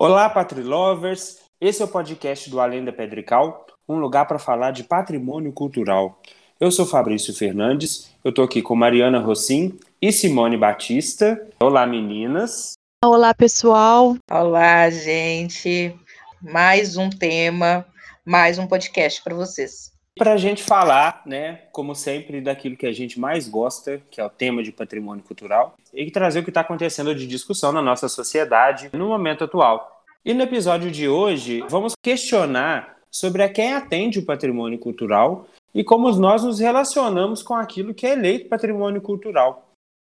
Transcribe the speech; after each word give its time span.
Olá, 0.00 0.30
Patrilovers! 0.30 1.40
Esse 1.60 1.82
é 1.82 1.84
o 1.84 1.88
podcast 1.88 2.48
do 2.48 2.60
Além 2.60 2.84
da 2.84 2.92
Pedrical, 2.92 3.66
um 3.88 3.96
lugar 3.96 4.28
para 4.28 4.38
falar 4.38 4.70
de 4.70 4.84
patrimônio 4.84 5.52
cultural. 5.52 6.22
Eu 6.60 6.70
sou 6.70 6.86
Fabrício 6.86 7.34
Fernandes, 7.34 8.08
eu 8.22 8.28
estou 8.28 8.44
aqui 8.44 8.62
com 8.62 8.76
Mariana 8.76 9.18
Rossim 9.18 9.76
e 10.00 10.12
Simone 10.12 10.56
Batista. 10.56 11.44
Olá, 11.60 11.84
meninas! 11.84 12.74
Olá, 13.04 13.34
pessoal! 13.34 14.16
Olá, 14.30 14.88
gente! 14.88 15.92
Mais 16.40 16.96
um 16.96 17.10
tema, 17.10 17.84
mais 18.24 18.56
um 18.56 18.68
podcast 18.68 19.20
para 19.24 19.34
vocês 19.34 19.97
para 20.18 20.32
a 20.32 20.36
gente 20.36 20.62
falar, 20.62 21.22
né, 21.24 21.62
como 21.72 21.94
sempre, 21.94 22.40
daquilo 22.40 22.76
que 22.76 22.86
a 22.86 22.92
gente 22.92 23.18
mais 23.18 23.48
gosta, 23.48 24.02
que 24.10 24.20
é 24.20 24.24
o 24.24 24.28
tema 24.28 24.62
de 24.62 24.72
patrimônio 24.72 25.24
cultural, 25.24 25.76
e 25.94 26.10
trazer 26.10 26.40
o 26.40 26.44
que 26.44 26.50
está 26.50 26.60
acontecendo 26.60 27.14
de 27.14 27.26
discussão 27.26 27.72
na 27.72 27.80
nossa 27.80 28.08
sociedade 28.08 28.90
no 28.92 29.08
momento 29.08 29.44
atual. 29.44 30.02
E 30.24 30.34
no 30.34 30.42
episódio 30.42 30.90
de 30.90 31.08
hoje, 31.08 31.64
vamos 31.70 31.94
questionar 32.02 32.98
sobre 33.10 33.42
a 33.42 33.48
quem 33.48 33.72
atende 33.72 34.18
o 34.18 34.26
patrimônio 34.26 34.78
cultural 34.78 35.46
e 35.74 35.84
como 35.84 36.10
nós 36.12 36.42
nos 36.42 36.58
relacionamos 36.58 37.42
com 37.42 37.54
aquilo 37.54 37.94
que 37.94 38.06
é 38.06 38.12
eleito 38.12 38.48
patrimônio 38.48 39.00
cultural. 39.00 39.72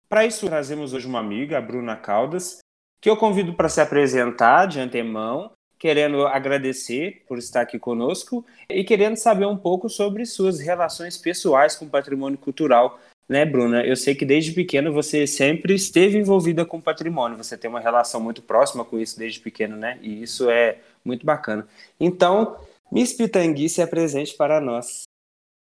Para 0.09 0.27
isso, 0.27 0.47
trazemos 0.47 0.93
hoje 0.93 1.07
uma 1.07 1.21
amiga, 1.21 1.57
a 1.57 1.61
Bruna 1.63 1.97
Caldas, 1.97 2.59
que 3.01 3.09
eu 3.09 3.17
convido 3.17 3.55
para 3.55 3.69
se 3.69 3.81
apresentar 3.81 4.67
de 4.67 4.81
antemão 4.81 5.53
querendo 5.83 6.29
agradecer 6.29 7.25
por 7.27 7.39
estar 7.39 7.63
aqui 7.63 7.77
conosco 7.77 8.47
e 8.71 8.85
querendo 8.85 9.17
saber 9.17 9.47
um 9.47 9.57
pouco 9.57 9.89
sobre 9.89 10.25
suas 10.25 10.61
relações 10.61 11.19
pessoais 11.19 11.75
com 11.75 11.87
o 11.87 11.91
patrimônio 11.91 12.39
cultural. 12.39 13.01
Né, 13.29 13.45
Bruna? 13.45 13.85
Eu 13.85 13.97
sei 13.97 14.15
que 14.15 14.25
desde 14.25 14.53
pequena 14.53 14.93
você 14.93 15.27
sempre 15.27 15.75
esteve 15.75 16.19
envolvida 16.19 16.65
com 16.65 16.81
patrimônio, 16.81 17.37
você 17.37 17.59
tem 17.59 17.69
uma 17.69 17.81
relação 17.81 18.21
muito 18.21 18.43
próxima 18.43 18.85
com 18.85 18.97
isso 18.97 19.19
desde 19.19 19.41
pequeno, 19.41 19.77
né? 19.77 19.99
E 20.01 20.23
isso 20.23 20.49
é 20.49 20.79
muito 21.05 21.27
bacana. 21.27 21.67
Então, 21.99 22.57
Miss 22.93 23.13
Pitangui 23.13 23.69
se 23.69 23.83
apresente 23.83 24.37
para 24.37 24.61
nós. 24.61 25.03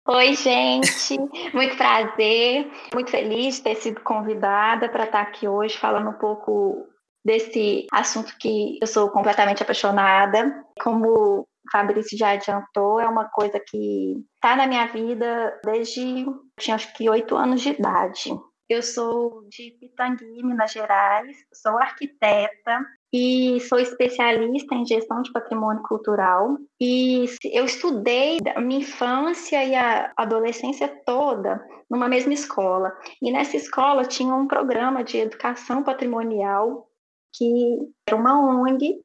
Oi, 0.07 0.33
gente, 0.33 1.19
muito 1.53 1.77
prazer, 1.77 2.67
muito 2.95 3.11
feliz 3.11 3.57
de 3.57 3.61
ter 3.61 3.75
sido 3.75 4.01
convidada 4.01 4.89
para 4.89 5.03
estar 5.03 5.21
aqui 5.21 5.47
hoje 5.47 5.77
falando 5.77 6.09
um 6.09 6.17
pouco 6.17 6.87
desse 7.29 7.85
assunto 7.91 8.35
que 8.39 8.79
eu 8.81 8.87
sou 8.87 9.11
completamente 9.11 9.61
apaixonada. 9.61 10.65
Como 10.81 11.07
o 11.07 11.47
Fabrício 11.71 12.17
já 12.17 12.31
adiantou, 12.31 12.99
é 12.99 13.07
uma 13.07 13.25
coisa 13.29 13.59
que 13.59 14.15
está 14.33 14.55
na 14.55 14.65
minha 14.65 14.87
vida 14.87 15.59
desde 15.63 16.25
tinha 16.59 16.75
acho 16.75 16.91
que 16.95 17.07
oito 17.07 17.35
anos 17.35 17.61
de 17.61 17.69
idade. 17.69 18.31
Eu 18.67 18.81
sou 18.81 19.43
de 19.47 19.77
Pitangui, 19.79 20.43
Minas 20.43 20.71
Gerais, 20.71 21.37
sou 21.53 21.77
arquiteta 21.77 22.85
e 23.13 23.59
sou 23.61 23.79
especialista 23.79 24.75
em 24.75 24.85
gestão 24.85 25.21
de 25.21 25.31
patrimônio 25.31 25.83
cultural. 25.83 26.57
E 26.81 27.25
eu 27.43 27.65
estudei 27.65 28.39
a 28.55 28.61
minha 28.61 28.81
infância 28.81 29.63
e 29.63 29.75
a 29.75 30.11
adolescência 30.17 30.87
toda 31.05 31.63
numa 31.89 32.07
mesma 32.07 32.33
escola. 32.33 32.91
E 33.21 33.31
nessa 33.31 33.55
escola 33.57 34.05
tinha 34.05 34.33
um 34.33 34.47
programa 34.47 35.03
de 35.03 35.17
educação 35.17 35.83
patrimonial 35.83 36.88
que 37.33 37.91
era 38.07 38.17
uma 38.17 38.39
ONG, 38.39 39.01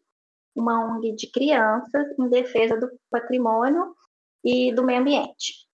uma 0.55 0.85
ONG 0.85 1.13
de 1.13 1.31
crianças 1.31 2.07
em 2.19 2.29
defesa 2.29 2.79
do 2.79 2.91
patrimônio 3.11 3.95
e 4.45 4.73
do 4.73 4.85
meio 4.85 5.01
ambiente. 5.01 5.65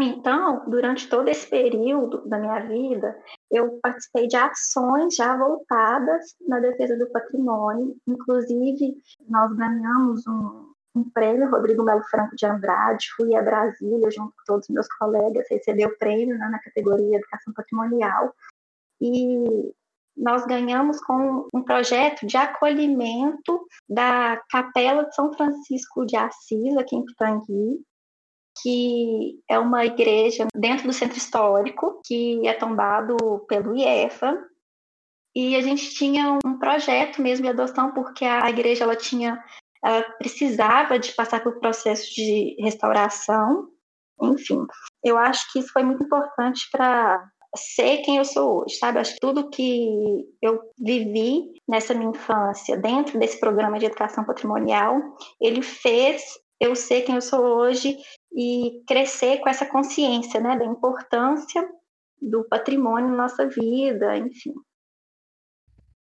Então, 0.00 0.68
durante 0.68 1.08
todo 1.08 1.28
esse 1.28 1.48
período 1.48 2.28
da 2.28 2.38
minha 2.38 2.58
vida, 2.60 3.16
eu 3.48 3.78
participei 3.80 4.26
de 4.26 4.36
ações 4.36 5.14
já 5.14 5.36
voltadas 5.36 6.34
na 6.48 6.58
defesa 6.58 6.96
do 6.96 7.08
patrimônio. 7.10 7.96
Inclusive, 8.06 8.96
nós 9.28 9.52
ganhamos 9.52 10.26
um, 10.26 10.72
um 10.96 11.08
prêmio, 11.10 11.48
Rodrigo 11.48 11.84
Melo 11.84 12.02
Franco 12.10 12.34
de 12.34 12.44
Andrade, 12.44 13.06
fui 13.16 13.36
a 13.36 13.42
Brasília 13.42 14.10
junto 14.10 14.32
com 14.32 14.44
todos 14.44 14.68
os 14.68 14.74
meus 14.74 14.88
colegas, 14.98 15.46
receber 15.48 15.86
o 15.86 15.96
prêmio 15.96 16.36
né, 16.38 16.48
na 16.48 16.58
categoria 16.58 17.16
Educação 17.16 17.52
Patrimonial. 17.52 18.34
E 19.00 19.72
nós 20.16 20.44
ganhamos 20.46 21.00
com 21.00 21.48
um 21.52 21.62
projeto 21.62 22.26
de 22.26 22.36
acolhimento 22.36 23.66
da 23.88 24.40
Capela 24.48 25.04
de 25.04 25.14
São 25.14 25.32
Francisco 25.32 26.06
de 26.06 26.16
Assis, 26.16 26.76
aqui 26.76 26.96
em 26.96 27.04
Pitangui, 27.04 27.80
que 28.62 29.40
é 29.48 29.58
uma 29.58 29.84
igreja 29.84 30.46
dentro 30.54 30.86
do 30.86 30.92
centro 30.92 31.18
histórico, 31.18 32.00
que 32.04 32.46
é 32.46 32.52
tombado 32.52 33.16
pelo 33.48 33.76
IEFA. 33.76 34.38
E 35.34 35.56
a 35.56 35.60
gente 35.60 35.90
tinha 35.94 36.38
um 36.44 36.58
projeto 36.58 37.20
mesmo 37.20 37.44
de 37.44 37.50
adoção, 37.50 37.92
porque 37.92 38.24
a 38.24 38.48
igreja 38.48 38.84
ela 38.84 38.94
tinha, 38.94 39.42
ela 39.84 40.02
precisava 40.12 40.96
de 40.98 41.12
passar 41.12 41.42
por 41.42 41.58
processo 41.58 42.14
de 42.14 42.56
restauração. 42.60 43.68
Enfim, 44.22 44.64
eu 45.02 45.18
acho 45.18 45.52
que 45.52 45.58
isso 45.58 45.72
foi 45.72 45.82
muito 45.82 46.04
importante 46.04 46.68
para 46.70 47.28
ser 47.56 47.98
quem 47.98 48.16
eu 48.16 48.24
sou 48.24 48.62
hoje, 48.62 48.76
sabe? 48.76 48.98
Acho 48.98 49.14
que 49.14 49.20
tudo 49.20 49.50
que 49.50 50.26
eu 50.42 50.60
vivi 50.78 51.52
nessa 51.68 51.94
minha 51.94 52.10
infância, 52.10 52.76
dentro 52.76 53.18
desse 53.18 53.38
programa 53.38 53.78
de 53.78 53.86
educação 53.86 54.24
patrimonial, 54.24 55.00
ele 55.40 55.62
fez 55.62 56.22
eu 56.60 56.74
ser 56.74 57.02
quem 57.02 57.16
eu 57.16 57.22
sou 57.22 57.40
hoje 57.40 57.96
e 58.32 58.82
crescer 58.86 59.38
com 59.38 59.48
essa 59.48 59.66
consciência, 59.66 60.40
né, 60.40 60.56
da 60.56 60.64
importância 60.64 61.68
do 62.20 62.44
patrimônio 62.44 63.10
na 63.10 63.24
nossa 63.24 63.46
vida, 63.46 64.16
enfim. 64.16 64.54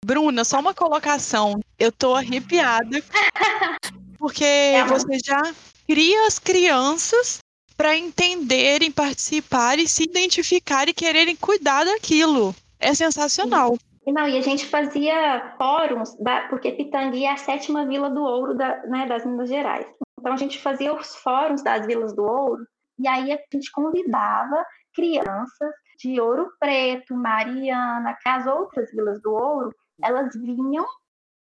Bruna, 0.04 0.44
só 0.44 0.58
uma 0.60 0.74
colocação. 0.74 1.60
Eu 1.78 1.92
tô 1.92 2.14
arrepiada 2.14 2.98
porque 4.18 4.44
é, 4.44 4.84
você 4.84 5.18
já 5.24 5.40
cria 5.86 6.26
as 6.26 6.38
crianças 6.38 7.38
para 7.78 7.96
entenderem, 7.96 8.90
participarem, 8.90 9.86
se 9.86 10.02
identificarem 10.02 10.90
e 10.90 10.94
quererem 10.94 11.36
cuidar 11.36 11.84
daquilo. 11.84 12.52
É 12.80 12.92
sensacional. 12.92 13.78
Não, 14.04 14.28
e 14.28 14.36
a 14.36 14.40
gente 14.40 14.66
fazia 14.66 15.54
fóruns, 15.56 16.16
da, 16.18 16.48
porque 16.48 16.72
Pitangui 16.72 17.24
é 17.24 17.32
a 17.32 17.36
sétima 17.36 17.86
vila 17.86 18.10
do 18.10 18.22
ouro 18.22 18.54
da, 18.54 18.82
né, 18.86 19.06
das 19.06 19.24
Minas 19.24 19.48
Gerais. 19.48 19.86
Então 20.18 20.32
a 20.32 20.36
gente 20.36 20.58
fazia 20.58 20.92
os 20.92 21.14
fóruns 21.16 21.62
das 21.62 21.86
vilas 21.86 22.12
do 22.14 22.24
ouro, 22.24 22.66
e 22.98 23.06
aí 23.06 23.30
a 23.30 23.38
gente 23.52 23.70
convidava 23.70 24.64
crianças 24.92 25.72
de 26.00 26.20
Ouro 26.20 26.48
Preto, 26.58 27.14
Mariana, 27.14 28.16
que 28.20 28.28
as 28.28 28.46
outras 28.46 28.90
vilas 28.90 29.20
do 29.22 29.32
ouro, 29.32 29.72
elas 30.02 30.34
vinham 30.34 30.86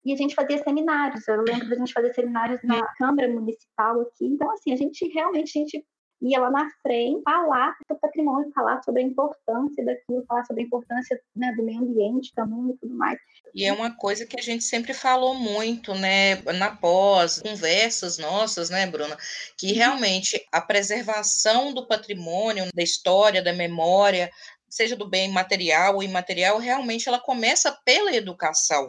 e 0.06 0.14
a 0.14 0.16
gente 0.16 0.36
fazia 0.36 0.64
seminários. 0.64 1.28
Eu 1.28 1.42
lembro 1.42 1.70
da 1.70 1.76
gente 1.76 1.94
fazer 1.94 2.14
seminários 2.14 2.60
na 2.64 2.82
Câmara 2.96 3.28
Municipal 3.28 4.02
aqui. 4.02 4.26
Então, 4.26 4.52
assim, 4.52 4.72
a 4.72 4.76
gente 4.76 5.08
realmente 5.14 5.58
a 5.58 5.62
gente 5.62 5.86
ia 6.22 6.40
lá 6.40 6.50
na 6.50 6.70
frente 6.82 7.22
falar 7.24 7.76
sobre 7.78 7.94
o 7.94 8.00
patrimônio, 8.00 8.52
falar 8.54 8.82
sobre 8.84 9.02
a 9.02 9.06
importância 9.06 9.86
daquilo, 9.86 10.26
falar 10.26 10.46
sobre 10.46 10.64
a 10.64 10.66
importância 10.66 11.22
né, 11.36 11.54
do 11.56 11.64
meio 11.64 11.80
ambiente 11.80 12.34
também 12.34 12.72
e 12.72 12.78
tudo 12.78 12.94
mais. 12.96 13.20
E 13.54 13.66
é 13.66 13.74
uma 13.74 13.92
coisa 13.96 14.26
que 14.26 14.40
a 14.40 14.44
gente 14.44 14.64
sempre 14.64 14.94
falou 14.94 15.36
muito, 15.36 15.94
né, 15.94 16.36
na 16.54 16.76
pós, 16.76 17.42
conversas 17.42 18.18
nossas, 18.18 18.70
né, 18.70 18.86
Bruna, 18.88 19.18
que 19.58 19.72
uhum. 19.72 19.76
realmente 19.76 20.46
a 20.52 20.62
preservação 20.62 21.74
do 21.74 21.88
patrimônio, 21.88 22.70
da 22.74 22.84
história, 22.84 23.44
da 23.44 23.54
memória, 23.54 24.32
seja 24.70 24.96
do 24.96 25.08
bem 25.08 25.30
material 25.32 25.96
ou 25.96 26.04
imaterial, 26.04 26.58
realmente 26.58 27.08
ela 27.08 27.20
começa 27.20 27.72
pela 27.86 28.14
educação. 28.14 28.88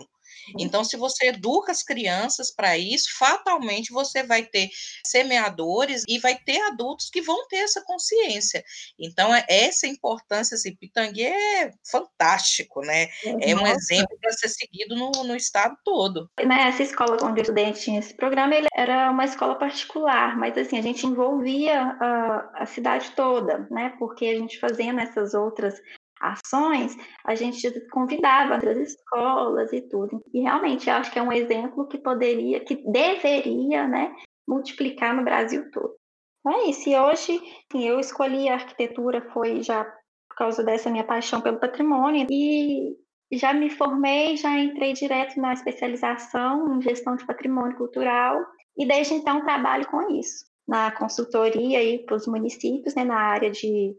Então, 0.59 0.84
se 0.84 0.97
você 0.97 1.28
educa 1.28 1.72
as 1.72 1.82
crianças 1.82 2.50
para 2.50 2.76
isso, 2.78 3.16
fatalmente 3.19 3.92
você 3.92 4.22
vai 4.22 4.42
ter 4.42 4.70
semeadores 5.04 6.04
e 6.09 6.19
vai 6.19 6.36
ter 6.36 6.60
adultos 6.62 7.10
que 7.10 7.20
vão 7.20 7.47
ter 7.48 7.59
essa 7.59 7.82
consciência. 7.82 8.64
Então, 8.98 9.34
é 9.34 9.44
essa 9.48 9.86
importância, 9.86 10.54
assim, 10.54 10.75
Pitangui 10.75 11.25
é 11.25 11.72
fantástico, 11.91 12.81
né? 12.81 13.09
É 13.41 13.54
um 13.54 13.66
exemplo 13.66 14.16
para 14.20 14.32
ser 14.32 14.48
seguido 14.48 14.97
no, 14.97 15.10
no 15.25 15.36
estado 15.36 15.76
todo. 15.84 16.31
Nessa 16.44 16.82
escola 16.82 17.16
onde 17.22 17.41
eu 17.41 17.42
estudei 17.42 17.72
tinha 17.72 17.98
esse 17.98 18.15
programa, 18.15 18.54
ele 18.54 18.68
era 18.74 19.10
uma 19.10 19.24
escola 19.24 19.54
particular, 19.54 20.36
mas 20.36 20.56
assim, 20.56 20.78
a 20.78 20.83
gente 20.83 21.06
envolvia 21.06 21.80
a, 21.80 22.62
a 22.62 22.66
cidade 22.66 23.10
toda, 23.12 23.66
né? 23.71 23.95
Porque 23.98 24.27
a 24.27 24.34
gente 24.34 24.59
fazendo 24.59 25.00
essas 25.00 25.34
outras 25.34 25.80
ações, 26.20 26.97
a 27.24 27.34
gente 27.34 27.68
convidava 27.91 28.54
outras 28.54 28.78
escolas 28.78 29.72
e 29.72 29.80
tudo. 29.82 30.22
E 30.32 30.41
realmente 30.41 30.88
eu 30.88 30.97
acho 30.97 31.10
que 31.10 31.18
é 31.18 31.22
um 31.22 31.32
exemplo 31.32 31.86
que 31.86 31.98
poderia, 31.98 32.60
que 32.60 32.76
deveria, 32.91 33.86
né, 33.86 34.15
multiplicar 34.47 35.15
no 35.15 35.24
Brasil 35.24 35.70
todo. 35.70 35.94
Então 36.41 36.60
é 36.60 36.70
isso. 36.70 36.88
E 36.88 36.97
hoje, 36.97 37.41
assim, 37.70 37.86
eu 37.86 37.98
escolhi 38.00 38.48
a 38.48 38.54
arquitetura 38.54 39.20
foi 39.32 39.62
já 39.62 39.84
por 39.84 40.36
causa 40.36 40.62
dessa 40.62 40.91
minha 40.91 41.04
paixão 41.04 41.41
pelo 41.41 41.59
patrimônio 41.59 42.26
e 42.30 42.97
já 43.32 43.53
me 43.53 43.71
formei, 43.71 44.36
já 44.36 44.56
entrei 44.59 44.92
direto 44.92 45.38
na 45.41 45.53
especialização 45.53 46.76
em 46.76 46.82
gestão 46.82 47.16
de 47.16 47.26
patrimônio 47.26 47.76
cultural 47.76 48.41
e 48.76 48.86
desde 48.86 49.14
então 49.14 49.42
trabalho 49.42 49.86
com 49.88 50.10
isso 50.12 50.48
na 50.68 50.91
consultoria 50.91 51.78
aí 51.78 52.04
para 52.04 52.14
os 52.14 52.26
municípios, 52.26 52.94
né, 52.94 53.03
na 53.03 53.16
área 53.16 53.50
de 53.50 53.97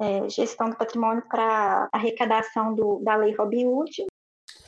é, 0.00 0.28
gestão 0.28 0.70
do 0.70 0.76
patrimônio 0.76 1.22
para 1.28 1.88
arrecadação 1.92 2.74
do, 2.74 3.00
da 3.00 3.16
Lei 3.16 3.34
Robin 3.34 3.66
Hood. 3.66 4.06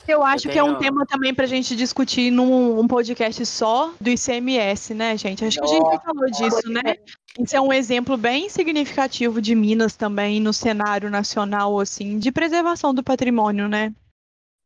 Eu 0.09 0.23
acho 0.23 0.49
eu 0.49 0.53
tenho... 0.53 0.65
que 0.65 0.71
é 0.71 0.75
um 0.75 0.79
tema 0.79 1.07
também 1.07 1.35
para 1.35 1.45
a 1.45 1.49
gente 1.49 1.77
discutir 1.77 2.31
num 2.31 2.81
um 2.81 2.89
podcast 2.89 3.45
só 3.47 3.93
do 4.01 4.11
ICMS, 4.11 4.95
né, 4.95 5.17
gente? 5.17 5.45
Acho 5.45 5.59
que 5.59 5.65
a 5.65 5.69
gente 5.69 5.87
já 5.87 6.01
falou 6.01 6.27
disso, 6.27 6.69
né? 6.71 6.97
Isso 7.39 7.57
é 7.57 7.61
um 7.61 7.73
exemplo 7.73 8.17
bem 8.17 8.49
significativo 8.49 9.41
de 9.41 9.55
Minas 9.55 9.95
também 9.95 10.41
no 10.41 10.53
cenário 10.53 11.11
nacional, 11.11 11.79
assim, 11.79 12.19
de 12.19 12.33
preservação 12.33 12.93
do 12.93 13.05
patrimônio, 13.05 13.69
né? 13.69 13.95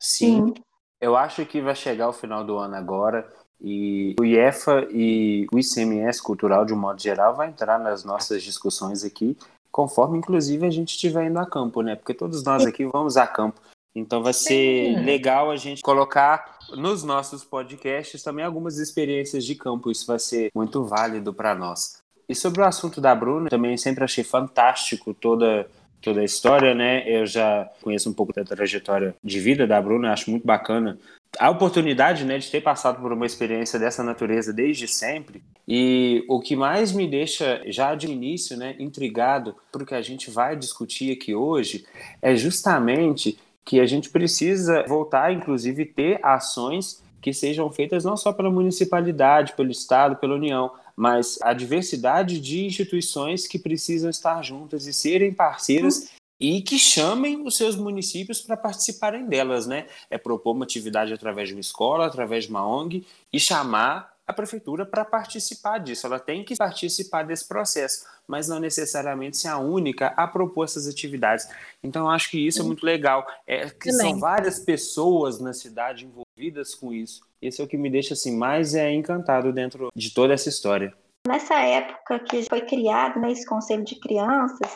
Sim. 0.00 0.46
Sim. 0.46 0.54
Eu 1.00 1.16
acho 1.16 1.44
que 1.44 1.60
vai 1.60 1.74
chegar 1.74 2.08
o 2.08 2.14
final 2.14 2.42
do 2.44 2.56
ano 2.56 2.76
agora 2.76 3.28
e 3.60 4.14
o 4.18 4.24
IEFA 4.24 4.86
e 4.90 5.46
o 5.52 5.58
ICMS 5.58 6.22
cultural, 6.22 6.64
de 6.64 6.72
um 6.72 6.78
modo 6.78 7.00
geral, 7.00 7.34
vai 7.34 7.48
entrar 7.48 7.78
nas 7.78 8.04
nossas 8.04 8.42
discussões 8.42 9.04
aqui, 9.04 9.36
conforme 9.74 10.18
inclusive 10.18 10.64
a 10.64 10.70
gente 10.70 10.90
estiver 10.90 11.26
indo 11.26 11.36
a 11.40 11.44
campo, 11.44 11.82
né? 11.82 11.96
Porque 11.96 12.14
todos 12.14 12.44
nós 12.44 12.64
aqui 12.64 12.86
vamos 12.86 13.16
a 13.16 13.26
campo. 13.26 13.60
Então 13.92 14.22
vai 14.22 14.32
ser 14.32 14.94
Sim. 14.94 15.04
legal 15.04 15.50
a 15.50 15.56
gente 15.56 15.82
colocar 15.82 16.58
nos 16.76 17.02
nossos 17.02 17.44
podcasts 17.44 18.22
também 18.22 18.44
algumas 18.44 18.78
experiências 18.78 19.44
de 19.44 19.56
campo. 19.56 19.90
Isso 19.90 20.06
vai 20.06 20.20
ser 20.20 20.52
muito 20.54 20.84
válido 20.84 21.34
para 21.34 21.56
nós. 21.56 22.00
E 22.28 22.36
sobre 22.36 22.60
o 22.60 22.64
assunto 22.64 23.00
da 23.00 23.16
Bruna, 23.16 23.50
também 23.50 23.76
sempre 23.76 24.04
achei 24.04 24.22
fantástico 24.22 25.12
toda 25.12 25.66
toda 26.00 26.20
a 26.20 26.24
história, 26.24 26.72
né? 26.72 27.02
Eu 27.08 27.26
já 27.26 27.68
conheço 27.82 28.08
um 28.08 28.12
pouco 28.12 28.32
da 28.32 28.44
trajetória 28.44 29.16
de 29.24 29.40
vida 29.40 29.66
da 29.66 29.82
Bruna, 29.82 30.12
acho 30.12 30.30
muito 30.30 30.46
bacana 30.46 30.98
a 31.38 31.50
oportunidade, 31.50 32.24
né, 32.24 32.38
de 32.38 32.50
ter 32.50 32.60
passado 32.60 33.00
por 33.00 33.12
uma 33.12 33.26
experiência 33.26 33.78
dessa 33.78 34.02
natureza 34.02 34.52
desde 34.52 34.86
sempre. 34.88 35.42
E 35.66 36.24
o 36.28 36.40
que 36.40 36.54
mais 36.56 36.92
me 36.92 37.06
deixa 37.06 37.62
já 37.66 37.94
de 37.94 38.06
início, 38.06 38.56
né, 38.56 38.76
intrigado 38.78 39.56
o 39.74 39.84
que 39.84 39.94
a 39.94 40.02
gente 40.02 40.30
vai 40.30 40.56
discutir 40.56 41.12
aqui 41.12 41.34
hoje 41.34 41.84
é 42.22 42.34
justamente 42.36 43.38
que 43.64 43.80
a 43.80 43.86
gente 43.86 44.10
precisa 44.10 44.84
voltar, 44.86 45.32
inclusive, 45.32 45.84
ter 45.84 46.20
ações 46.22 47.02
que 47.20 47.32
sejam 47.32 47.70
feitas 47.70 48.04
não 48.04 48.16
só 48.16 48.32
pela 48.32 48.50
municipalidade, 48.50 49.54
pelo 49.56 49.70
Estado, 49.70 50.16
pela 50.16 50.34
União, 50.34 50.70
mas 50.94 51.38
a 51.42 51.54
diversidade 51.54 52.38
de 52.38 52.66
instituições 52.66 53.46
que 53.46 53.58
precisam 53.58 54.10
estar 54.10 54.42
juntas 54.42 54.86
e 54.86 54.92
serem 54.92 55.32
parceiras 55.32 56.10
e 56.38 56.60
que 56.62 56.78
chamem 56.78 57.46
os 57.46 57.56
seus 57.56 57.76
municípios 57.76 58.40
para 58.40 58.56
participarem 58.56 59.26
delas, 59.26 59.66
né? 59.66 59.86
É 60.10 60.18
propor 60.18 60.52
uma 60.52 60.64
atividade 60.64 61.12
através 61.12 61.48
de 61.48 61.54
uma 61.54 61.60
escola, 61.60 62.06
através 62.06 62.44
de 62.44 62.50
uma 62.50 62.66
ONG 62.66 63.06
e 63.32 63.38
chamar 63.38 64.14
a 64.26 64.32
prefeitura 64.32 64.86
para 64.86 65.04
participar 65.04 65.78
disso. 65.78 66.06
Ela 66.06 66.18
tem 66.18 66.44
que 66.44 66.56
participar 66.56 67.24
desse 67.24 67.46
processo, 67.46 68.06
mas 68.26 68.48
não 68.48 68.58
necessariamente 68.58 69.36
ser 69.36 69.48
a 69.48 69.58
única 69.58 70.08
a 70.16 70.26
propor 70.26 70.64
essas 70.64 70.88
atividades. 70.88 71.46
Então, 71.82 72.04
eu 72.04 72.10
acho 72.10 72.30
que 72.30 72.38
isso 72.38 72.60
é 72.60 72.64
muito 72.64 72.84
legal. 72.84 73.26
É 73.46 73.68
que 73.68 73.92
são 73.92 74.18
várias 74.18 74.58
pessoas 74.58 75.38
na 75.38 75.52
cidade 75.52 76.06
envolvidas 76.06 76.74
com 76.74 76.92
isso. 76.92 77.22
Esse 77.40 77.60
é 77.60 77.64
o 77.64 77.68
que 77.68 77.76
me 77.76 77.90
deixa 77.90 78.14
assim 78.14 78.36
mais 78.36 78.74
é 78.74 78.90
encantado 78.90 79.52
dentro 79.52 79.90
de 79.94 80.10
toda 80.12 80.32
essa 80.32 80.48
história. 80.48 80.94
Nessa 81.26 81.54
época 81.60 82.18
que 82.18 82.42
foi 82.48 82.62
criado 82.62 83.18
né, 83.18 83.32
esse 83.32 83.46
conselho 83.46 83.82
de 83.82 83.98
crianças, 83.98 84.70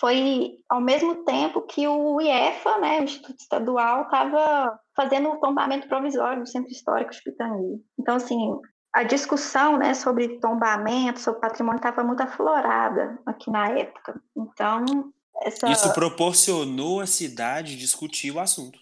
foi 0.00 0.58
ao 0.68 0.80
mesmo 0.80 1.24
tempo 1.24 1.60
que 1.60 1.86
o 1.86 2.20
IEFA, 2.20 2.78
né, 2.78 3.00
o 3.00 3.04
Instituto 3.04 3.38
Estadual, 3.38 4.04
estava 4.04 4.80
fazendo 4.96 5.28
o 5.28 5.36
tombamento 5.36 5.86
provisório 5.88 6.42
do 6.42 6.48
Centro 6.48 6.72
Histórico 6.72 7.12
de 7.12 7.22
Pitangui. 7.22 7.84
Então, 7.98 8.16
assim, 8.16 8.58
a 8.94 9.02
discussão 9.02 9.76
né, 9.76 9.92
sobre 9.92 10.40
tombamento, 10.40 11.20
sobre 11.20 11.40
patrimônio, 11.40 11.76
estava 11.76 12.02
muito 12.02 12.22
aflorada 12.22 13.20
aqui 13.26 13.50
na 13.50 13.68
época. 13.68 14.20
Então, 14.34 15.12
essa... 15.42 15.70
Isso 15.70 15.92
proporcionou 15.92 17.00
a 17.00 17.06
cidade 17.06 17.76
discutir 17.76 18.30
o 18.30 18.40
assunto. 18.40 18.78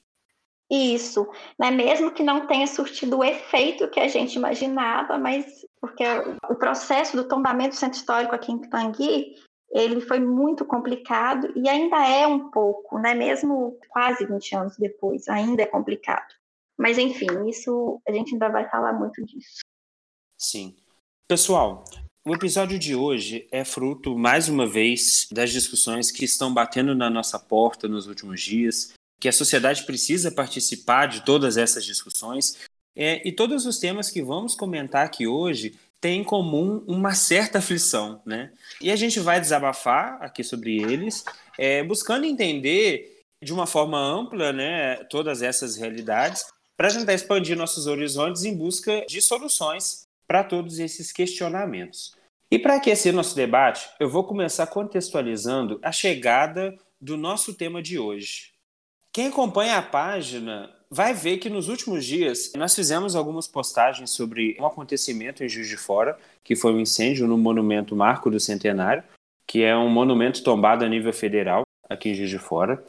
Isso, 0.70 1.26
né? 1.58 1.70
mesmo 1.70 2.12
que 2.12 2.22
não 2.22 2.46
tenha 2.46 2.66
surtido 2.66 3.18
o 3.18 3.24
efeito 3.24 3.88
que 3.88 3.98
a 3.98 4.06
gente 4.06 4.36
imaginava, 4.36 5.16
mas 5.18 5.46
porque 5.80 6.04
o 6.50 6.54
processo 6.56 7.16
do 7.16 7.26
tombamento 7.26 7.70
do 7.70 7.78
centro 7.78 7.98
histórico 7.98 8.34
aqui 8.34 8.52
em 8.52 8.58
Pitangui, 8.58 9.34
ele 9.70 10.00
foi 10.00 10.20
muito 10.20 10.64
complicado 10.64 11.52
e 11.56 11.68
ainda 11.68 11.96
é 12.06 12.26
um 12.26 12.50
pouco, 12.50 12.98
né? 12.98 13.14
Mesmo 13.14 13.78
quase 13.88 14.26
20 14.26 14.56
anos 14.56 14.76
depois, 14.76 15.28
ainda 15.28 15.62
é 15.62 15.66
complicado. 15.66 16.34
Mas 16.76 16.96
enfim, 16.96 17.48
isso 17.48 18.00
a 18.06 18.12
gente 18.12 18.32
ainda 18.32 18.48
vai 18.48 18.68
falar 18.68 18.92
muito 18.92 19.24
disso. 19.24 19.60
Sim. 20.38 20.76
Pessoal, 21.26 21.84
o 22.26 22.34
episódio 22.34 22.78
de 22.78 22.94
hoje 22.94 23.48
é 23.50 23.64
fruto, 23.64 24.16
mais 24.16 24.48
uma 24.48 24.66
vez, 24.66 25.28
das 25.32 25.50
discussões 25.50 26.10
que 26.10 26.24
estão 26.24 26.52
batendo 26.52 26.94
na 26.94 27.10
nossa 27.10 27.38
porta 27.38 27.88
nos 27.88 28.06
últimos 28.06 28.40
dias, 28.40 28.92
que 29.20 29.28
a 29.28 29.32
sociedade 29.32 29.84
precisa 29.84 30.30
participar 30.30 31.06
de 31.06 31.24
todas 31.24 31.56
essas 31.56 31.84
discussões. 31.84 32.58
É, 32.94 33.26
e 33.26 33.32
todos 33.32 33.66
os 33.66 33.78
temas 33.78 34.10
que 34.10 34.22
vamos 34.22 34.54
comentar 34.54 35.04
aqui 35.04 35.26
hoje 35.26 35.78
têm 36.00 36.20
em 36.20 36.24
comum 36.24 36.84
uma 36.86 37.14
certa 37.14 37.58
aflição, 37.58 38.22
né? 38.24 38.52
E 38.80 38.90
a 38.90 38.96
gente 38.96 39.20
vai 39.20 39.40
desabafar 39.40 40.18
aqui 40.22 40.44
sobre 40.44 40.78
eles, 40.78 41.24
é, 41.58 41.82
buscando 41.82 42.24
entender 42.24 43.22
de 43.42 43.52
uma 43.52 43.66
forma 43.66 43.98
ampla, 43.98 44.52
né, 44.52 44.96
todas 45.04 45.42
essas 45.42 45.76
realidades, 45.76 46.44
para 46.76 46.92
tentar 46.92 47.14
expandir 47.14 47.56
nossos 47.56 47.86
horizontes 47.86 48.44
em 48.44 48.56
busca 48.56 49.04
de 49.08 49.20
soluções 49.20 50.06
para 50.26 50.44
todos 50.44 50.78
esses 50.78 51.12
questionamentos. 51.12 52.14
E 52.50 52.58
para 52.58 52.76
aquecer 52.76 53.12
nosso 53.12 53.34
debate, 53.34 53.88
eu 54.00 54.08
vou 54.08 54.24
começar 54.24 54.66
contextualizando 54.66 55.78
a 55.82 55.92
chegada 55.92 56.76
do 57.00 57.16
nosso 57.16 57.54
tema 57.54 57.82
de 57.82 57.98
hoje. 57.98 58.52
Quem 59.12 59.28
acompanha 59.28 59.78
a 59.78 59.82
página 59.82 60.70
vai 60.90 61.12
ver 61.12 61.38
que 61.38 61.50
nos 61.50 61.68
últimos 61.68 62.04
dias 62.04 62.52
nós 62.56 62.74
fizemos 62.74 63.14
algumas 63.14 63.46
postagens 63.46 64.10
sobre 64.10 64.56
um 64.58 64.66
acontecimento 64.66 65.44
em 65.44 65.48
Juiz 65.48 65.68
de 65.68 65.76
Fora, 65.76 66.18
que 66.42 66.56
foi 66.56 66.72
um 66.72 66.80
incêndio 66.80 67.26
no 67.26 67.36
Monumento 67.36 67.94
Marco 67.94 68.30
do 68.30 68.40
Centenário, 68.40 69.02
que 69.46 69.62
é 69.62 69.76
um 69.76 69.88
monumento 69.88 70.42
tombado 70.42 70.84
a 70.84 70.88
nível 70.88 71.12
federal 71.12 71.62
aqui 71.88 72.10
em 72.10 72.14
Juiz 72.14 72.30
de 72.30 72.38
Fora, 72.38 72.82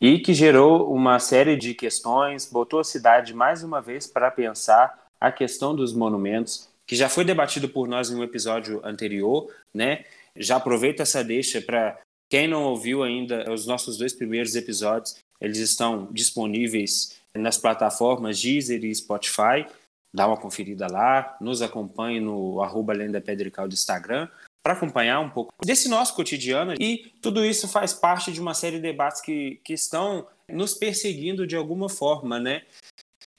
e 0.00 0.18
que 0.18 0.34
gerou 0.34 0.92
uma 0.92 1.18
série 1.18 1.56
de 1.56 1.74
questões, 1.74 2.50
botou 2.50 2.80
a 2.80 2.84
cidade 2.84 3.34
mais 3.34 3.62
uma 3.62 3.80
vez 3.80 4.06
para 4.06 4.30
pensar 4.30 5.06
a 5.20 5.32
questão 5.32 5.74
dos 5.74 5.92
monumentos, 5.92 6.68
que 6.86 6.94
já 6.94 7.08
foi 7.08 7.24
debatido 7.24 7.68
por 7.68 7.88
nós 7.88 8.10
em 8.10 8.14
um 8.14 8.22
episódio 8.22 8.80
anterior, 8.84 9.50
né? 9.74 10.04
Já 10.36 10.56
aproveito 10.56 11.00
essa 11.00 11.24
deixa 11.24 11.60
para 11.60 11.98
quem 12.28 12.46
não 12.46 12.64
ouviu 12.64 13.02
ainda 13.02 13.50
os 13.52 13.66
nossos 13.66 13.96
dois 13.96 14.12
primeiros 14.12 14.54
episódios, 14.54 15.16
eles 15.40 15.58
estão 15.58 16.08
disponíveis 16.12 17.20
nas 17.36 17.58
plataformas 17.58 18.40
Deezer 18.40 18.84
e 18.84 18.94
Spotify. 18.94 19.66
Dá 20.14 20.26
uma 20.26 20.36
conferida 20.36 20.86
lá, 20.90 21.36
nos 21.40 21.60
acompanhe 21.60 22.20
no 22.20 22.62
arroba 22.62 22.92
Lenda 22.92 23.20
Pedrical 23.20 23.68
do 23.68 23.74
Instagram 23.74 24.28
para 24.62 24.72
acompanhar 24.72 25.20
um 25.20 25.30
pouco 25.30 25.52
desse 25.64 25.88
nosso 25.88 26.14
cotidiano. 26.14 26.74
E 26.80 27.12
tudo 27.22 27.44
isso 27.44 27.68
faz 27.68 27.92
parte 27.92 28.32
de 28.32 28.40
uma 28.40 28.52
série 28.52 28.76
de 28.76 28.82
debates 28.82 29.20
que, 29.20 29.60
que 29.62 29.72
estão 29.72 30.26
nos 30.50 30.74
perseguindo 30.74 31.46
de 31.46 31.54
alguma 31.54 31.88
forma, 31.88 32.40
né? 32.40 32.62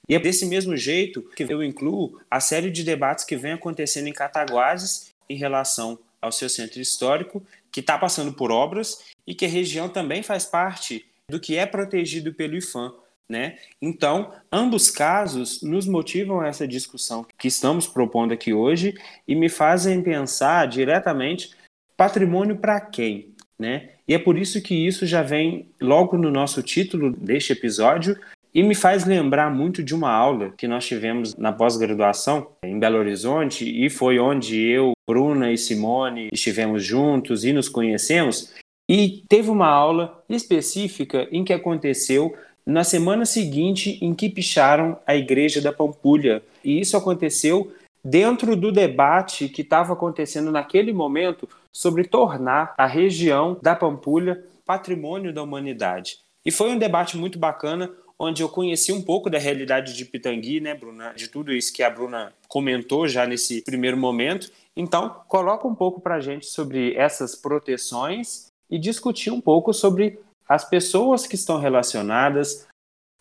E 0.08 0.14
é 0.14 0.18
desse 0.18 0.46
mesmo 0.46 0.74
jeito 0.74 1.22
que 1.36 1.42
eu 1.42 1.62
incluo 1.62 2.18
a 2.30 2.40
série 2.40 2.70
de 2.70 2.82
debates 2.82 3.26
que 3.26 3.36
vem 3.36 3.52
acontecendo 3.52 4.06
em 4.06 4.12
Cataguases 4.12 5.12
em 5.28 5.36
relação 5.36 5.98
ao 6.20 6.32
seu 6.32 6.48
centro 6.48 6.80
histórico, 6.80 7.44
que 7.70 7.80
está 7.80 7.98
passando 7.98 8.32
por 8.32 8.50
obras 8.50 9.04
e 9.26 9.34
que 9.34 9.44
a 9.44 9.48
região 9.48 9.88
também 9.88 10.22
faz 10.22 10.46
parte 10.46 11.04
do 11.30 11.38
que 11.38 11.56
é 11.56 11.66
protegido 11.66 12.32
pelo 12.32 12.56
IFAM. 12.56 12.94
Né? 13.28 13.58
Então, 13.82 14.32
ambos 14.50 14.90
casos 14.90 15.60
nos 15.62 15.86
motivam 15.86 16.42
essa 16.42 16.66
discussão 16.66 17.26
que 17.36 17.48
estamos 17.48 17.86
propondo 17.86 18.32
aqui 18.32 18.54
hoje 18.54 18.94
e 19.26 19.34
me 19.34 19.50
fazem 19.50 20.02
pensar 20.02 20.66
diretamente 20.66 21.50
patrimônio 21.94 22.56
para 22.56 22.80
quem, 22.80 23.34
né? 23.58 23.90
E 24.06 24.14
é 24.14 24.18
por 24.18 24.38
isso 24.38 24.62
que 24.62 24.74
isso 24.74 25.04
já 25.04 25.20
vem 25.20 25.68
logo 25.78 26.16
no 26.16 26.30
nosso 26.30 26.62
título 26.62 27.10
deste 27.10 27.52
episódio 27.52 28.16
e 28.54 28.62
me 28.62 28.74
faz 28.74 29.04
lembrar 29.04 29.54
muito 29.54 29.82
de 29.82 29.94
uma 29.94 30.10
aula 30.10 30.52
que 30.56 30.66
nós 30.66 30.86
tivemos 30.86 31.36
na 31.36 31.52
pós-graduação 31.52 32.52
em 32.62 32.78
Belo 32.78 32.98
Horizonte 32.98 33.64
e 33.64 33.90
foi 33.90 34.18
onde 34.18 34.58
eu, 34.58 34.92
Bruna 35.06 35.52
e 35.52 35.58
Simone 35.58 36.28
estivemos 36.32 36.82
juntos 36.82 37.44
e 37.44 37.52
nos 37.52 37.68
conhecemos. 37.68 38.54
E 38.90 39.22
teve 39.28 39.50
uma 39.50 39.68
aula 39.68 40.24
específica 40.30 41.28
em 41.30 41.44
que 41.44 41.52
aconteceu 41.52 42.34
na 42.68 42.84
semana 42.84 43.24
seguinte 43.24 43.98
em 44.02 44.14
que 44.14 44.28
picharam 44.28 44.98
a 45.06 45.16
igreja 45.16 45.58
da 45.58 45.72
Pampulha. 45.72 46.42
E 46.62 46.78
isso 46.78 46.98
aconteceu 46.98 47.72
dentro 48.04 48.54
do 48.54 48.70
debate 48.70 49.48
que 49.48 49.62
estava 49.62 49.94
acontecendo 49.94 50.52
naquele 50.52 50.92
momento 50.92 51.48
sobre 51.72 52.04
tornar 52.04 52.74
a 52.76 52.86
região 52.86 53.56
da 53.62 53.74
Pampulha 53.74 54.44
patrimônio 54.66 55.32
da 55.32 55.42
humanidade. 55.42 56.18
E 56.44 56.50
foi 56.50 56.70
um 56.70 56.78
debate 56.78 57.16
muito 57.16 57.38
bacana, 57.38 57.90
onde 58.18 58.42
eu 58.42 58.50
conheci 58.50 58.92
um 58.92 59.00
pouco 59.00 59.30
da 59.30 59.38
realidade 59.38 59.94
de 59.94 60.04
Pitangui, 60.04 60.60
né, 60.60 60.74
Bruna? 60.74 61.14
De 61.16 61.28
tudo 61.28 61.54
isso 61.54 61.72
que 61.72 61.82
a 61.82 61.88
Bruna 61.88 62.34
comentou 62.48 63.08
já 63.08 63.26
nesse 63.26 63.62
primeiro 63.62 63.96
momento. 63.96 64.52
Então, 64.76 65.22
coloca 65.26 65.66
um 65.66 65.74
pouco 65.74 66.02
para 66.02 66.16
a 66.16 66.20
gente 66.20 66.44
sobre 66.44 66.94
essas 66.96 67.34
proteções 67.34 68.48
e 68.70 68.78
discutir 68.78 69.30
um 69.30 69.40
pouco 69.40 69.72
sobre 69.72 70.18
as 70.48 70.64
pessoas 70.64 71.26
que 71.26 71.34
estão 71.34 71.58
relacionadas, 71.58 72.66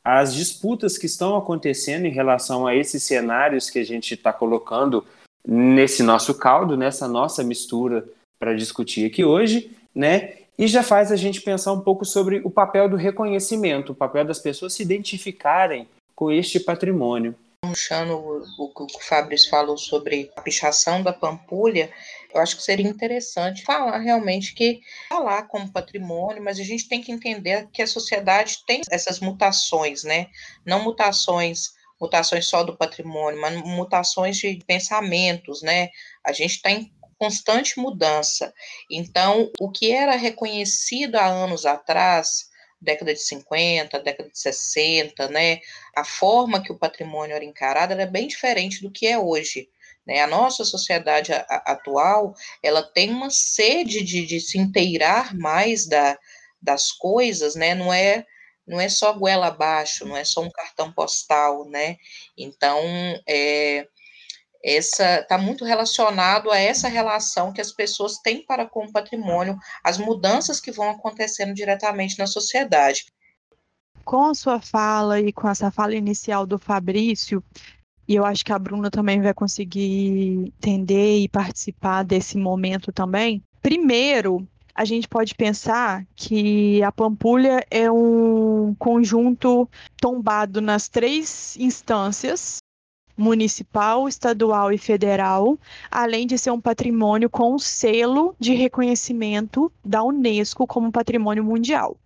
as 0.04 0.34
disputas 0.34 0.98
que 0.98 1.06
estão 1.06 1.36
acontecendo 1.36 2.06
em 2.06 2.12
relação 2.12 2.66
a 2.66 2.74
esses 2.74 3.04
cenários 3.04 3.70
que 3.70 3.80
a 3.80 3.84
gente 3.84 4.14
está 4.14 4.32
colocando 4.32 5.06
nesse 5.46 6.02
nosso 6.02 6.34
caldo, 6.34 6.78
nessa 6.78 7.08
nossa 7.08 7.44
mistura 7.44 8.08
para 8.40 8.56
discutir 8.56 9.06
aqui 9.06 9.26
hoje, 9.26 9.72
né? 9.94 10.36
E 10.58 10.68
já 10.68 10.82
faz 10.82 11.12
a 11.12 11.16
gente 11.16 11.42
pensar 11.42 11.74
um 11.74 11.82
pouco 11.82 12.06
sobre 12.06 12.42
o 12.44 12.50
papel 12.50 12.90
do 12.90 12.96
reconhecimento, 12.96 13.92
o 13.92 13.96
papel 13.96 14.26
das 14.26 14.40
pessoas 14.40 14.74
se 14.74 14.82
identificarem 14.82 15.88
com 16.16 16.32
este 16.32 16.60
patrimônio. 16.60 17.36
Puxando 17.62 18.44
o 18.58 18.70
que 18.70 18.84
o 18.84 19.00
Fabrício 19.02 19.50
falou 19.50 19.78
sobre 19.78 20.32
a 20.36 20.42
pichação 20.42 21.04
da 21.04 21.14
Pampulha, 21.14 21.92
eu 22.38 22.44
acho 22.44 22.56
que 22.56 22.64
seria 22.64 22.88
interessante 22.88 23.64
falar 23.64 23.98
realmente 24.00 24.54
que 24.54 24.82
falar 25.10 25.44
como 25.44 25.72
patrimônio, 25.72 26.44
mas 26.44 26.60
a 26.60 26.64
gente 26.64 26.88
tem 26.88 27.02
que 27.02 27.12
entender 27.12 27.68
que 27.72 27.82
a 27.82 27.88
sociedade 27.88 28.64
tem 28.66 28.82
essas 28.90 29.20
mutações, 29.20 30.04
né? 30.04 30.28
Não 30.66 30.84
mutações 30.84 31.76
mutações 32.00 32.46
só 32.46 32.64
do 32.64 32.78
patrimônio, 32.78 33.42
mas 33.42 33.56
mutações 33.64 34.38
de 34.38 34.60
pensamentos, 34.68 35.64
né? 35.64 35.90
A 36.24 36.32
gente 36.32 36.58
está 36.58 36.70
em 36.70 36.92
constante 37.18 37.80
mudança. 37.80 38.54
Então, 38.92 39.52
o 39.60 39.72
que 39.72 39.92
era 39.92 40.16
reconhecido 40.16 41.16
há 41.16 41.26
anos 41.26 41.66
atrás, 41.66 42.50
década 42.80 43.14
de 43.14 43.20
50, 43.20 44.00
década 44.00 44.30
de 44.30 44.40
60, 44.40 45.28
né? 45.30 45.60
A 45.96 46.06
forma 46.06 46.62
que 46.62 46.72
o 46.72 46.78
patrimônio 46.78 47.36
era 47.36 47.44
encarado 47.44 47.94
era 47.94 48.06
bem 48.06 48.28
diferente 48.28 48.82
do 48.82 48.92
que 48.92 49.08
é 49.08 49.18
hoje. 49.18 49.68
Né? 50.08 50.22
A 50.22 50.28
nossa 50.28 50.64
sociedade 50.64 51.34
a, 51.34 51.46
a, 51.50 51.74
atual, 51.74 52.34
ela 52.64 52.82
tem 52.82 53.12
uma 53.12 53.30
sede 53.30 54.02
de, 54.04 54.26
de 54.26 54.40
se 54.40 54.58
inteirar 54.58 55.36
mais 55.36 55.86
da, 55.86 56.18
das 56.62 56.92
coisas, 56.92 57.56
né? 57.56 57.76
Não 57.76 57.94
é 57.94 58.26
não 58.66 58.82
é 58.82 58.90
só 58.90 59.14
goela 59.14 59.48
abaixo, 59.48 60.06
não 60.06 60.18
é 60.18 60.26
só 60.26 60.42
um 60.42 60.52
cartão 60.52 60.92
postal, 60.92 61.64
né? 61.70 61.96
Então, 62.38 62.82
é, 63.26 63.88
essa 64.62 65.22
está 65.22 65.38
muito 65.38 65.64
relacionado 65.64 66.52
a 66.52 66.58
essa 66.58 66.90
relação 66.90 67.54
que 67.54 67.62
as 67.62 67.72
pessoas 67.72 68.18
têm 68.18 68.46
para 68.46 68.66
com 68.66 68.86
o 68.86 68.92
patrimônio, 68.92 69.58
as 69.82 69.98
mudanças 69.98 70.60
que 70.60 70.72
vão 70.72 70.90
acontecendo 70.90 71.54
diretamente 71.54 72.20
na 72.20 72.28
sociedade. 72.28 73.06
Com 74.04 74.26
a 74.26 74.34
sua 74.34 74.60
fala 74.60 75.22
e 75.22 75.32
com 75.32 75.48
essa 75.48 75.72
fala 75.72 75.96
inicial 75.96 76.46
do 76.46 76.60
Fabrício, 76.60 77.42
e 78.08 78.16
eu 78.16 78.26
acho 78.26 78.46
que 78.46 78.54
a 78.54 78.60
Bruna 78.60 78.90
também 78.90 79.22
vai 79.22 79.34
conseguir 79.34 80.54
entender 80.58 81.20
e 81.20 81.28
participar 81.28 82.04
desse 82.04 82.38
momento 82.38 82.92
também. 82.92 83.44
Primeiro, 83.62 84.48
a 84.74 84.86
gente 84.86 85.08
pode 85.08 85.36
pensar 85.36 86.06
que 86.16 86.82
a 86.84 86.92
Pampulha 86.92 87.66
é 87.70 87.92
um 87.92 88.76
conjunto 88.78 89.68
tombado 90.00 90.62
nas 90.62 90.88
três 90.88 91.58
instâncias 91.58 92.60
municipal, 93.18 94.08
estadual 94.08 94.72
e 94.72 94.78
federal, 94.78 95.58
além 95.90 96.28
de 96.28 96.38
ser 96.38 96.52
um 96.52 96.62
patrimônio 96.62 97.30
com 97.30 97.58
selo 97.58 98.36
de 98.40 98.54
reconhecimento 98.54 99.72
da 99.84 100.04
Unesco 100.04 100.68
como 100.68 100.92
patrimônio 100.92 101.44
mundial. 101.44 101.98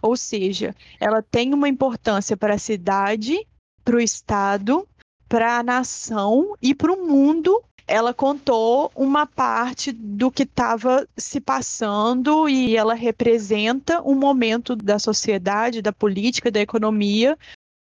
Ou 0.00 0.16
seja, 0.16 0.74
ela 0.98 1.22
tem 1.22 1.52
uma 1.52 1.68
importância 1.68 2.34
para 2.34 2.54
a 2.54 2.58
cidade, 2.58 3.46
para 3.84 3.96
o 3.96 4.00
estado, 4.00 4.88
para 5.28 5.58
a 5.58 5.62
nação 5.62 6.54
e 6.60 6.74
para 6.74 6.92
o 6.92 7.06
mundo. 7.06 7.62
Ela 7.86 8.12
contou 8.12 8.90
uma 8.94 9.26
parte 9.26 9.92
do 9.92 10.30
que 10.30 10.42
estava 10.42 11.08
se 11.16 11.40
passando 11.40 12.48
e 12.48 12.76
ela 12.76 12.92
representa 12.92 14.02
um 14.02 14.14
momento 14.14 14.76
da 14.76 14.98
sociedade, 14.98 15.80
da 15.80 15.92
política, 15.92 16.50
da 16.50 16.60
economia 16.60 17.36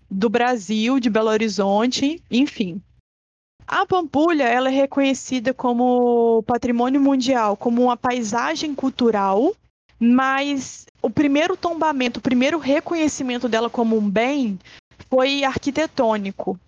do 0.09 0.29
Brasil, 0.29 0.99
de 0.99 1.09
Belo 1.09 1.29
Horizonte, 1.29 2.21
enfim. 2.29 2.81
A 3.65 3.85
Pampulha 3.85 4.43
ela 4.43 4.69
é 4.69 4.71
reconhecida 4.71 5.53
como 5.53 6.43
patrimônio 6.43 6.99
mundial, 6.99 7.55
como 7.55 7.81
uma 7.81 7.95
paisagem 7.95 8.75
cultural, 8.75 9.55
mas 9.97 10.85
o 11.01 11.09
primeiro 11.09 11.55
tombamento, 11.55 12.19
o 12.19 12.21
primeiro 12.21 12.59
reconhecimento 12.59 13.47
dela 13.47 13.69
como 13.69 13.97
um 13.97 14.09
bem 14.09 14.59
foi 15.09 15.43
arquitetônico. 15.43 16.59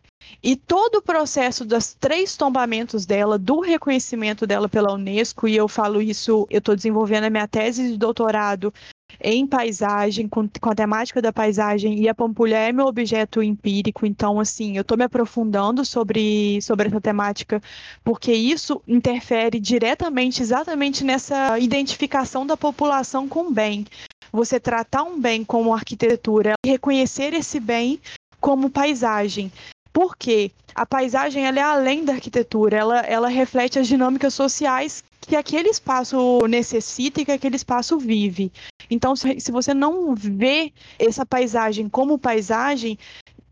E 0.44 0.56
todo 0.56 0.98
o 0.98 1.02
processo 1.02 1.66
dos 1.66 1.94
três 1.94 2.38
tombamentos 2.38 3.06
dela, 3.06 3.38
do 3.38 3.60
reconhecimento 3.62 4.46
dela 4.46 4.70
pela 4.70 4.94
Unesco, 4.94 5.48
e 5.48 5.56
eu 5.56 5.68
falo 5.68 6.02
isso, 6.02 6.46
eu 6.50 6.60
estou 6.60 6.76
desenvolvendo 6.76 7.26
a 7.26 7.30
minha 7.30 7.48
tese 7.48 7.92
de 7.92 7.98
doutorado 7.98 8.74
em 9.20 9.48
paisagem, 9.48 10.28
com, 10.28 10.48
com, 10.48 10.70
a 10.70 10.76
temática 10.76 11.22
da 11.22 11.32
paisagem, 11.32 12.00
e 12.00 12.10
a 12.10 12.16
Pampulha 12.16 12.58
é 12.58 12.72
meu 12.72 12.86
objeto 12.86 13.42
empírico, 13.42 14.06
então, 14.06 14.40
assim, 14.40 14.76
eu 14.76 14.82
estou 14.82 14.98
me 14.98 15.04
aprofundando 15.04 15.86
sobre, 15.86 16.62
sobre 16.62 16.88
essa 16.88 17.02
temática, 17.02 17.62
porque 18.04 18.34
isso 18.34 18.82
interfere 18.88 19.60
diretamente, 19.60 20.42
exatamente 20.42 21.04
nessa 21.04 21.58
identificação 21.60 22.46
da 22.46 22.58
população 22.58 23.28
com 23.28 23.48
o 23.48 23.52
bem. 23.52 23.86
Você 24.32 24.60
tratar 24.60 25.04
um 25.04 25.20
bem 25.20 25.44
como 25.46 25.74
arquitetura, 25.74 26.54
reconhecer 26.66 27.34
esse 27.34 27.60
bem 27.60 28.00
como 28.42 28.70
paisagem. 28.70 29.52
Porque 29.96 30.52
a 30.76 30.86
paisagem 30.86 31.48
ela 31.48 31.58
é 31.58 31.62
além 31.62 32.04
da 32.04 32.12
arquitetura, 32.12 32.76
ela, 32.76 33.00
ela 33.00 33.30
reflete 33.30 33.80
as 33.80 33.88
dinâmicas 33.88 34.34
sociais 34.34 35.02
que 35.22 35.38
aquele 35.38 35.70
espaço 35.70 36.46
necessita 36.50 37.22
e 37.22 37.26
que 37.26 37.32
aquele 37.32 37.56
espaço 37.56 37.98
vive. 37.98 38.52
Então, 38.90 39.16
se, 39.16 39.40
se 39.40 39.54
você 39.54 39.74
não 39.74 40.14
vê 40.14 40.74
essa 41.00 41.26
paisagem 41.26 41.88
como 41.88 42.20
paisagem, 42.20 43.00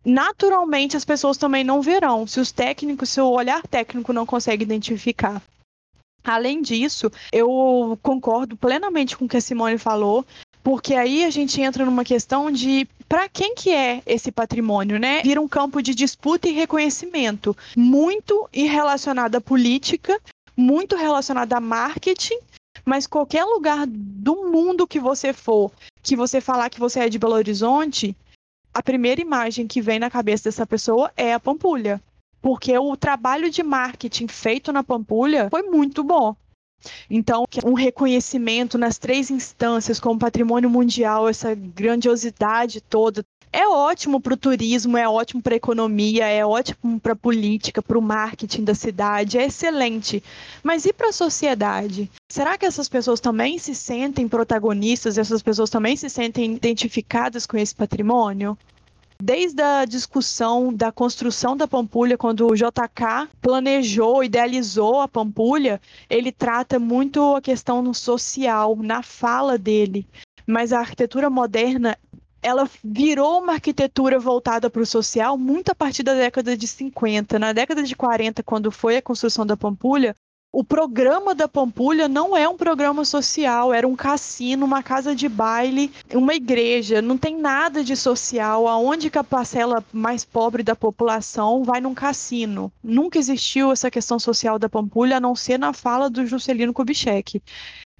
naturalmente 0.03 0.97
as 0.97 1.05
pessoas 1.05 1.37
também 1.37 1.63
não 1.63 1.81
verão. 1.81 2.27
Se 2.27 2.41
os 2.41 2.51
técnicos, 2.51 3.07
se 3.07 3.21
o 3.21 3.29
olhar 3.29 3.65
técnico 3.65 4.11
não 4.11 4.25
consegue 4.25 4.63
identificar. 4.63 5.41
Além 6.25 6.61
disso, 6.61 7.09
eu 7.31 7.97
concordo 8.03 8.57
plenamente 8.57 9.15
com 9.15 9.23
o 9.23 9.29
que 9.29 9.37
a 9.37 9.41
Simone 9.41 9.77
falou, 9.77 10.25
porque 10.61 10.93
aí 10.93 11.23
a 11.23 11.29
gente 11.29 11.61
entra 11.61 11.85
numa 11.85 12.03
questão 12.03 12.51
de 12.51 12.85
para 13.13 13.29
quem 13.29 13.53
que 13.53 13.69
é 13.69 14.01
esse 14.07 14.31
patrimônio, 14.31 14.97
né? 14.97 15.21
Vira 15.21 15.39
um 15.39 15.47
campo 15.47 15.83
de 15.83 15.93
disputa 15.93 16.49
e 16.49 16.51
reconhecimento, 16.51 17.55
muito 17.77 18.49
relacionado 18.51 19.35
à 19.35 19.39
política, 19.39 20.19
muito 20.57 20.95
relacionado 20.95 21.53
a 21.53 21.59
marketing, 21.59 22.39
mas 22.83 23.05
qualquer 23.05 23.45
lugar 23.45 23.85
do 23.85 24.49
mundo 24.49 24.87
que 24.87 24.99
você 24.99 25.31
for, 25.31 25.71
que 26.01 26.15
você 26.15 26.41
falar 26.41 26.71
que 26.71 26.79
você 26.79 27.01
é 27.01 27.07
de 27.07 27.19
Belo 27.19 27.35
Horizonte, 27.35 28.17
a 28.73 28.81
primeira 28.81 29.21
imagem 29.21 29.67
que 29.67 29.79
vem 29.79 29.99
na 29.99 30.09
cabeça 30.09 30.45
dessa 30.45 30.65
pessoa 30.65 31.11
é 31.15 31.35
a 31.35 31.39
Pampulha. 31.39 32.01
Porque 32.41 32.75
o 32.75 32.97
trabalho 32.97 33.47
de 33.51 33.61
marketing 33.61 34.27
feito 34.27 34.73
na 34.73 34.83
Pampulha 34.83 35.51
foi 35.51 35.61
muito 35.61 36.03
bom. 36.03 36.35
Então, 37.09 37.45
um 37.65 37.73
reconhecimento 37.73 38.77
nas 38.77 38.97
três 38.97 39.29
instâncias 39.29 39.99
como 39.99 40.19
patrimônio 40.19 40.69
mundial, 40.69 41.27
essa 41.27 41.55
grandiosidade 41.55 42.81
toda, 42.81 43.23
é 43.53 43.67
ótimo 43.67 44.19
para 44.19 44.33
o 44.33 44.37
turismo, 44.37 44.97
é 44.97 45.07
ótimo 45.07 45.39
para 45.39 45.53
a 45.53 45.57
economia, 45.57 46.25
é 46.25 46.43
ótimo 46.43 46.99
para 46.99 47.13
a 47.13 47.15
política, 47.15 47.83
para 47.83 47.99
o 47.99 48.01
marketing 48.01 48.63
da 48.63 48.73
cidade, 48.73 49.37
é 49.37 49.45
excelente. 49.45 50.23
Mas 50.63 50.85
e 50.85 50.91
para 50.91 51.09
a 51.09 51.13
sociedade? 51.13 52.09
Será 52.27 52.57
que 52.57 52.65
essas 52.65 52.89
pessoas 52.89 53.19
também 53.19 53.59
se 53.59 53.75
sentem 53.75 54.27
protagonistas? 54.27 55.19
Essas 55.19 55.43
pessoas 55.43 55.69
também 55.69 55.95
se 55.95 56.09
sentem 56.09 56.55
identificadas 56.55 57.45
com 57.45 57.55
esse 57.55 57.75
patrimônio? 57.75 58.57
Desde 59.23 59.61
a 59.61 59.85
discussão 59.85 60.73
da 60.73 60.91
construção 60.91 61.55
da 61.55 61.65
Pampulha, 61.65 62.17
quando 62.17 62.45
o 62.45 62.55
JK 62.55 63.29
planejou, 63.39 64.21
idealizou 64.21 64.99
a 64.99 65.07
Pampulha, 65.07 65.79
ele 66.09 66.29
trata 66.29 66.77
muito 66.77 67.33
a 67.33 67.41
questão 67.41 67.93
social 67.93 68.75
na 68.75 69.01
fala 69.01 69.57
dele. 69.57 70.05
Mas 70.45 70.73
a 70.73 70.79
arquitetura 70.79 71.29
moderna 71.29 71.97
ela 72.41 72.69
virou 72.83 73.41
uma 73.41 73.53
arquitetura 73.53 74.19
voltada 74.19 74.69
para 74.69 74.81
o 74.81 74.85
social 74.85 75.37
muito 75.37 75.69
a 75.69 75.75
partir 75.75 76.03
da 76.03 76.13
década 76.13 76.57
de 76.57 76.67
50. 76.67 77.39
Na 77.39 77.53
década 77.53 77.81
de 77.81 77.95
40, 77.95 78.43
quando 78.43 78.69
foi 78.69 78.97
a 78.97 79.01
construção 79.01 79.45
da 79.45 79.55
Pampulha, 79.55 80.13
o 80.53 80.63
programa 80.63 81.33
da 81.33 81.47
Pampulha 81.47 82.07
não 82.07 82.37
é 82.37 82.47
um 82.47 82.55
programa 82.55 83.03
social, 83.03 83.73
era 83.73 83.87
um 83.87 83.95
cassino, 83.95 84.67
uma 84.67 84.83
casa 84.83 85.15
de 85.15 85.27
baile, 85.27 85.91
uma 86.13 86.35
igreja, 86.35 87.01
não 87.01 87.17
tem 87.17 87.35
nada 87.35 87.83
de 87.83 87.97
social. 87.97 88.67
Aonde 88.67 89.09
que 89.09 89.17
a 89.17 89.23
parcela 89.23 89.83
mais 89.91 90.23
pobre 90.23 90.61
da 90.61 90.75
população 90.75 91.63
vai 91.63 91.81
num 91.81 91.95
cassino? 91.95 92.71
Nunca 92.83 93.17
existiu 93.17 93.71
essa 93.71 93.89
questão 93.89 94.19
social 94.19 94.59
da 94.59 94.69
Pampulha, 94.69 95.17
a 95.17 95.19
não 95.19 95.35
ser 95.35 95.57
na 95.57 95.73
fala 95.73 96.07
do 96.07 96.23
Juscelino 96.23 96.71
Kubitschek. 96.71 97.41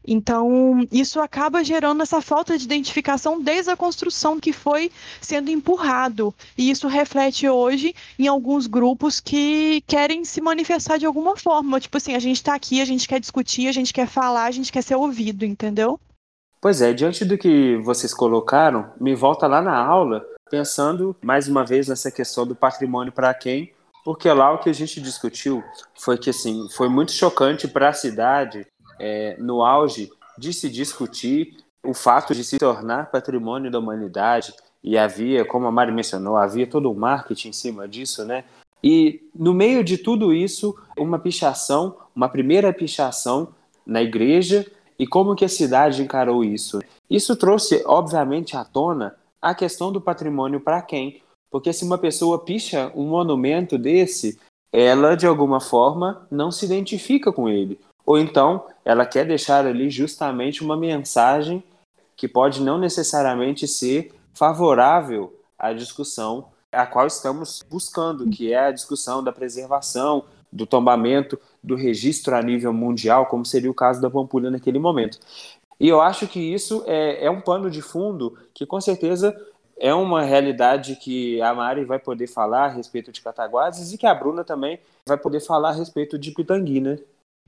Então, 0.06 0.86
isso 0.92 1.20
acaba 1.20 1.64
gerando 1.64 2.04
essa 2.04 2.22
falta 2.22 2.58
de 2.58 2.66
identificação 2.66 3.42
desde 3.42 3.72
a 3.72 3.78
construção 3.78 4.40
que 4.40 4.52
foi 4.52 4.92
sendo 5.22 5.50
empurrado. 5.50 6.34
E 6.58 6.70
isso 6.70 6.88
reflete 6.88 7.48
hoje 7.48 7.96
em 8.20 8.28
alguns 8.28 8.68
grupos 8.68 9.20
que 9.20 9.82
querem 9.88 10.26
se 10.26 10.42
manifestar 10.42 10.98
de 10.98 11.06
alguma 11.06 11.38
forma. 11.38 11.80
Tipo 11.80 11.98
assim, 11.98 12.16
a 12.16 12.20
gente 12.20 12.38
está 12.38 12.54
aqui, 12.54 12.82
a 12.82 12.86
gente 12.86 13.08
quer 13.08 13.20
discutir, 13.20 13.68
a 13.68 13.72
gente 13.72 13.94
quer 13.94 14.08
falar, 14.08 14.46
a 14.46 14.52
gente 14.52 14.72
quer 14.72 14.82
ser 14.82 14.96
ouvido, 14.96 15.46
entendeu? 15.46 16.00
Pois 16.62 16.82
é, 16.82 16.94
diante 16.94 17.26
do 17.26 17.38
que 17.38 17.78
vocês 17.78 18.14
colocaram, 18.14 18.92
me 19.00 19.14
volta 19.14 19.48
lá 19.48 19.62
na 19.62 19.78
aula, 19.78 20.26
pensando 20.50 21.16
mais 21.22 21.48
uma 21.48 21.66
vez 21.66 21.88
nessa 21.88 22.10
questão 22.10 22.48
do 22.48 22.56
patrimônio 22.56 23.12
para 23.12 23.34
quem, 23.34 23.74
porque 24.04 24.32
lá 24.32 24.52
o 24.52 24.60
que 24.60 24.70
a 24.70 24.74
gente 24.74 25.02
discutiu 25.02 25.64
foi 25.96 26.18
que 26.18 26.30
assim 26.30 26.68
foi 26.70 26.90
muito 26.90 27.12
chocante 27.12 27.68
para 27.68 27.90
a 27.90 27.94
cidade 27.94 28.66
é, 29.04 29.36
no 29.38 29.62
auge 29.62 30.10
de 30.38 30.54
se 30.54 30.70
discutir 30.70 31.58
o 31.86 31.94
fato 31.94 32.34
de 32.34 32.42
se 32.42 32.58
tornar 32.58 33.12
patrimônio 33.12 33.70
da 33.70 33.78
humanidade 33.78 34.54
e 34.82 34.98
havia, 34.98 35.44
como 35.44 35.68
a 35.68 35.72
Mari 35.72 35.92
mencionou, 35.92 36.38
havia 36.38 36.66
todo 36.66 36.90
um 36.90 36.94
marketing 36.94 37.50
em 37.50 37.54
cima 37.54 37.86
disso, 37.86 38.24
né? 38.24 38.46
E 38.82 39.22
no 39.36 39.54
meio 39.54 39.84
de 39.84 39.98
tudo 39.98 40.34
isso, 40.34 40.74
uma 40.98 41.20
pichação, 41.20 41.98
uma 42.16 42.30
primeira 42.30 42.72
pichação 42.72 43.50
na 43.86 44.02
igreja 44.02 44.66
e 44.98 45.06
como 45.06 45.36
que 45.36 45.44
a 45.44 45.50
cidade 45.50 46.02
encarou 46.02 46.42
isso. 46.42 46.80
Isso 47.10 47.36
trouxe, 47.36 47.84
obviamente, 47.86 48.56
à 48.56 48.64
tona 48.64 49.16
a 49.42 49.54
questão 49.54 49.92
do 49.92 50.00
patrimônio 50.00 50.62
para 50.62 50.82
quem? 50.82 51.22
Porque 51.52 51.74
se 51.74 51.84
uma 51.84 51.98
pessoa 51.98 52.40
picha 52.40 52.90
um 52.96 53.08
monumento 53.08 53.78
desse, 53.78 54.40
ela 54.72 55.16
de 55.16 55.28
alguma 55.28 55.60
forma 55.60 56.26
não 56.32 56.52
se 56.52 56.66
identifica 56.66 57.32
com 57.32 57.50
ele. 57.50 57.78
Ou 58.06 58.18
então 58.18 58.66
ela 58.84 59.06
quer 59.06 59.26
deixar 59.26 59.66
ali 59.66 59.90
justamente 59.90 60.64
uma 60.64 60.76
mensagem 60.76 61.64
que 62.16 62.28
pode 62.28 62.62
não 62.62 62.78
necessariamente 62.78 63.68
ser 63.68 64.14
favorável 64.34 65.34
à 65.58 65.74
discussão 65.74 66.48
a 66.72 66.86
qual 66.86 67.06
estamos 67.06 67.64
buscando, 67.70 68.30
que 68.30 68.52
é 68.52 68.68
a 68.68 68.72
discussão 68.72 69.24
da 69.24 69.32
preservação, 69.32 70.24
do 70.52 70.66
tombamento, 70.66 71.40
do 71.64 71.76
registro 71.76 72.36
a 72.36 72.42
nível 72.42 72.74
mundial, 72.74 73.28
como 73.28 73.46
seria 73.46 73.70
o 73.70 73.76
caso 73.76 74.02
da 74.02 74.10
Pampulha 74.10 74.50
naquele 74.52 74.80
momento. 74.80 75.20
E 75.80 75.88
eu 75.88 76.02
acho 76.02 76.28
que 76.28 76.40
isso 76.40 76.84
é, 76.86 77.26
é 77.26 77.30
um 77.30 77.42
pano 77.42 77.70
de 77.70 77.82
fundo 77.82 78.38
que, 78.54 78.66
com 78.66 78.80
certeza, 78.80 79.36
é 79.78 79.94
uma 79.94 80.22
realidade 80.22 80.96
que 80.96 81.42
a 81.42 81.54
Mari 81.54 81.84
vai 81.84 82.00
poder 82.00 82.28
falar 82.28 82.66
a 82.66 82.70
respeito 82.70 83.12
de 83.12 83.22
Cataguases 83.22 83.92
e 83.92 83.98
que 83.98 84.06
a 84.06 84.14
Bruna 84.14 84.44
também 84.44 84.80
vai 85.06 85.18
poder 85.18 85.40
falar 85.40 85.70
a 85.70 85.74
respeito 85.74 86.18
de 86.18 86.32
Pitangui, 86.32 86.80
né? 86.80 87.00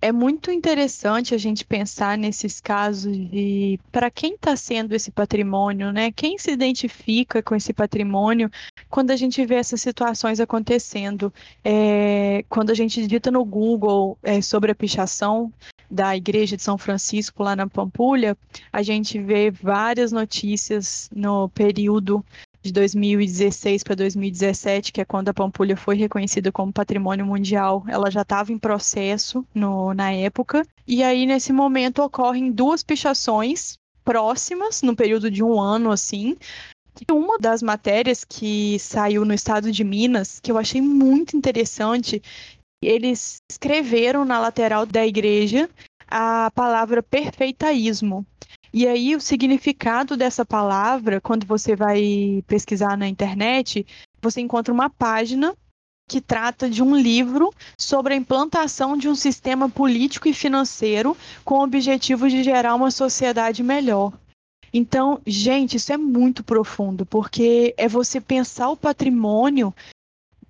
É 0.05 0.11
muito 0.11 0.51
interessante 0.51 1.33
a 1.33 1.37
gente 1.39 1.65
pensar 1.65 2.15
nesses 2.15 2.61
casos 2.61 3.17
de 3.17 3.79
para 3.91 4.11
quem 4.11 4.35
está 4.35 4.55
sendo 4.55 4.93
esse 4.93 5.09
patrimônio, 5.09 5.91
né? 5.91 6.11
Quem 6.11 6.37
se 6.37 6.51
identifica 6.51 7.41
com 7.41 7.55
esse 7.55 7.73
patrimônio 7.73 8.51
quando 8.87 9.09
a 9.09 9.15
gente 9.15 9.43
vê 9.43 9.55
essas 9.55 9.81
situações 9.81 10.39
acontecendo. 10.39 11.33
É, 11.63 12.45
quando 12.49 12.69
a 12.69 12.75
gente 12.75 13.01
digita 13.01 13.31
no 13.31 13.43
Google 13.43 14.15
é, 14.21 14.43
sobre 14.43 14.71
a 14.71 14.75
pichação 14.75 15.51
da 15.89 16.15
Igreja 16.15 16.55
de 16.55 16.61
São 16.61 16.77
Francisco 16.77 17.41
lá 17.41 17.55
na 17.55 17.67
Pampulha, 17.67 18.37
a 18.71 18.83
gente 18.83 19.19
vê 19.19 19.49
várias 19.49 20.11
notícias 20.11 21.09
no 21.15 21.49
período 21.49 22.23
de 22.65 22.71
2016 22.71 23.83
para 23.83 23.95
2017, 23.95 24.91
que 24.91 24.99
é 24.99 25.05
quando 25.05 25.29
a 25.29 25.33
Pampulha 25.33 25.77
foi 25.77 25.95
reconhecida 25.95 26.51
como 26.51 26.73
patrimônio 26.73 27.23
mundial, 27.23 27.85
ela 27.87 28.09
já 28.09 28.23
estava 28.23 28.51
em 28.51 28.57
processo 28.57 29.45
no, 29.53 29.93
na 29.93 30.11
época. 30.11 30.65
E 30.87 31.03
aí, 31.03 31.27
nesse 31.27 31.53
momento, 31.53 32.01
ocorrem 32.01 32.51
duas 32.51 32.81
pichações 32.81 33.77
próximas, 34.03 34.81
no 34.81 34.95
período 34.95 35.29
de 35.29 35.43
um 35.43 35.61
ano, 35.61 35.91
assim. 35.91 36.35
E 36.99 37.11
uma 37.11 37.37
das 37.37 37.61
matérias 37.61 38.23
que 38.23 38.79
saiu 38.79 39.23
no 39.25 39.33
estado 39.33 39.71
de 39.71 39.83
Minas, 39.83 40.39
que 40.39 40.51
eu 40.51 40.57
achei 40.57 40.81
muito 40.81 41.37
interessante, 41.37 42.19
eles 42.81 43.37
escreveram 43.49 44.25
na 44.25 44.39
lateral 44.39 44.87
da 44.87 45.05
igreja 45.05 45.69
a 46.07 46.49
palavra 46.55 47.03
perfeitaísmo. 47.03 48.25
E 48.77 48.85
aí, 48.85 49.15
o 49.15 49.21
significado 49.21 50.17
dessa 50.17 50.43
palavra, 50.43 51.21
quando 51.21 51.45
você 51.45 51.77
vai 51.77 52.43
pesquisar 52.45 52.97
na 52.97 53.07
internet, 53.07 53.87
você 54.21 54.41
encontra 54.41 54.73
uma 54.73 54.89
página 54.89 55.55
que 56.09 56.19
trata 56.19 56.69
de 56.69 56.83
um 56.83 56.93
livro 56.93 57.53
sobre 57.79 58.13
a 58.13 58.17
implantação 58.17 58.97
de 58.97 59.07
um 59.07 59.15
sistema 59.15 59.69
político 59.69 60.27
e 60.27 60.33
financeiro 60.33 61.15
com 61.45 61.59
o 61.59 61.63
objetivo 61.63 62.27
de 62.27 62.43
gerar 62.43 62.75
uma 62.75 62.91
sociedade 62.91 63.63
melhor. 63.63 64.11
Então, 64.73 65.21
gente, 65.25 65.77
isso 65.77 65.93
é 65.93 65.97
muito 65.97 66.43
profundo, 66.43 67.05
porque 67.05 67.73
é 67.77 67.87
você 67.87 68.19
pensar 68.19 68.67
o 68.67 68.75
patrimônio 68.75 69.73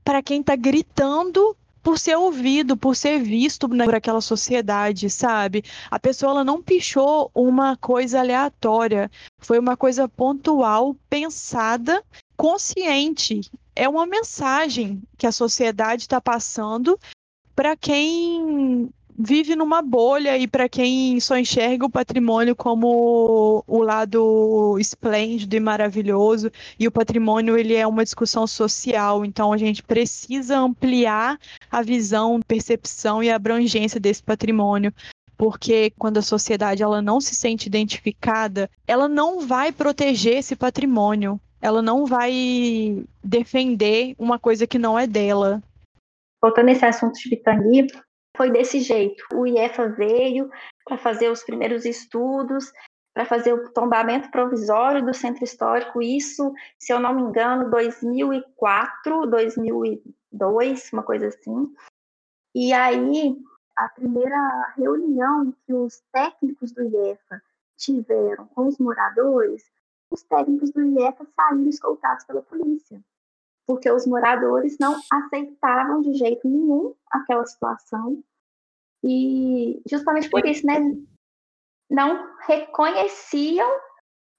para 0.04 0.24
quem 0.24 0.42
está 0.42 0.56
gritando 0.56 1.56
por 1.86 2.00
ser 2.00 2.16
ouvido, 2.16 2.76
por 2.76 2.96
ser 2.96 3.22
visto 3.22 3.68
né, 3.68 3.86
por 3.86 3.94
aquela 3.94 4.20
sociedade, 4.20 5.08
sabe? 5.08 5.64
A 5.92 6.00
pessoa 6.00 6.32
ela 6.32 6.44
não 6.44 6.60
pichou 6.60 7.30
uma 7.32 7.78
coisa 7.78 8.22
aleatória, 8.22 9.12
foi 9.38 9.60
uma 9.60 9.78
coisa 9.78 10.10
pontual, 10.10 10.96
pensada, 11.08 12.04
consciente. 12.36 13.52
É 13.76 13.88
uma 13.88 14.08
mensagem 14.08 15.00
que 15.16 15.28
a 15.28 15.32
sociedade 15.32 16.02
está 16.02 16.20
passando 16.20 17.00
para 17.56 17.78
quem 17.78 18.90
vive 19.18 19.56
numa 19.56 19.82
bolha 19.82 20.38
e 20.38 20.48
para 20.48 20.68
quem 20.68 21.20
só 21.20 21.38
enxerga 21.38 21.86
o 21.86 21.90
patrimônio 21.90 22.56
como 22.56 23.64
o 23.66 23.82
lado 23.82 24.78
esplêndido 24.78 25.56
e 25.56 25.60
maravilhoso 25.60 26.52
e 26.78 26.88
o 26.88 26.92
patrimônio 26.92 27.58
ele 27.58 27.74
é 27.74 27.88
uma 27.88 28.04
discussão 28.04 28.46
social 28.46 29.24
então 29.24 29.54
a 29.54 29.58
gente 29.58 29.82
precisa 29.82 30.60
ampliar 30.60 31.40
a 31.78 31.82
visão 31.82 32.40
percepção 32.48 33.24
e 33.24 33.30
abrangência 33.30 34.00
desse 34.00 34.24
patrimônio 34.24 34.94
porque 35.38 35.92
quando 35.98 36.18
a 36.18 36.22
sociedade 36.22 36.82
ela 36.82 37.02
não 37.02 37.20
se 37.20 37.36
sente 37.36 37.68
identificada 37.68 38.70
ela 38.88 39.08
não 39.08 39.42
vai 39.42 39.72
proteger 39.72 40.38
esse 40.38 40.56
patrimônio 40.56 41.40
ela 41.62 41.82
não 41.82 42.06
vai 42.06 43.04
defender 43.24 44.16
uma 44.18 44.40
coisa 44.40 44.66
que 44.68 44.80
não 44.80 44.98
é 44.98 45.06
dela 45.06 45.62
voltando 46.46 46.68
nesse 46.68 46.86
assunto 46.86 47.16
de 47.16 47.30
Pitangui, 47.30 47.88
foi 48.38 48.52
desse 48.52 48.80
jeito. 48.80 49.24
O 49.34 49.48
IEFA 49.48 49.90
veio 49.90 50.50
para 50.86 50.98
fazer 50.98 51.32
os 51.32 51.44
primeiros 51.44 51.86
estudos, 51.86 52.72
para 53.16 53.26
fazer 53.26 53.54
o 53.54 53.72
tombamento 53.72 54.30
provisório 54.30 55.04
do 55.04 55.14
centro 55.14 55.44
histórico, 55.44 56.02
isso, 56.02 56.54
se 56.78 56.92
eu 56.92 57.00
não 57.00 57.16
me 57.16 57.22
engano, 57.22 57.72
2004, 57.72 59.26
2002, 60.38 60.94
uma 60.94 61.04
coisa 61.04 61.28
assim. 61.28 61.76
E 62.54 62.72
aí, 62.74 63.38
a 63.76 63.90
primeira 63.90 64.74
reunião 64.78 65.54
que 65.66 65.74
os 65.74 66.02
técnicos 66.12 66.72
do 66.72 66.84
IEFA 66.84 67.42
tiveram 67.78 68.48
com 68.48 68.68
os 68.68 68.78
moradores, 68.78 69.64
os 70.10 70.24
técnicos 70.24 70.72
do 70.72 70.84
IEFA 70.84 71.26
saíram 71.36 71.68
escoltados 71.68 72.26
pela 72.26 72.42
polícia 72.42 73.04
porque 73.66 73.90
os 73.90 74.06
moradores 74.06 74.78
não 74.80 74.96
aceitavam 75.12 76.02
de 76.02 76.14
jeito 76.14 76.48
nenhum 76.48 76.94
aquela 77.10 77.46
situação 77.46 78.24
e 79.04 79.82
justamente 79.90 80.30
por 80.30 80.46
isso, 80.46 80.66
né, 80.66 80.80
não 81.90 82.36
reconheciam 82.42 83.70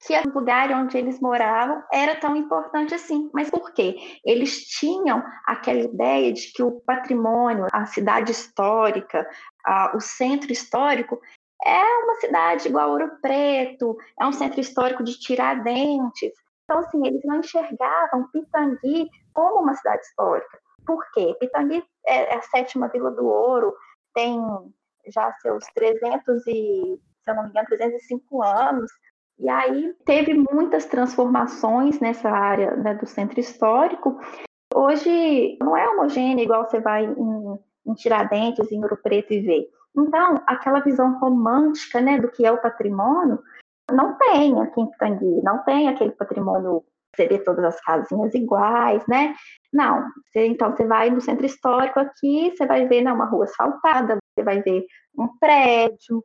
que 0.06 0.14
o 0.16 0.32
lugar 0.32 0.70
onde 0.70 0.96
eles 0.96 1.20
moravam 1.20 1.82
era 1.92 2.14
tão 2.14 2.36
importante 2.36 2.94
assim. 2.94 3.28
Mas 3.34 3.50
por 3.50 3.72
quê? 3.72 3.96
Eles 4.24 4.60
tinham 4.66 5.22
aquela 5.44 5.80
ideia 5.80 6.32
de 6.32 6.52
que 6.52 6.62
o 6.62 6.80
patrimônio, 6.80 7.66
a 7.72 7.86
cidade 7.86 8.30
histórica, 8.30 9.28
a, 9.64 9.96
o 9.96 10.00
centro 10.00 10.52
histórico 10.52 11.20
é 11.64 11.82
uma 12.04 12.14
cidade 12.16 12.68
igual 12.68 12.90
Ouro 12.90 13.10
Preto, 13.20 13.96
é 14.20 14.26
um 14.26 14.32
centro 14.32 14.60
histórico 14.60 15.02
de 15.02 15.18
Tiradentes, 15.18 16.32
então, 16.66 16.80
assim, 16.80 17.06
eles 17.06 17.22
não 17.24 17.38
enxergavam 17.38 18.28
Pitangui 18.32 19.08
como 19.32 19.62
uma 19.62 19.74
cidade 19.74 20.02
histórica. 20.02 20.60
Por 20.84 21.02
quê? 21.12 21.34
Pitangui 21.38 21.82
é, 22.06 22.34
é 22.34 22.36
a 22.36 22.42
sétima 22.42 22.88
vila 22.88 23.10
do 23.12 23.24
ouro, 23.24 23.74
tem 24.12 24.36
já 25.06 25.32
seus 25.34 25.64
300 25.74 26.44
e, 26.48 27.00
se 27.22 27.30
eu 27.30 27.34
não 27.36 27.44
me 27.44 27.50
engano, 27.50 27.68
305 27.68 28.42
anos. 28.42 28.90
E 29.38 29.48
aí 29.48 29.94
teve 30.04 30.34
muitas 30.34 30.86
transformações 30.86 32.00
nessa 32.00 32.30
área 32.30 32.74
né, 32.76 32.94
do 32.94 33.06
centro 33.06 33.38
histórico. 33.38 34.18
Hoje 34.74 35.58
não 35.60 35.76
é 35.76 35.88
homogêneo 35.88 36.42
igual 36.42 36.64
você 36.64 36.80
vai 36.80 37.04
em, 37.04 37.58
em 37.86 37.94
Tiradentes, 37.94 38.72
em 38.72 38.82
Ouro 38.82 38.96
Preto 38.96 39.32
e 39.32 39.40
vê. 39.40 39.68
Então, 39.96 40.42
aquela 40.46 40.80
visão 40.80 41.18
romântica 41.18 42.00
né, 42.00 42.18
do 42.18 42.28
que 42.28 42.44
é 42.44 42.52
o 42.52 42.60
patrimônio 42.60 43.38
não 43.90 44.16
tem 44.18 44.60
aqui 44.60 44.80
em 44.80 44.90
Pitangui, 44.90 45.42
não 45.42 45.62
tem 45.64 45.88
aquele 45.88 46.10
patrimônio, 46.10 46.84
você 47.14 47.38
todas 47.38 47.64
as 47.64 47.80
casinhas 47.80 48.34
iguais, 48.34 49.02
né? 49.06 49.34
Não, 49.72 50.04
você, 50.26 50.46
então 50.46 50.74
você 50.74 50.84
vai 50.86 51.08
no 51.08 51.20
centro 51.20 51.46
histórico 51.46 51.98
aqui, 51.98 52.50
você 52.50 52.66
vai 52.66 52.86
ver 52.86 53.02
né, 53.02 53.12
uma 53.12 53.26
rua 53.26 53.44
asfaltada, 53.44 54.18
você 54.34 54.44
vai 54.44 54.60
ver 54.60 54.84
um 55.18 55.28
prédio. 55.38 56.22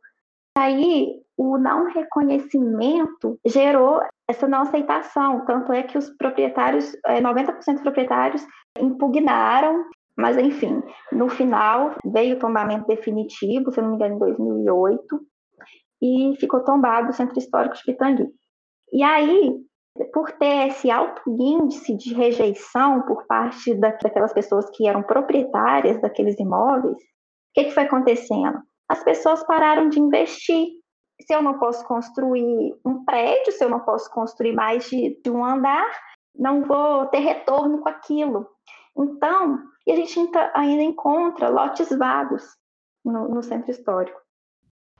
Aí 0.56 1.22
o 1.36 1.56
não 1.58 1.86
reconhecimento 1.90 3.38
gerou 3.46 4.00
essa 4.28 4.46
não 4.46 4.62
aceitação, 4.62 5.44
tanto 5.46 5.72
é 5.72 5.82
que 5.82 5.96
os 5.96 6.10
proprietários, 6.10 6.92
90% 7.06 7.68
é, 7.68 7.72
dos 7.72 7.82
proprietários 7.82 8.46
impugnaram, 8.78 9.84
mas 10.16 10.36
enfim, 10.36 10.82
no 11.10 11.28
final 11.28 11.96
veio 12.04 12.36
o 12.36 12.38
tombamento 12.38 12.86
definitivo, 12.86 13.72
se 13.72 13.80
não 13.80 13.90
me 13.90 13.96
engano, 13.96 14.14
em 14.14 14.18
2008, 14.18 15.20
e 16.02 16.36
ficou 16.38 16.64
tombado 16.64 17.10
o 17.10 17.12
Centro 17.12 17.38
Histórico 17.38 17.76
de 17.76 17.84
Pitangui. 17.84 18.28
E 18.92 19.02
aí, 19.02 19.54
por 20.12 20.32
ter 20.32 20.68
esse 20.68 20.90
alto 20.90 21.22
índice 21.28 21.96
de 21.96 22.12
rejeição 22.14 23.02
por 23.02 23.26
parte 23.26 23.74
daquelas 23.74 24.32
pessoas 24.32 24.68
que 24.70 24.86
eram 24.86 25.02
proprietárias 25.02 26.00
daqueles 26.00 26.38
imóveis, 26.38 26.96
o 26.96 27.54
que, 27.54 27.64
que 27.64 27.70
foi 27.70 27.84
acontecendo? 27.84 28.60
As 28.92 29.02
pessoas 29.02 29.42
pararam 29.44 29.88
de 29.88 29.98
investir. 29.98 30.68
Se 31.22 31.34
eu 31.34 31.40
não 31.40 31.58
posso 31.58 31.82
construir 31.86 32.74
um 32.84 33.02
prédio, 33.06 33.50
se 33.50 33.64
eu 33.64 33.70
não 33.70 33.80
posso 33.80 34.10
construir 34.10 34.52
mais 34.52 34.84
de, 34.90 35.18
de 35.24 35.30
um 35.30 35.42
andar, 35.42 35.90
não 36.34 36.62
vou 36.62 37.06
ter 37.06 37.20
retorno 37.20 37.78
com 37.78 37.88
aquilo. 37.88 38.46
Então, 38.94 39.60
e 39.86 39.92
a 39.92 39.96
gente 39.96 40.18
ainda 40.52 40.82
encontra 40.82 41.48
lotes 41.48 41.88
vagos 41.88 42.44
no, 43.02 43.28
no 43.28 43.42
centro 43.42 43.70
histórico. 43.70 44.20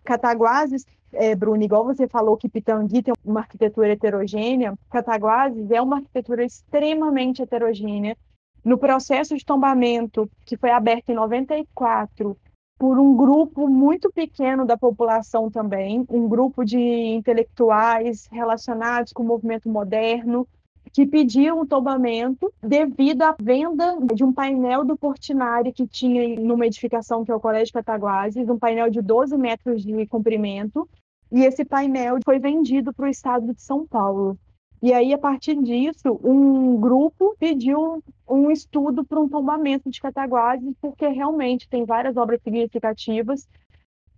Cataguases, 0.03 0.87
é, 1.13 1.35
Bruno, 1.35 1.63
igual 1.63 1.85
você 1.85 2.09
falou 2.09 2.39
que 2.39 2.49
Pitangui 2.49 3.03
tem 3.03 3.13
uma 3.23 3.41
arquitetura 3.41 3.93
heterogênea, 3.93 4.73
Cataguases 4.91 5.71
é 5.71 5.83
uma 5.83 5.97
arquitetura 5.97 6.43
extremamente 6.43 7.43
heterogênea. 7.43 8.17
No 8.65 8.79
processo 8.79 9.37
de 9.37 9.45
tombamento, 9.45 10.31
que 10.47 10.57
foi 10.57 10.71
aberto 10.71 11.11
em 11.11 11.15
94, 11.15 12.35
por 12.83 12.99
um 12.99 13.15
grupo 13.17 13.69
muito 13.69 14.11
pequeno 14.11 14.67
da 14.67 14.77
população 14.77 15.49
também, 15.49 16.05
um 16.11 16.27
grupo 16.29 16.65
de 16.65 16.81
intelectuais 16.81 18.27
relacionados 18.27 19.13
com 19.13 19.23
o 19.23 19.27
movimento 19.27 19.69
moderno, 19.69 20.49
que 20.93 21.07
pediam 21.07 21.61
um 21.61 21.65
tombamento 21.65 22.53
devido 22.61 23.23
à 23.23 23.37
venda 23.41 23.97
de 24.13 24.25
um 24.25 24.33
painel 24.33 24.85
do 24.85 24.97
Portinari 24.97 25.73
que 25.73 25.87
tinha 25.87 26.41
numa 26.41 26.67
edificação 26.67 27.25
que 27.25 27.31
é 27.31 27.35
o 27.37 27.39
Colégio 27.39 27.73
Cataguases, 27.73 28.49
um 28.49 28.59
painel 28.59 28.91
de 28.91 29.01
12 29.01 29.39
metros 29.39 29.85
de 29.85 30.05
comprimento, 30.09 30.89
e 31.31 31.45
esse 31.45 31.65
painel 31.65 32.19
foi 32.25 32.41
vendido 32.41 32.93
para 32.93 33.07
o 33.07 33.09
estado 33.09 33.55
de 33.55 33.63
São 33.63 33.87
Paulo. 33.87 34.37
E 34.83 34.93
aí, 34.93 35.15
a 35.15 35.19
partir 35.19 35.55
disso, 35.63 36.19
um 36.25 36.77
grupo 36.81 37.37
pediu 37.39 38.03
um 38.29 38.51
estudo 38.51 39.05
para 39.05 39.21
um 39.21 39.29
tombamento 39.29 39.89
de 39.89 40.01
Cataguases, 40.01 40.75
porque 40.81 41.07
realmente 41.07 41.69
tem 41.69 41.85
várias 41.85 42.17
obras 42.17 42.43
significativas. 42.43 43.49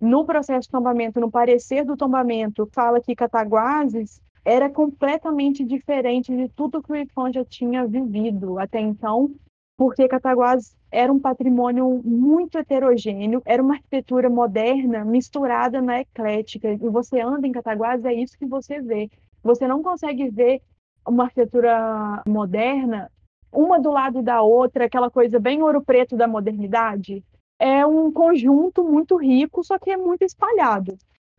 No 0.00 0.24
processo 0.24 0.62
de 0.62 0.70
tombamento, 0.70 1.20
no 1.20 1.30
parecer 1.30 1.84
do 1.84 1.98
tombamento, 1.98 2.66
fala 2.72 2.98
que 2.98 3.14
Cataguases 3.14 4.22
era 4.42 4.70
completamente 4.70 5.62
diferente 5.62 6.34
de 6.34 6.48
tudo 6.48 6.82
que 6.82 6.92
o 6.92 6.96
IFAM 6.96 7.30
já 7.30 7.44
tinha 7.44 7.86
vivido 7.86 8.58
até 8.58 8.80
então, 8.80 9.34
porque 9.76 10.08
Cataguases 10.08 10.76
era 10.90 11.12
um 11.12 11.18
patrimônio 11.18 12.00
muito 12.04 12.58
heterogêneo, 12.58 13.42
era 13.44 13.62
uma 13.62 13.74
arquitetura 13.74 14.30
moderna 14.30 15.04
misturada 15.04 15.82
na 15.82 16.00
eclética. 16.00 16.72
E 16.72 16.76
você 16.76 17.20
anda 17.20 17.46
em 17.46 17.52
Cataguases, 17.52 18.04
é 18.04 18.14
isso 18.14 18.38
que 18.38 18.46
você 18.46 18.80
vê. 18.80 19.10
Você 19.42 19.66
não 19.66 19.82
consegue 19.82 20.30
ver 20.30 20.62
uma 21.06 21.24
arquitetura 21.24 22.22
moderna 22.26 23.10
uma 23.54 23.80
do 23.80 23.90
lado 23.90 24.20
da 24.22 24.42
outra, 24.42 24.86
aquela 24.86 25.10
coisa 25.10 25.38
bem 25.38 25.62
ouro 25.62 25.82
preto 25.82 26.16
da 26.16 26.26
modernidade. 26.26 27.24
É 27.58 27.86
um 27.86 28.12
conjunto 28.12 28.82
muito 28.82 29.16
rico, 29.16 29.62
só 29.62 29.78
que 29.78 29.90
é 29.90 29.96
muito 29.96 30.24
espalhado. 30.24 30.98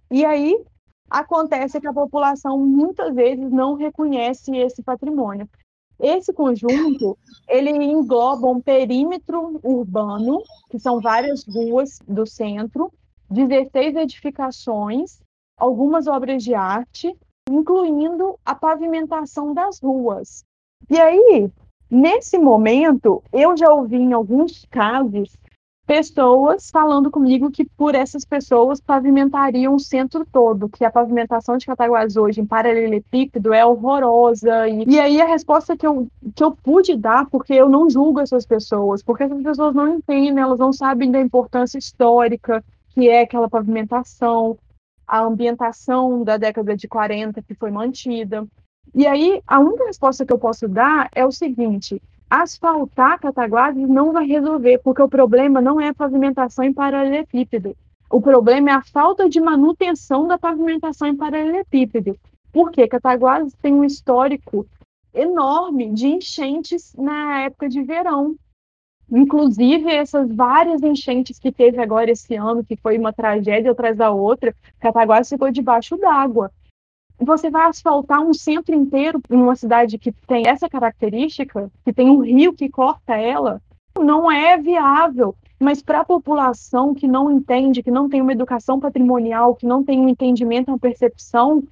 E 0.10 0.24
aí 0.24 0.58
acontece 1.10 1.80
que 1.80 1.88
a 1.88 1.94
população 1.94 2.58
muitas 2.58 3.14
vezes 3.14 3.52
não 3.52 3.76
reconhece 3.76 4.56
esse 4.56 4.82
patrimônio. 4.82 5.48
Esse 6.00 6.34
conjunto, 6.34 7.18
ele 7.48 7.72
engloba 7.72 8.48
um 8.48 8.62
perímetro 8.62 9.60
urbano, 9.64 10.42
que 10.70 10.78
são 10.78 11.00
várias 11.00 11.46
ruas 11.46 12.00
do 12.08 12.26
centro, 12.26 12.92
16 13.30 13.96
edificações, 13.96 15.22
algumas 15.58 16.08
obras 16.08 16.44
de 16.44 16.54
arte, 16.54 17.16
incluindo 17.50 18.38
a 18.46 18.54
pavimentação 18.54 19.54
das 19.54 19.80
ruas. 19.80 20.44
E 20.90 21.00
aí, 21.00 21.50
nesse 21.90 22.38
momento, 22.38 23.24
eu 23.32 23.56
já 23.56 23.72
ouvi 23.72 23.98
em 23.98 24.14
alguns 24.14 24.66
casos 24.70 25.36
pessoas 25.86 26.70
falando 26.72 27.12
comigo 27.12 27.52
que 27.52 27.64
por 27.64 27.94
essas 27.94 28.26
pessoas 28.26 28.82
pavimentariam 28.82 29.76
o 29.76 29.80
centro 29.80 30.26
todo, 30.26 30.68
que 30.68 30.84
a 30.84 30.92
pavimentação 30.92 31.58
de 31.58 31.66
Cataguás 31.66 32.18
hoje 32.18 32.42
em 32.42 32.46
paralelepípedo 32.46 33.54
é 33.54 33.64
horrorosa. 33.66 34.68
E, 34.68 34.84
e 34.88 35.00
aí 35.00 35.22
a 35.22 35.28
resposta 35.28 35.78
que 35.78 35.86
eu, 35.86 36.08
que 36.36 36.44
eu 36.44 36.52
pude 36.52 36.96
dar, 36.96 37.28
porque 37.30 37.54
eu 37.54 37.70
não 37.70 37.90
julgo 37.90 38.20
essas 38.20 38.46
pessoas, 38.46 39.04
porque 39.04 39.24
essas 39.24 39.42
pessoas 39.42 39.76
não 39.76 39.88
entendem, 39.88 40.44
elas 40.44 40.60
não 40.60 40.74
sabem 40.74 41.12
da 41.12 41.22
importância 41.22 41.78
histórica 41.78 42.64
que 42.90 43.10
é 43.10 43.22
aquela 43.22 43.50
pavimentação, 43.50 44.58
a 45.06 45.20
ambientação 45.20 46.24
da 46.24 46.38
década 46.38 46.76
de 46.76 46.88
40 46.88 47.42
que 47.44 47.54
foi 47.54 47.70
mantida. 47.70 48.48
E 48.94 49.06
aí, 49.06 49.42
a 49.46 49.60
única 49.60 49.86
resposta 49.86 50.26
que 50.26 50.32
eu 50.32 50.40
posso 50.40 50.68
dar 50.68 51.10
é 51.14 51.26
o 51.26 51.32
seguinte: 51.32 52.02
asfaltar 52.42 53.20
Cataguases 53.20 53.88
não 53.88 54.12
vai 54.12 54.26
resolver, 54.26 54.80
porque 54.80 55.02
o 55.02 55.10
problema 55.10 55.62
não 55.62 55.80
é 55.80 55.90
a 55.90 55.94
pavimentação 55.94 56.66
em 56.66 56.74
paralelepípedo. 56.74 57.76
O 58.10 58.22
problema 58.22 58.70
é 58.70 58.74
a 58.74 58.84
falta 58.84 59.28
de 59.28 59.40
manutenção 59.40 60.28
da 60.28 60.38
pavimentação 60.38 61.08
em 61.08 61.16
paralelepípedo. 61.16 62.18
Porque 62.52 62.88
Cataguases 62.88 63.54
tem 63.62 63.74
um 63.74 63.84
histórico 63.84 64.66
enorme 65.14 65.92
de 65.92 66.08
enchentes 66.08 66.94
na 66.96 67.42
época 67.42 67.68
de 67.68 67.82
verão. 67.82 68.36
Inclusive, 69.12 69.92
essas 69.92 70.32
várias 70.34 70.82
enchentes 70.82 71.38
que 71.38 71.52
teve 71.52 71.82
agora 71.82 72.10
esse 72.10 72.36
ano, 72.36 72.64
que 72.64 72.76
foi 72.76 72.98
uma 72.98 73.14
tragédia 73.14 73.72
atrás 73.72 73.96
da 73.98 74.12
outra, 74.12 74.56
Cataguases 74.80 75.30
ficou 75.30 75.52
debaixo 75.52 75.98
d'água 75.98 76.52
você 77.20 77.50
vai 77.50 77.68
asfaltar 77.68 78.22
um 78.22 78.34
centro 78.34 78.76
inteiro 78.76 79.22
numa 79.30 79.56
cidade 79.56 79.98
que 79.98 80.12
tem 80.12 80.48
essa 80.48 80.70
característica, 80.70 81.72
que 81.84 81.94
tem 81.94 82.10
um 82.10 82.20
rio 82.20 82.54
que 82.54 82.70
corta 82.70 83.16
ela, 83.16 83.62
não 83.98 84.32
é 84.32 84.58
viável. 84.58 85.36
Mas 85.60 85.82
para 85.82 86.02
a 86.02 86.06
população 86.06 86.94
que 86.94 87.08
não 87.08 87.32
entende, 87.32 87.82
que 87.82 87.92
não 87.92 88.10
tem 88.10 88.22
uma 88.22 88.34
educação 88.34 88.80
patrimonial, 88.80 89.56
que 89.56 89.66
não 89.66 89.84
tem 89.84 90.00
um 90.00 90.10
entendimento, 90.10 90.70
uma 90.70 90.78
percepção, 90.78 91.64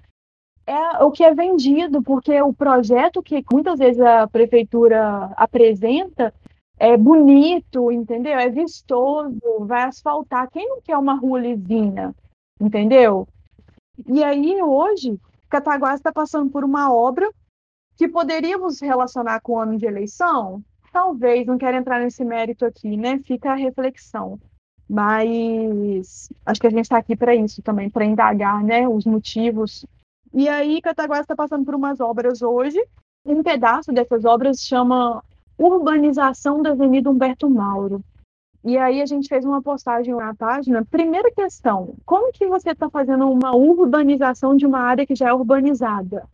é 0.66 1.04
o 1.04 1.12
que 1.12 1.24
é 1.24 1.34
vendido, 1.34 2.02
porque 2.02 2.42
o 2.42 2.54
projeto 2.54 3.22
que 3.22 3.44
muitas 3.52 3.80
vezes 3.80 4.00
a 4.00 4.26
prefeitura 4.28 5.34
apresenta 5.36 6.34
é 6.80 6.96
bonito, 6.96 7.92
entendeu? 7.92 8.40
É 8.40 8.50
vistoso, 8.50 9.40
vai 9.60 9.84
asfaltar. 9.84 10.50
Quem 10.50 10.68
não 10.68 10.82
quer 10.82 10.98
uma 10.98 11.16
rua 11.16 11.40
lisinha, 11.40 12.16
entendeu? 12.60 13.28
E 14.08 14.24
aí, 14.24 14.62
hoje, 14.62 15.20
Cataguás 15.54 16.00
está 16.00 16.12
passando 16.12 16.50
por 16.50 16.64
uma 16.64 16.92
obra 16.92 17.30
que 17.96 18.08
poderíamos 18.08 18.82
relacionar 18.82 19.40
com 19.40 19.54
o 19.54 19.60
ano 19.60 19.78
de 19.78 19.86
eleição? 19.86 20.64
Talvez, 20.92 21.46
não 21.46 21.60
quero 21.60 21.78
entrar 21.78 22.00
nesse 22.00 22.26
mérito 22.26 22.66
aqui, 22.66 22.98
né? 22.98 23.20
Fica 23.20 23.52
a 23.52 23.56
reflexão. 23.56 24.40
Mas 24.90 26.28
acho 26.44 26.60
que 26.60 26.66
a 26.66 26.72
gente 26.72 26.86
está 26.86 26.98
aqui 26.98 27.16
para 27.16 27.36
isso 27.36 27.62
também, 27.62 27.88
para 27.88 28.04
indagar 28.04 28.64
né, 28.64 28.88
os 28.88 29.06
motivos. 29.06 29.86
E 30.34 30.50
aí, 30.50 30.82
Cataguás 30.82 31.22
está 31.22 31.36
passando 31.36 31.64
por 31.64 31.76
umas 31.76 32.00
obras 32.00 32.42
hoje. 32.42 32.84
Um 33.24 33.44
pedaço 33.44 33.94
dessas 33.94 34.26
obras 34.26 34.60
chama 34.60 35.24
Urbanização 35.56 36.64
da 36.64 36.72
Avenida 36.72 37.12
Humberto 37.12 37.48
Mauro. 37.48 38.04
E 38.64 38.78
aí 38.78 39.02
a 39.02 39.06
gente 39.06 39.28
fez 39.28 39.44
uma 39.44 39.62
postagem 39.62 40.16
na 40.16 40.34
página. 40.34 40.86
Primeira 40.86 41.30
questão, 41.32 41.96
como 42.06 42.32
que 42.32 42.48
você 42.48 42.72
está 42.72 42.90
fazendo 42.90 43.30
uma 43.30 43.54
urbanização 43.54 44.56
de 44.56 44.66
uma 44.66 44.80
área 44.80 45.06
que 45.06 45.16
já 45.16 45.30
é 45.30 45.34
urbanizada? 45.34 46.28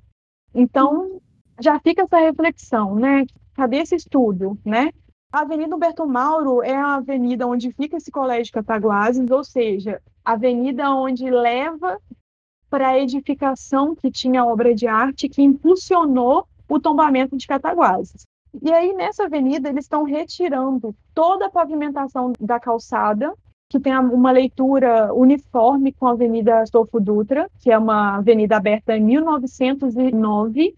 Então, 0.54 1.20
já 1.60 1.80
fica 1.80 2.04
essa 2.04 2.18
reflexão, 2.18 2.96
né? 2.96 3.26
Cadê 3.56 3.78
esse 3.78 3.96
estudo, 3.96 4.58
né? 4.64 4.92
A 5.32 5.42
Avenida 5.42 5.76
Humberto 5.76 6.08
Mauro 6.08 6.64
é 6.64 6.76
a 6.76 6.96
avenida 6.96 7.48
onde 7.48 7.72
fica 7.72 7.98
esse 7.98 8.12
colégio 8.12 8.54
Cataguases, 8.54 9.30
ou 9.30 9.44
seja, 9.44 10.02
a 10.24 10.34
avenida 10.34 10.90
onde 10.92 11.30
leva 11.30 12.00
para 12.70 12.90
a 12.90 13.00
edificação 13.00 13.96
que 13.96 14.12
tinha 14.12 14.46
obra 14.46 14.74
de 14.74 14.88
arte 14.88 15.28
que 15.28 15.42
impulsionou 15.42 16.48
o 16.68 16.80
tombamento 16.80 17.36
de 17.36 17.48
Cataguases. 17.48 18.26
E 18.62 18.72
aí, 18.72 18.94
nessa 18.94 19.26
avenida, 19.26 19.70
eles 19.70 19.86
estão 19.86 20.04
retirando 20.04 20.96
toda 21.14 21.46
a 21.46 21.50
pavimentação 21.50 22.34
da 22.40 22.60
calçada, 22.60 23.34
que 23.70 23.80
tem 23.80 23.96
uma 23.96 24.32
leitura 24.32 25.14
uniforme 25.14 25.94
com 25.94 26.08
a 26.08 26.12
Avenida 26.12 26.62
Astolfo 26.62 27.00
Dutra, 27.00 27.50
que 27.60 27.72
é 27.72 27.78
uma 27.78 28.18
avenida 28.18 28.58
aberta 28.58 28.98
em 28.98 29.04
1909. 29.04 30.76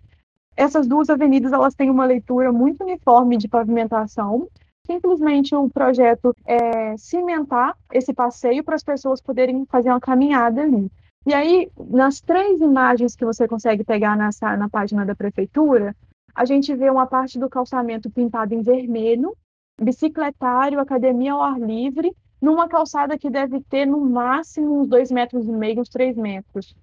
Essas 0.57 0.85
duas 0.85 1.09
avenidas 1.09 1.53
elas 1.53 1.73
têm 1.73 1.89
uma 1.89 2.05
leitura 2.05 2.51
muito 2.51 2.83
uniforme 2.83 3.37
de 3.37 3.47
pavimentação. 3.47 4.49
Simplesmente 4.85 5.55
o 5.55 5.69
projeto 5.69 6.35
é 6.45 6.97
cimentar 6.97 7.77
esse 7.93 8.13
passeio 8.13 8.61
para 8.63 8.75
as 8.75 8.83
pessoas 8.83 9.21
poderem 9.21 9.65
fazer 9.65 9.89
uma 9.89 10.01
caminhada 10.01 10.61
ali. 10.61 10.91
E 11.25 11.33
aí, 11.33 11.71
nas 11.89 12.19
três 12.19 12.59
imagens 12.59 13.15
que 13.15 13.23
você 13.23 13.47
consegue 13.47 13.85
pegar 13.85 14.17
nessa, 14.17 14.57
na 14.57 14.67
página 14.67 15.05
da 15.05 15.15
prefeitura, 15.15 15.95
a 16.33 16.45
gente 16.45 16.73
vê 16.75 16.89
uma 16.89 17.07
parte 17.07 17.39
do 17.39 17.49
calçamento 17.49 18.09
pintado 18.09 18.53
em 18.53 18.61
vermelho, 18.61 19.35
bicicletário, 19.79 20.79
academia 20.79 21.33
ao 21.33 21.41
ar 21.41 21.59
livre, 21.59 22.15
numa 22.41 22.67
calçada 22.67 23.17
que 23.17 23.29
deve 23.29 23.61
ter 23.61 23.85
no 23.85 23.99
máximo 23.99 24.81
uns 24.81 24.87
dois 24.87 25.11
metros 25.11 25.47
e 25.47 25.51
meio, 25.51 25.81
uns 25.81 25.89
três 25.89 26.15
metros. 26.17 26.75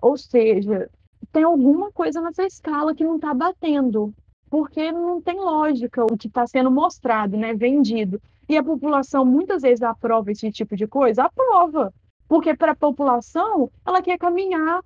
Ou 0.00 0.16
seja, 0.16 0.90
tem 1.32 1.42
alguma 1.42 1.90
coisa 1.90 2.20
nessa 2.20 2.44
escala 2.44 2.94
que 2.94 3.04
não 3.04 3.16
está 3.16 3.32
batendo, 3.32 4.12
porque 4.50 4.92
não 4.92 5.20
tem 5.20 5.36
lógica 5.36 6.04
o 6.04 6.16
que 6.16 6.28
está 6.28 6.46
sendo 6.46 6.70
mostrado, 6.70 7.36
né, 7.36 7.54
vendido. 7.54 8.20
E 8.48 8.56
a 8.56 8.62
população 8.62 9.24
muitas 9.24 9.62
vezes 9.62 9.82
aprova 9.82 10.30
esse 10.30 10.50
tipo 10.52 10.76
de 10.76 10.86
coisa? 10.86 11.24
Aprova, 11.24 11.92
porque 12.28 12.54
para 12.54 12.72
a 12.72 12.76
população 12.76 13.70
ela 13.84 14.02
quer 14.02 14.18
caminhar. 14.18 14.82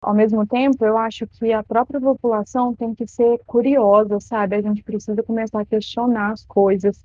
Ao 0.00 0.14
mesmo 0.14 0.46
tempo, 0.46 0.84
eu 0.84 0.96
acho 0.98 1.26
que 1.26 1.52
a 1.52 1.62
própria 1.62 2.00
população 2.00 2.74
tem 2.74 2.94
que 2.94 3.06
ser 3.06 3.40
curiosa, 3.46 4.20
sabe? 4.20 4.56
A 4.56 4.62
gente 4.62 4.82
precisa 4.82 5.22
começar 5.22 5.60
a 5.60 5.66
questionar 5.66 6.32
as 6.32 6.44
coisas. 6.44 7.02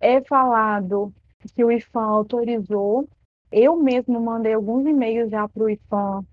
É 0.00 0.20
falado 0.20 1.12
que 1.54 1.64
o 1.64 1.70
IFAM 1.70 2.04
autorizou. 2.04 3.08
Eu 3.50 3.76
mesmo 3.76 4.20
mandei 4.20 4.54
alguns 4.54 4.86
e-mails 4.86 5.30
já 5.30 5.48
para 5.48 5.64
o 5.64 5.70
IFAM. 5.70 6.24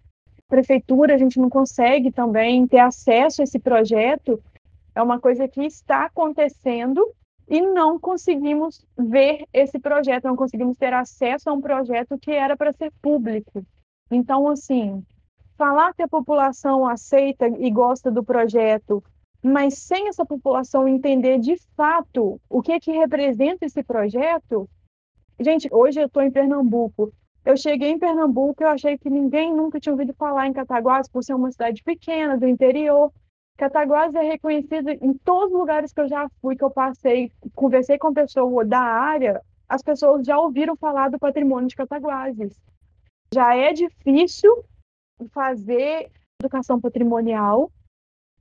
Prefeitura, 0.47 1.15
a 1.15 1.17
gente 1.17 1.39
não 1.39 1.49
consegue 1.49 2.11
também 2.11 2.67
ter 2.67 2.79
acesso 2.79 3.41
a 3.41 3.43
esse 3.43 3.57
projeto. 3.57 4.41
É 4.93 5.01
uma 5.01 5.19
coisa 5.19 5.47
que 5.47 5.63
está 5.63 6.05
acontecendo 6.05 7.03
e 7.47 7.61
não 7.61 7.99
conseguimos 7.99 8.85
ver 8.97 9.45
esse 9.53 9.79
projeto, 9.79 10.25
não 10.25 10.35
conseguimos 10.35 10.77
ter 10.77 10.93
acesso 10.93 11.49
a 11.49 11.53
um 11.53 11.61
projeto 11.61 12.17
que 12.17 12.31
era 12.31 12.55
para 12.55 12.73
ser 12.73 12.91
público. 13.01 13.65
Então, 14.09 14.47
assim, 14.47 15.03
falar 15.57 15.93
que 15.93 16.03
a 16.03 16.07
população 16.07 16.87
aceita 16.87 17.47
e 17.47 17.69
gosta 17.71 18.11
do 18.11 18.23
projeto, 18.23 19.03
mas 19.43 19.77
sem 19.77 20.07
essa 20.07 20.25
população 20.25 20.87
entender 20.87 21.39
de 21.39 21.57
fato 21.75 22.39
o 22.49 22.61
que 22.61 22.71
é 22.71 22.79
que 22.79 22.91
representa 22.91 23.65
esse 23.65 23.83
projeto, 23.83 24.69
Gente, 25.39 25.67
hoje 25.71 25.99
eu 25.99 26.07
estou 26.07 26.23
em 26.23 26.31
Pernambuco. 26.31 27.11
Eu 27.43 27.57
cheguei 27.57 27.89
em 27.89 27.99
Pernambuco, 27.99 28.63
eu 28.63 28.69
achei 28.69 28.97
que 28.97 29.09
ninguém 29.09 29.53
nunca 29.53 29.79
tinha 29.79 29.93
ouvido 29.93 30.13
falar 30.13 30.47
em 30.47 30.53
Cataguases 30.53 31.11
por 31.11 31.23
ser 31.23 31.33
uma 31.33 31.51
cidade 31.51 31.83
pequena, 31.83 32.37
do 32.37 32.47
interior. 32.47 33.11
Cataguases 33.57 34.15
é 34.15 34.23
reconhecida 34.23 34.93
em 34.93 35.13
todos 35.13 35.53
os 35.53 35.59
lugares 35.59 35.93
que 35.93 36.01
eu 36.01 36.07
já 36.07 36.27
fui, 36.41 36.55
que 36.55 36.63
eu 36.63 36.71
passei, 36.71 37.31
conversei 37.53 37.97
com 37.97 38.13
pessoas 38.13 38.67
da 38.67 38.79
área, 38.79 39.41
as 39.67 39.81
pessoas 39.81 40.25
já 40.25 40.37
ouviram 40.39 40.75
falar 40.75 41.09
do 41.09 41.19
patrimônio 41.19 41.67
de 41.67 41.75
Cataguases. 41.75 42.57
Já 43.33 43.55
é 43.55 43.73
difícil 43.73 44.63
fazer 45.31 46.11
educação 46.39 46.79
patrimonial, 46.79 47.71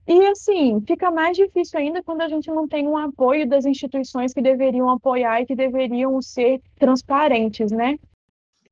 e 0.06 0.26
assim, 0.26 0.82
fica 0.86 1.10
mais 1.10 1.36
difícil 1.36 1.78
ainda 1.78 2.02
quando 2.02 2.20
a 2.20 2.28
gente 2.28 2.48
não 2.48 2.68
tem 2.68 2.86
um 2.86 2.96
apoio 2.96 3.48
das 3.48 3.64
instituições 3.64 4.34
que 4.34 4.42
deveriam 4.42 4.90
apoiar 4.90 5.40
e 5.40 5.46
que 5.46 5.54
deveriam 5.54 6.20
ser 6.20 6.60
transparentes, 6.78 7.70
né? 7.70 7.96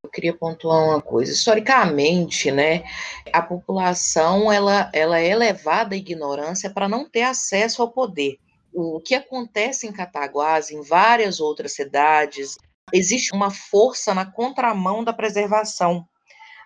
Eu 0.03 0.11
queria 0.11 0.37
pontuar 0.37 0.83
uma 0.83 1.01
coisa. 1.01 1.31
Historicamente, 1.31 2.51
né, 2.51 2.83
a 3.31 3.41
população 3.41 4.51
ela, 4.51 4.91
ela 4.93 5.17
é 5.17 5.33
levada 5.33 5.95
à 5.95 5.97
ignorância 5.97 6.69
para 6.69 6.87
não 6.87 7.09
ter 7.09 7.23
acesso 7.23 7.81
ao 7.81 7.89
poder. 7.89 8.37
O 8.71 8.99
que 8.99 9.15
acontece 9.15 9.87
em 9.87 9.93
Cataguás, 9.93 10.69
em 10.69 10.81
várias 10.81 11.39
outras 11.39 11.73
cidades, 11.73 12.57
existe 12.91 13.33
uma 13.33 13.49
força 13.49 14.13
na 14.13 14.25
contramão 14.25 15.03
da 15.03 15.13
preservação, 15.13 16.05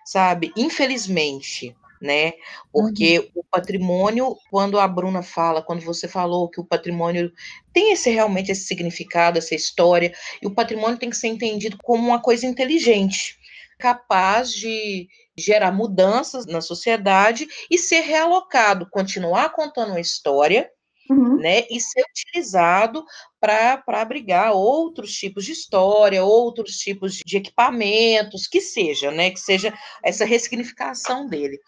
sabe? 0.07 0.53
Infelizmente, 0.55 1.75
né? 2.01 2.31
Porque 2.71 3.19
uhum. 3.19 3.41
o 3.41 3.43
patrimônio, 3.43 4.37
quando 4.49 4.79
a 4.79 4.87
Bruna 4.87 5.21
fala, 5.21 5.61
quando 5.61 5.81
você 5.81 6.07
falou 6.07 6.49
que 6.49 6.61
o 6.61 6.65
patrimônio 6.65 7.29
tem 7.73 7.91
esse 7.91 8.09
realmente 8.09 8.49
esse 8.49 8.65
significado, 8.65 9.37
essa 9.37 9.53
história, 9.53 10.13
e 10.41 10.47
o 10.47 10.55
patrimônio 10.55 10.97
tem 10.97 11.09
que 11.09 11.17
ser 11.17 11.27
entendido 11.27 11.77
como 11.83 12.07
uma 12.07 12.21
coisa 12.21 12.45
inteligente, 12.45 13.37
capaz 13.77 14.53
de 14.53 15.09
gerar 15.37 15.73
mudanças 15.73 16.45
na 16.45 16.61
sociedade 16.61 17.45
e 17.69 17.77
ser 17.77 17.99
realocado, 17.99 18.89
continuar 18.89 19.49
contando 19.49 19.89
uma 19.89 19.99
história, 19.99 20.71
uhum. 21.09 21.37
né, 21.37 21.65
e 21.69 21.79
ser 21.79 22.03
utilizado 22.09 23.03
para 23.39 23.83
abrigar 23.87 24.53
outros 24.53 25.13
tipos 25.13 25.45
de 25.45 25.51
história, 25.51 26.23
outros 26.23 26.77
tipos 26.77 27.15
de 27.15 27.37
equipamentos, 27.37 28.47
que 28.47 28.61
seja, 28.61 29.11
né, 29.11 29.31
que 29.31 29.39
seja 29.39 29.73
essa 30.03 30.25
ressignificação 30.25 31.27
dele. 31.27 31.59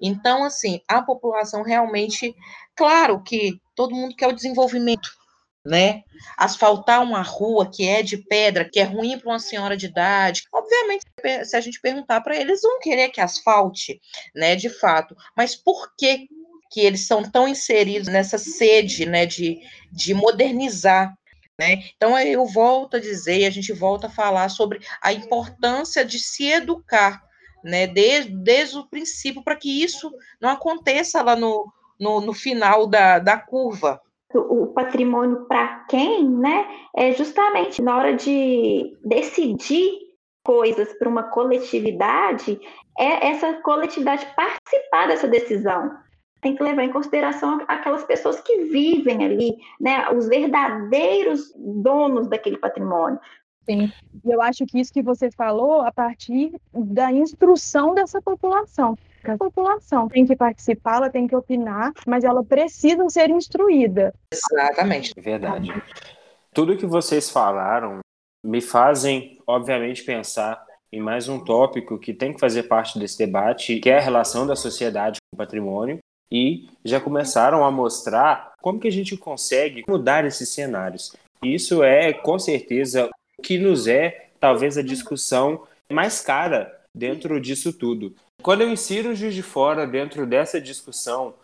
Então, 0.00 0.44
assim, 0.44 0.80
a 0.88 1.02
população 1.02 1.62
realmente, 1.62 2.34
claro 2.74 3.22
que 3.22 3.60
todo 3.74 3.94
mundo 3.94 4.16
quer 4.16 4.28
o 4.28 4.32
desenvolvimento, 4.32 5.10
né? 5.64 6.02
Asfaltar 6.36 7.02
uma 7.02 7.20
rua 7.20 7.70
que 7.70 7.86
é 7.86 8.02
de 8.02 8.16
pedra, 8.16 8.68
que 8.68 8.80
é 8.80 8.84
ruim 8.84 9.18
para 9.18 9.30
uma 9.30 9.38
senhora 9.38 9.76
de 9.76 9.86
idade. 9.86 10.42
Obviamente, 10.52 11.04
se 11.44 11.56
a 11.56 11.60
gente 11.60 11.80
perguntar 11.80 12.22
para 12.22 12.36
eles, 12.36 12.62
vão 12.62 12.80
querer 12.80 13.10
que 13.10 13.20
asfalte, 13.20 14.00
né? 14.34 14.56
De 14.56 14.70
fato. 14.70 15.14
Mas 15.36 15.54
por 15.54 15.92
que 15.96 16.26
que 16.70 16.80
eles 16.80 17.06
são 17.06 17.22
tão 17.22 17.48
inseridos 17.48 18.08
nessa 18.08 18.38
sede 18.38 19.06
né, 19.06 19.26
de, 19.26 19.60
de 19.90 20.14
modernizar. 20.14 21.14
Né? 21.58 21.82
Então, 21.96 22.18
eu 22.18 22.46
volto 22.46 22.96
a 22.96 23.00
dizer, 23.00 23.44
a 23.46 23.50
gente 23.50 23.72
volta 23.72 24.06
a 24.06 24.10
falar 24.10 24.48
sobre 24.48 24.80
a 25.02 25.12
importância 25.12 26.04
de 26.04 26.18
se 26.18 26.46
educar 26.46 27.22
né, 27.64 27.86
desde, 27.86 28.30
desde 28.30 28.78
o 28.78 28.88
princípio, 28.88 29.42
para 29.42 29.56
que 29.56 29.82
isso 29.82 30.12
não 30.40 30.50
aconteça 30.50 31.22
lá 31.22 31.34
no, 31.34 31.70
no, 31.98 32.20
no 32.20 32.32
final 32.32 32.86
da, 32.86 33.18
da 33.18 33.36
curva. 33.36 34.00
O 34.34 34.68
patrimônio 34.68 35.46
para 35.46 35.86
quem, 35.88 36.28
né? 36.28 36.68
É 36.94 37.12
justamente 37.12 37.80
na 37.80 37.96
hora 37.96 38.14
de 38.14 38.96
decidir 39.02 39.90
coisas 40.44 40.92
para 40.98 41.08
uma 41.08 41.24
coletividade, 41.24 42.60
é 42.98 43.28
essa 43.28 43.54
coletividade 43.62 44.26
participar 44.36 45.08
dessa 45.08 45.26
decisão 45.26 45.90
tem 46.40 46.54
que 46.54 46.62
levar 46.62 46.84
em 46.84 46.92
consideração 46.92 47.60
aquelas 47.66 48.04
pessoas 48.04 48.40
que 48.40 48.64
vivem 48.64 49.24
ali, 49.24 49.58
né, 49.80 50.08
os 50.10 50.28
verdadeiros 50.28 51.52
donos 51.56 52.28
daquele 52.28 52.56
patrimônio. 52.56 53.18
Sim, 53.64 53.92
eu 54.24 54.40
acho 54.40 54.64
que 54.64 54.80
isso 54.80 54.92
que 54.92 55.02
você 55.02 55.30
falou 55.30 55.82
a 55.82 55.92
partir 55.92 56.58
da 56.72 57.12
instrução 57.12 57.94
dessa 57.94 58.20
população. 58.22 58.96
A 59.24 59.36
população 59.36 60.08
tem 60.08 60.24
que 60.24 60.34
participar, 60.34 60.96
ela 60.96 61.10
tem 61.10 61.26
que 61.26 61.36
opinar, 61.36 61.92
mas 62.06 62.24
ela 62.24 62.42
precisa 62.42 63.06
ser 63.10 63.28
instruída. 63.28 64.14
Exatamente. 64.32 65.12
É 65.14 65.20
verdade. 65.20 65.70
Tudo 66.54 66.78
que 66.78 66.86
vocês 66.86 67.28
falaram 67.28 67.98
me 68.42 68.62
fazem, 68.62 69.38
obviamente, 69.46 70.02
pensar 70.02 70.64
em 70.90 71.00
mais 71.00 71.28
um 71.28 71.44
tópico 71.44 71.98
que 71.98 72.14
tem 72.14 72.32
que 72.32 72.40
fazer 72.40 72.62
parte 72.62 72.98
desse 72.98 73.18
debate, 73.18 73.80
que 73.80 73.90
é 73.90 73.98
a 73.98 74.02
relação 74.02 74.46
da 74.46 74.56
sociedade 74.56 75.18
com 75.20 75.36
o 75.36 75.38
patrimônio 75.38 75.98
e 76.30 76.68
já 76.84 77.00
começaram 77.00 77.64
a 77.64 77.70
mostrar 77.70 78.52
como 78.60 78.80
que 78.80 78.88
a 78.88 78.92
gente 78.92 79.16
consegue 79.16 79.84
mudar 79.88 80.24
esses 80.24 80.48
cenários. 80.48 81.14
Isso 81.42 81.82
é, 81.82 82.12
com 82.12 82.38
certeza, 82.38 83.08
o 83.38 83.42
que 83.42 83.58
nos 83.58 83.86
é, 83.86 84.28
talvez, 84.40 84.76
a 84.76 84.82
discussão 84.82 85.62
mais 85.90 86.20
cara 86.20 86.76
dentro 86.94 87.40
disso 87.40 87.72
tudo. 87.72 88.14
Quando 88.42 88.62
eu 88.62 88.70
insiro 88.70 89.10
o 89.10 89.14
Juiz 89.14 89.34
de 89.34 89.42
Fora 89.42 89.86
dentro 89.86 90.26
dessa 90.26 90.60
discussão 90.60 91.34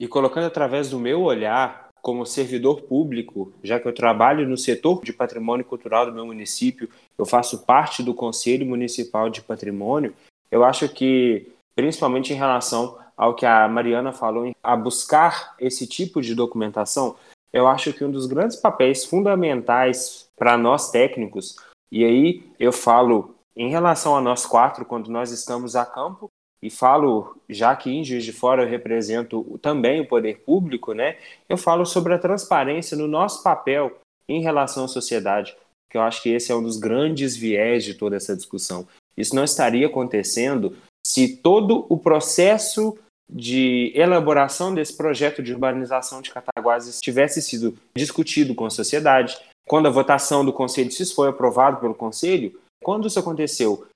e 0.00 0.08
colocando 0.08 0.46
através 0.46 0.90
do 0.90 0.98
meu 0.98 1.22
olhar 1.22 1.88
como 2.00 2.24
servidor 2.24 2.82
público, 2.82 3.52
já 3.62 3.78
que 3.78 3.86
eu 3.86 3.92
trabalho 3.92 4.48
no 4.48 4.56
setor 4.56 5.02
de 5.04 5.12
patrimônio 5.12 5.64
cultural 5.64 6.06
do 6.06 6.12
meu 6.12 6.24
município, 6.24 6.88
eu 7.18 7.26
faço 7.26 7.58
parte 7.66 8.02
do 8.02 8.14
Conselho 8.14 8.64
Municipal 8.64 9.28
de 9.28 9.42
Patrimônio, 9.42 10.14
eu 10.50 10.64
acho 10.64 10.88
que, 10.88 11.46
principalmente 11.76 12.32
em 12.32 12.36
relação 12.36 12.98
ao 13.20 13.34
que 13.34 13.44
a 13.44 13.68
Mariana 13.68 14.14
falou, 14.14 14.50
a 14.62 14.74
buscar 14.74 15.54
esse 15.60 15.86
tipo 15.86 16.22
de 16.22 16.34
documentação, 16.34 17.16
eu 17.52 17.68
acho 17.68 17.92
que 17.92 18.02
um 18.02 18.10
dos 18.10 18.24
grandes 18.24 18.56
papéis 18.56 19.04
fundamentais 19.04 20.30
para 20.38 20.56
nós 20.56 20.90
técnicos, 20.90 21.56
e 21.92 22.02
aí 22.02 22.42
eu 22.58 22.72
falo 22.72 23.34
em 23.54 23.68
relação 23.68 24.16
a 24.16 24.22
nós 24.22 24.46
quatro, 24.46 24.86
quando 24.86 25.10
nós 25.10 25.32
estamos 25.32 25.76
a 25.76 25.84
campo, 25.84 26.28
e 26.62 26.70
falo, 26.70 27.36
já 27.46 27.76
que 27.76 27.90
em 27.90 28.02
Juiz 28.02 28.24
de 28.24 28.32
Fora 28.32 28.62
eu 28.62 28.68
represento 28.70 29.58
também 29.60 30.00
o 30.00 30.08
poder 30.08 30.38
público, 30.38 30.94
né? 30.94 31.18
Eu 31.46 31.58
falo 31.58 31.84
sobre 31.84 32.14
a 32.14 32.18
transparência 32.18 32.96
no 32.96 33.06
nosso 33.06 33.42
papel 33.42 33.98
em 34.26 34.40
relação 34.40 34.86
à 34.86 34.88
sociedade, 34.88 35.54
que 35.90 35.98
eu 35.98 36.02
acho 36.02 36.22
que 36.22 36.30
esse 36.30 36.50
é 36.50 36.54
um 36.54 36.62
dos 36.62 36.78
grandes 36.78 37.36
viés 37.36 37.84
de 37.84 37.92
toda 37.92 38.16
essa 38.16 38.34
discussão. 38.34 38.88
Isso 39.14 39.36
não 39.36 39.44
estaria 39.44 39.86
acontecendo 39.86 40.74
se 41.06 41.36
todo 41.36 41.84
o 41.90 41.98
processo 41.98 42.96
de 43.32 43.92
elaboração 43.94 44.74
desse 44.74 44.96
projeto 44.96 45.42
de 45.42 45.52
urbanização 45.52 46.20
de 46.20 46.30
Cataguases 46.30 47.00
tivesse 47.00 47.40
sido 47.40 47.76
discutido 47.96 48.54
com 48.54 48.66
a 48.66 48.70
sociedade, 48.70 49.38
quando 49.68 49.86
a 49.86 49.90
votação 49.90 50.44
do 50.44 50.52
conselho, 50.52 50.90
se 50.90 51.14
foi 51.14 51.28
aprovado 51.28 51.78
pelo 51.78 51.94
conselho, 51.94 52.58
quando 52.82 53.06
isso 53.06 53.20
aconteceu, 53.20 53.86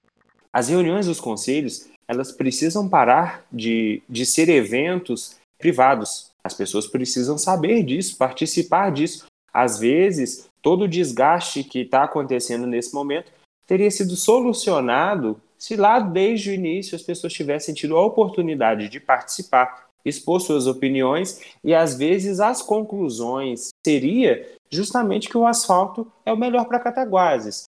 as 0.53 0.68
reuniões 0.68 1.07
dos 1.07 1.20
conselhos, 1.20 1.88
elas 2.07 2.31
precisam 2.31 2.88
parar 2.88 3.44
de, 3.51 4.01
de 4.09 4.25
ser 4.25 4.49
eventos 4.49 5.37
privados. 5.59 6.31
As 6.44 6.55
pessoas 6.55 6.87
precisam 6.87 7.37
saber 7.37 7.83
disso, 7.83 8.16
participar 8.16 8.92
disso. 8.92 9.25
Às 9.53 9.79
vezes, 9.79 10.49
todo 10.62 10.85
o 10.85 10.88
desgaste 10.88 11.64
que 11.64 11.81
está 11.81 12.05
acontecendo 12.05 12.66
nesse 12.66 12.94
momento 12.94 13.33
teria 13.66 13.90
sido 13.90 14.14
solucionado 14.14 15.40
se 15.64 15.77
lá 15.77 15.98
desde 15.98 16.50
o 16.50 16.53
início 16.53 16.94
as 16.94 17.00
pessoas 17.00 17.33
tivessem 17.33 17.74
tido 17.74 17.96
a 17.96 18.05
oportunidade 18.05 18.87
de 18.87 19.00
participar, 19.00 19.88
expor 20.05 20.38
suas 20.38 20.66
opiniões 20.66 21.40
e 21.64 21.74
às 21.74 21.96
vezes 21.96 22.38
as 22.38 22.61
conclusões 22.61 23.70
seria 23.83 24.46
justamente 24.70 25.27
que 25.27 25.38
o 25.38 25.46
asfalto 25.46 26.07
é 26.27 26.31
o 26.31 26.37
melhor 26.37 26.66
para 26.66 26.79
Cataguases. 26.79 27.64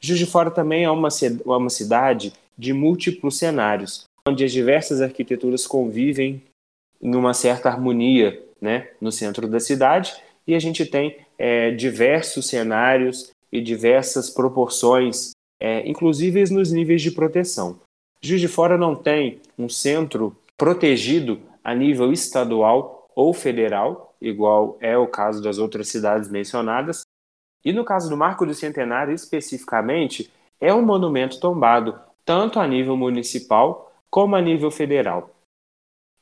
Juiz 0.00 0.18
de 0.18 0.26
Fora 0.26 0.50
também 0.50 0.82
é 0.82 0.90
uma, 0.90 1.06
é 1.06 1.48
uma 1.56 1.70
cidade 1.70 2.32
de 2.58 2.72
múltiplos 2.72 3.38
cenários, 3.38 4.06
onde 4.26 4.44
as 4.44 4.50
diversas 4.50 5.00
arquiteturas 5.00 5.68
convivem 5.68 6.42
em 7.00 7.14
uma 7.14 7.32
certa 7.32 7.68
harmonia 7.68 8.44
né, 8.60 8.88
no 9.00 9.12
centro 9.12 9.46
da 9.46 9.60
cidade, 9.60 10.20
e 10.48 10.52
a 10.52 10.58
gente 10.58 10.84
tem 10.84 11.16
é, 11.38 11.70
diversos 11.70 12.48
cenários 12.48 13.30
e 13.52 13.60
diversas 13.60 14.28
proporções, 14.28 15.30
é, 15.60 15.88
inclusive 15.88 16.42
nos 16.52 16.72
níveis 16.72 17.02
de 17.02 17.10
proteção. 17.10 17.80
Juiz 18.22 18.40
de 18.40 18.48
Fora 18.48 18.78
não 18.78 18.94
tem 18.94 19.40
um 19.58 19.68
centro 19.68 20.36
protegido 20.56 21.40
a 21.62 21.74
nível 21.74 22.12
estadual 22.12 23.08
ou 23.14 23.32
federal, 23.32 24.14
igual 24.20 24.76
é 24.80 24.96
o 24.96 25.06
caso 25.06 25.42
das 25.42 25.58
outras 25.58 25.88
cidades 25.88 26.28
mencionadas. 26.28 27.02
E 27.64 27.72
no 27.72 27.84
caso 27.84 28.08
do 28.08 28.16
Marco 28.16 28.44
do 28.44 28.54
Centenário, 28.54 29.14
especificamente, 29.14 30.30
é 30.60 30.72
um 30.72 30.82
monumento 30.82 31.40
tombado 31.40 31.98
tanto 32.24 32.58
a 32.58 32.66
nível 32.66 32.96
municipal 32.96 33.92
como 34.10 34.36
a 34.36 34.40
nível 34.40 34.70
federal. 34.70 35.30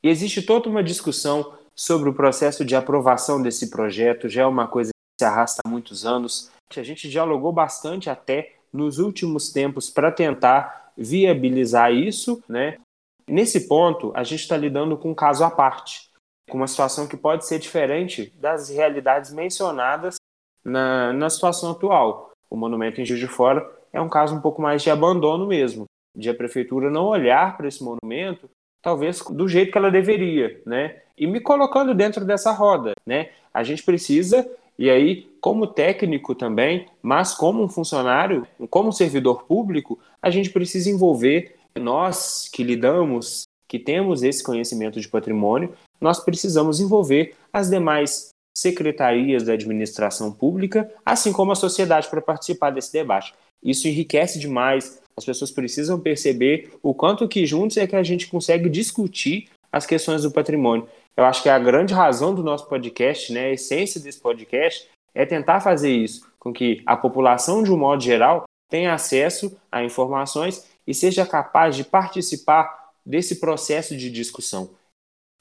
E 0.03 0.09
existe 0.09 0.43
toda 0.43 0.69
uma 0.69 0.83
discussão 0.83 1.55
sobre 1.75 2.11
o 2.11 2.15
processo 2.15 2.65
de 2.65 2.75
aprovação 2.75 3.41
desse 3.41 3.71
projeto, 3.71 4.29
já 4.29 4.43
é 4.43 4.47
uma 4.47 4.67
coisa 4.67 4.91
que 4.91 5.25
se 5.25 5.25
arrasta 5.25 5.63
há 5.65 5.69
muitos 5.69 6.05
anos. 6.05 6.51
A 6.75 6.83
gente 6.83 7.09
dialogou 7.09 7.53
bastante 7.53 8.09
até 8.11 8.57
nos 8.73 8.99
últimos 8.99 9.51
tempos 9.51 9.91
para 9.91 10.11
tentar 10.11 10.93
viabilizar 10.97 11.93
isso, 11.93 12.43
né? 12.49 12.79
Nesse 13.27 13.69
ponto, 13.69 14.13
a 14.15 14.25
gente 14.25 14.41
está 14.41 14.57
lidando 14.57 14.97
com 14.97 15.11
um 15.11 15.15
caso 15.15 15.45
à 15.45 15.51
parte, 15.51 16.11
com 16.51 16.57
uma 16.57 16.67
situação 16.67 17.07
que 17.07 17.17
pode 17.17 17.47
ser 17.47 17.59
diferente 17.59 18.33
das 18.37 18.69
realidades 18.69 19.33
mencionadas 19.33 20.17
na, 20.65 21.13
na 21.13 21.31
situação 21.31 21.71
atual. 21.71 22.33
O 22.51 22.57
monumento 22.57 23.01
em 23.01 23.05
Juiz 23.05 23.21
de 23.21 23.29
Fora 23.29 23.69
é 23.93 24.01
um 24.01 24.09
caso 24.09 24.35
um 24.35 24.41
pouco 24.41 24.61
mais 24.61 24.83
de 24.83 24.91
abandono 24.91 25.47
mesmo, 25.47 25.85
de 26.17 26.29
a 26.29 26.35
prefeitura 26.35 26.91
não 26.91 27.07
olhar 27.07 27.57
para 27.57 27.69
esse 27.69 27.83
monumento, 27.83 28.51
talvez 28.83 29.23
do 29.23 29.49
jeito 29.49 29.71
que 29.71 29.79
ela 29.79 29.91
deveria, 29.91 30.61
né? 30.67 31.01
E 31.17 31.27
me 31.27 31.41
colocando 31.41 31.95
dentro 31.95 32.25
dessa 32.25 32.51
roda, 32.53 32.93
né? 33.07 33.31
A 33.55 33.63
gente 33.63 33.83
precisa, 33.83 34.49
e 34.79 34.91
aí, 34.91 35.29
como 35.41 35.67
técnico 35.67 36.35
também, 36.35 36.87
mas 37.03 37.35
como 37.35 37.63
um 37.63 37.69
funcionário, 37.69 38.47
como 38.71 38.93
servidor 38.93 39.45
público, 39.45 39.99
a 40.21 40.31
gente 40.31 40.51
precisa 40.51 40.91
envolver 40.91 41.57
nós 41.75 42.49
que 42.53 42.63
lidamos, 42.63 43.45
que 43.69 43.79
temos 43.79 44.23
esse 44.23 44.43
conhecimento 44.43 45.01
de 45.01 45.09
patrimônio, 45.09 45.73
nós 46.01 46.21
precisamos 46.21 46.81
envolver 46.81 47.35
as 47.53 47.71
demais 47.71 48.31
secretarias 48.55 49.45
da 49.45 49.55
administração 49.55 50.31
pública, 50.31 50.93
assim 51.05 51.33
como 51.33 51.53
a 51.53 51.57
sociedade 51.57 52.09
para 52.09 52.21
participar 52.21 52.71
desse 52.71 52.93
debate. 52.93 53.33
Isso 53.63 53.89
enriquece 53.89 54.39
demais, 54.39 55.01
as 55.17 55.25
pessoas 55.25 55.51
precisam 55.51 55.99
perceber 55.99 56.73
o 56.83 56.93
quanto 56.93 57.29
que 57.29 57.47
juntos 57.47 57.77
é 57.77 57.87
que 57.87 57.97
a 57.97 58.03
gente 58.03 58.27
consegue 58.27 58.69
discutir 58.69 59.49
as 59.71 59.87
questões 59.87 60.23
do 60.23 60.31
patrimônio. 60.31 60.87
Eu 61.17 61.25
acho 61.25 61.43
que 61.43 61.49
a 61.49 61.59
grande 61.59 61.93
razão 61.93 62.35
do 62.35 62.43
nosso 62.43 62.69
podcast, 62.69 63.33
né, 63.33 63.47
a 63.47 63.53
essência 63.53 64.01
desse 64.01 64.21
podcast, 64.21 64.89
é 65.15 65.27
tentar 65.27 65.61
fazer 65.61 65.91
isso, 65.91 66.31
com 66.39 66.53
que 66.53 66.83
a 66.87 66.97
população, 66.97 67.63
de 67.63 67.73
um 67.73 67.77
modo 67.77 68.03
geral, 68.03 68.45
tenha 68.71 68.95
acesso 68.95 69.61
a 69.71 69.85
informações 69.85 70.67
e 70.87 70.95
seja 70.95 71.27
capaz 71.27 71.77
de 71.77 71.85
participar 71.85 72.93
desse 73.05 73.39
processo 73.39 73.97
de 73.97 74.11
discussão. 74.11 74.71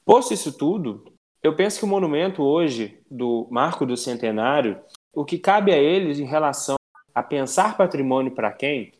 Posto 0.04 0.34
isso 0.34 0.52
tudo, 0.52 1.04
eu 1.42 1.56
penso 1.56 1.78
que 1.78 1.84
o 1.84 1.88
monumento 1.88 2.42
hoje 2.42 3.00
do 3.10 3.48
Marco 3.50 3.86
do 3.86 3.96
Centenário, 3.96 4.80
o 5.14 5.24
que 5.24 5.38
cabe 5.38 5.72
a 5.72 5.78
eles 5.78 6.18
em 6.18 6.24
relação 6.24 6.76
a 7.14 7.22
pensar 7.22 7.76
patrimônio 7.76 8.32
para 8.32 8.52
quem, 8.52 8.92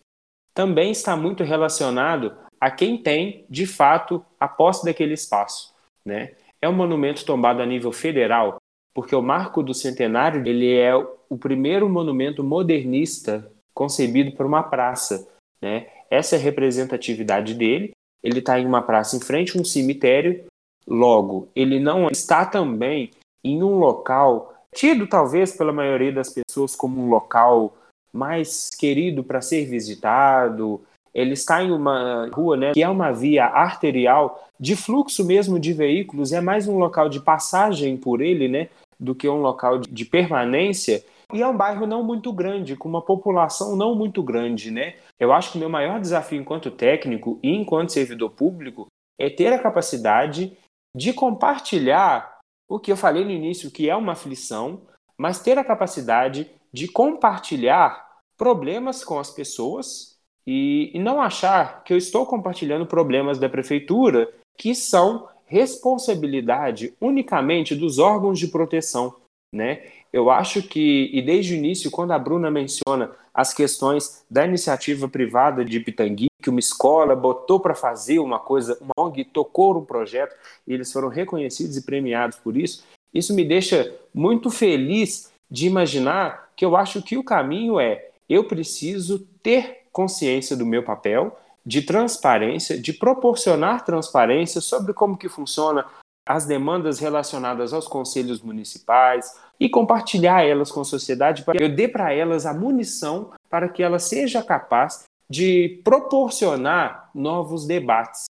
também 0.54 0.90
está 0.90 1.16
muito 1.16 1.44
relacionado 1.44 2.36
a 2.60 2.70
quem 2.70 2.96
tem, 2.96 3.44
de 3.48 3.66
fato, 3.66 4.24
a 4.38 4.46
posse 4.46 4.84
daquele 4.84 5.14
espaço. 5.14 5.74
Né? 6.04 6.34
É 6.62 6.68
um 6.68 6.72
monumento 6.72 7.24
tombado 7.26 7.60
a 7.60 7.66
nível 7.66 7.90
federal, 7.90 8.56
porque 8.94 9.16
o 9.16 9.20
Marco 9.22 9.62
do 9.62 9.74
Centenário 9.74 10.46
ele 10.46 10.72
é 10.72 10.94
o 10.94 11.36
primeiro 11.36 11.88
monumento 11.88 12.44
modernista 12.44 13.50
concebido 13.74 14.32
para 14.32 14.46
uma 14.46 14.62
praça. 14.62 15.28
Né? 15.60 15.88
Essa 16.10 16.36
é 16.36 16.38
a 16.38 16.42
representatividade 16.42 17.54
dele. 17.54 17.92
Ele 18.22 18.38
está 18.38 18.60
em 18.60 18.66
uma 18.66 18.82
praça 18.82 19.16
em 19.16 19.20
frente 19.20 19.56
a 19.56 19.60
um 19.60 19.64
cemitério. 19.64 20.44
Logo, 20.86 21.48
ele 21.54 21.80
não 21.80 22.08
está 22.08 22.44
também 22.44 23.10
em 23.42 23.62
um 23.62 23.78
local 23.78 24.54
tido 24.74 25.06
talvez 25.06 25.56
pela 25.56 25.72
maioria 25.72 26.12
das 26.12 26.30
pessoas 26.30 26.74
como 26.76 27.00
um 27.02 27.08
local 27.08 27.74
mais 28.12 28.70
querido 28.70 29.24
para 29.24 29.40
ser 29.40 29.66
visitado. 29.66 30.80
Ele 31.14 31.32
está 31.32 31.62
em 31.62 31.70
uma 31.70 32.28
rua, 32.32 32.56
né, 32.56 32.72
que 32.72 32.82
é 32.82 32.88
uma 32.88 33.12
via 33.12 33.44
arterial 33.44 34.48
de 34.58 34.76
fluxo 34.76 35.24
mesmo 35.24 35.58
de 35.58 35.72
veículos, 35.72 36.32
é 36.32 36.40
mais 36.40 36.66
um 36.66 36.78
local 36.78 37.08
de 37.08 37.20
passagem 37.20 37.96
por 37.96 38.20
ele, 38.20 38.48
né, 38.48 38.68
do 38.98 39.14
que 39.14 39.28
um 39.28 39.40
local 39.40 39.78
de 39.78 40.04
permanência. 40.04 41.04
E 41.32 41.42
é 41.42 41.46
um 41.46 41.56
bairro 41.56 41.86
não 41.86 42.02
muito 42.02 42.32
grande, 42.32 42.76
com 42.76 42.88
uma 42.88 43.02
população 43.02 43.74
não 43.74 43.94
muito 43.94 44.22
grande, 44.22 44.70
né? 44.70 44.96
Eu 45.18 45.32
acho 45.32 45.50
que 45.50 45.56
o 45.56 45.60
meu 45.60 45.70
maior 45.70 45.98
desafio 45.98 46.38
enquanto 46.38 46.70
técnico 46.70 47.38
e 47.42 47.50
enquanto 47.50 47.92
servidor 47.92 48.30
público 48.30 48.86
é 49.18 49.30
ter 49.30 49.50
a 49.50 49.58
capacidade 49.58 50.56
de 50.94 51.12
compartilhar 51.12 52.38
o 52.68 52.78
que 52.78 52.92
eu 52.92 52.96
falei 52.96 53.24
no 53.24 53.30
início, 53.30 53.70
que 53.70 53.88
é 53.88 53.96
uma 53.96 54.12
aflição, 54.12 54.82
mas 55.18 55.42
ter 55.42 55.58
a 55.58 55.64
capacidade 55.64 56.50
de 56.72 56.86
compartilhar 56.86 58.12
problemas 58.36 59.04
com 59.04 59.18
as 59.18 59.30
pessoas 59.30 60.11
e, 60.46 60.90
e 60.94 60.98
não 60.98 61.20
achar 61.20 61.84
que 61.84 61.92
eu 61.92 61.96
estou 61.96 62.26
compartilhando 62.26 62.86
problemas 62.86 63.38
da 63.38 63.48
prefeitura 63.48 64.28
que 64.56 64.74
são 64.74 65.28
responsabilidade 65.46 66.94
unicamente 67.00 67.74
dos 67.74 67.98
órgãos 67.98 68.38
de 68.38 68.48
proteção, 68.48 69.14
né? 69.54 69.82
Eu 70.12 70.30
acho 70.30 70.62
que, 70.62 71.10
e 71.12 71.22
desde 71.22 71.54
o 71.54 71.56
início, 71.56 71.90
quando 71.90 72.12
a 72.12 72.18
Bruna 72.18 72.50
menciona 72.50 73.12
as 73.34 73.52
questões 73.52 74.24
da 74.30 74.44
iniciativa 74.46 75.08
privada 75.08 75.64
de 75.64 75.80
Pitangui, 75.80 76.28
que 76.42 76.50
uma 76.50 76.60
escola 76.60 77.16
botou 77.16 77.60
para 77.60 77.74
fazer 77.74 78.18
uma 78.18 78.38
coisa, 78.38 78.78
uma 78.80 79.06
ONG 79.06 79.24
tocou 79.24 79.76
um 79.76 79.84
projeto 79.84 80.34
e 80.66 80.74
eles 80.74 80.92
foram 80.92 81.08
reconhecidos 81.08 81.76
e 81.76 81.82
premiados 81.82 82.38
por 82.38 82.56
isso, 82.56 82.84
isso 83.14 83.34
me 83.34 83.44
deixa 83.44 83.94
muito 84.12 84.50
feliz 84.50 85.30
de 85.50 85.66
imaginar 85.66 86.50
que 86.56 86.64
eu 86.64 86.76
acho 86.76 87.02
que 87.02 87.16
o 87.16 87.24
caminho 87.24 87.78
é 87.78 88.08
eu 88.28 88.44
preciso 88.44 89.20
ter 89.42 89.81
consciência 89.92 90.56
do 90.56 90.66
meu 90.66 90.82
papel 90.82 91.36
de 91.64 91.82
transparência, 91.82 92.78
de 92.78 92.92
proporcionar 92.92 93.84
transparência 93.84 94.60
sobre 94.60 94.92
como 94.92 95.16
que 95.16 95.28
funciona 95.28 95.86
as 96.26 96.44
demandas 96.44 96.98
relacionadas 96.98 97.72
aos 97.72 97.86
conselhos 97.86 98.40
municipais 98.40 99.32
e 99.58 99.68
compartilhar 99.68 100.44
elas 100.44 100.70
com 100.70 100.80
a 100.80 100.84
sociedade 100.84 101.42
para 101.42 101.58
que 101.58 101.64
eu 101.64 101.68
dê 101.68 101.88
para 101.88 102.12
elas 102.12 102.46
a 102.46 102.54
munição 102.54 103.32
para 103.48 103.68
que 103.68 103.82
ela 103.82 103.98
seja 103.98 104.42
capaz 104.42 105.04
de 105.28 105.80
proporcionar 105.84 107.10
novos 107.14 107.66
debates. 107.66 108.24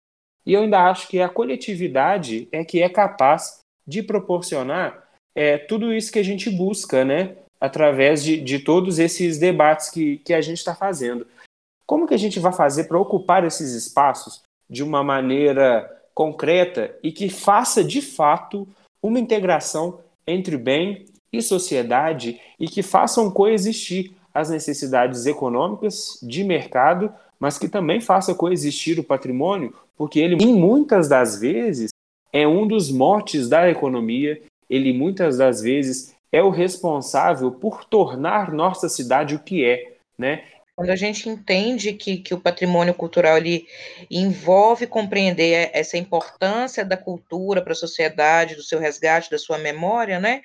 E 0.44 0.52
eu 0.52 0.62
ainda 0.62 0.88
acho 0.88 1.08
que 1.08 1.20
a 1.20 1.28
coletividade 1.28 2.48
é 2.50 2.64
que 2.64 2.82
é 2.82 2.88
capaz 2.88 3.60
de 3.86 4.02
proporcionar 4.02 5.08
é, 5.34 5.58
tudo 5.58 5.92
isso 5.92 6.12
que 6.12 6.18
a 6.18 6.24
gente 6.24 6.50
busca, 6.50 7.04
né? 7.04 7.36
Através 7.60 8.22
de, 8.22 8.40
de 8.40 8.58
todos 8.58 8.98
esses 8.98 9.38
debates 9.38 9.90
que, 9.90 10.18
que 10.18 10.32
a 10.32 10.40
gente 10.40 10.58
está 10.58 10.74
fazendo. 10.74 11.26
Como 11.90 12.06
que 12.06 12.14
a 12.14 12.16
gente 12.16 12.38
vai 12.38 12.52
fazer 12.52 12.84
para 12.84 13.00
ocupar 13.00 13.44
esses 13.44 13.72
espaços 13.72 14.42
de 14.70 14.80
uma 14.80 15.02
maneira 15.02 15.90
concreta 16.14 16.96
e 17.02 17.10
que 17.10 17.28
faça 17.28 17.82
de 17.82 18.00
fato 18.00 18.64
uma 19.02 19.18
integração 19.18 19.98
entre 20.24 20.56
bem 20.56 21.06
e 21.32 21.42
sociedade 21.42 22.40
e 22.60 22.68
que 22.68 22.80
façam 22.80 23.28
coexistir 23.28 24.12
as 24.32 24.50
necessidades 24.50 25.26
econômicas 25.26 26.16
de 26.22 26.44
mercado, 26.44 27.12
mas 27.40 27.58
que 27.58 27.68
também 27.68 28.00
faça 28.00 28.36
coexistir 28.36 29.00
o 29.00 29.04
patrimônio, 29.04 29.74
porque 29.96 30.20
ele, 30.20 30.36
em 30.40 30.54
muitas 30.54 31.08
das 31.08 31.40
vezes, 31.40 31.90
é 32.32 32.46
um 32.46 32.68
dos 32.68 32.88
motes 32.88 33.48
da 33.48 33.68
economia, 33.68 34.40
ele 34.68 34.92
muitas 34.92 35.38
das 35.38 35.60
vezes 35.60 36.14
é 36.30 36.40
o 36.40 36.50
responsável 36.50 37.50
por 37.50 37.84
tornar 37.84 38.52
nossa 38.52 38.88
cidade 38.88 39.34
o 39.34 39.40
que 39.40 39.64
é, 39.64 39.96
né? 40.16 40.44
Quando 40.80 40.92
a 40.92 40.96
gente 40.96 41.28
entende 41.28 41.92
que, 41.92 42.16
que 42.16 42.32
o 42.32 42.40
patrimônio 42.40 42.94
cultural 42.94 43.36
ele 43.36 43.68
envolve 44.10 44.86
compreender 44.86 45.68
essa 45.74 45.98
importância 45.98 46.86
da 46.86 46.96
cultura 46.96 47.60
para 47.60 47.74
a 47.74 47.76
sociedade, 47.76 48.54
do 48.54 48.62
seu 48.62 48.80
resgate, 48.80 49.30
da 49.30 49.36
sua 49.36 49.58
memória, 49.58 50.18
né? 50.18 50.40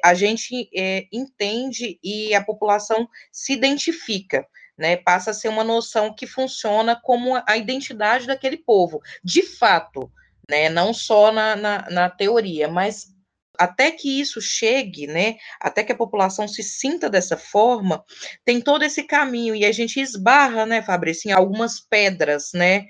A 0.00 0.14
gente 0.14 0.70
é, 0.72 1.08
entende 1.12 1.98
e 2.04 2.32
a 2.36 2.44
população 2.44 3.08
se 3.32 3.52
identifica. 3.52 4.46
Né, 4.78 4.96
passa 4.96 5.32
a 5.32 5.34
ser 5.34 5.48
uma 5.48 5.64
noção 5.64 6.14
que 6.14 6.24
funciona 6.24 6.94
como 6.94 7.34
a 7.44 7.56
identidade 7.56 8.28
daquele 8.28 8.58
povo. 8.58 9.02
De 9.24 9.42
fato, 9.42 10.08
né? 10.48 10.68
Não 10.68 10.94
só 10.94 11.32
na, 11.32 11.56
na, 11.56 11.90
na 11.90 12.08
teoria, 12.08 12.68
mas 12.68 13.12
até 13.58 13.90
que 13.90 14.20
isso 14.20 14.40
chegue, 14.40 15.06
né, 15.06 15.36
até 15.60 15.82
que 15.82 15.92
a 15.92 15.96
população 15.96 16.46
se 16.46 16.62
sinta 16.62 17.10
dessa 17.10 17.36
forma, 17.36 18.04
tem 18.44 18.60
todo 18.60 18.84
esse 18.84 19.02
caminho 19.02 19.54
e 19.54 19.64
a 19.64 19.72
gente 19.72 20.00
esbarra, 20.00 20.64
né, 20.64 20.80
Fabrício, 20.80 21.28
em 21.28 21.32
algumas 21.32 21.80
pedras, 21.80 22.50
né, 22.54 22.86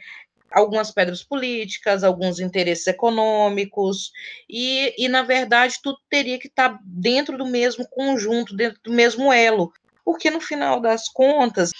algumas 0.50 0.90
pedras 0.90 1.22
políticas, 1.22 2.04
alguns 2.04 2.40
interesses 2.40 2.86
econômicos, 2.86 4.12
e, 4.48 4.94
e 4.98 5.08
na 5.08 5.22
verdade 5.22 5.78
tudo 5.82 5.98
teria 6.08 6.38
que 6.38 6.48
estar 6.48 6.70
tá 6.70 6.80
dentro 6.84 7.36
do 7.36 7.46
mesmo 7.46 7.86
conjunto, 7.88 8.54
dentro 8.54 8.80
do 8.82 8.92
mesmo 8.92 9.32
elo, 9.32 9.72
porque 10.04 10.30
no 10.30 10.40
final 10.40 10.80
das 10.80 11.08
contas, 11.08 11.70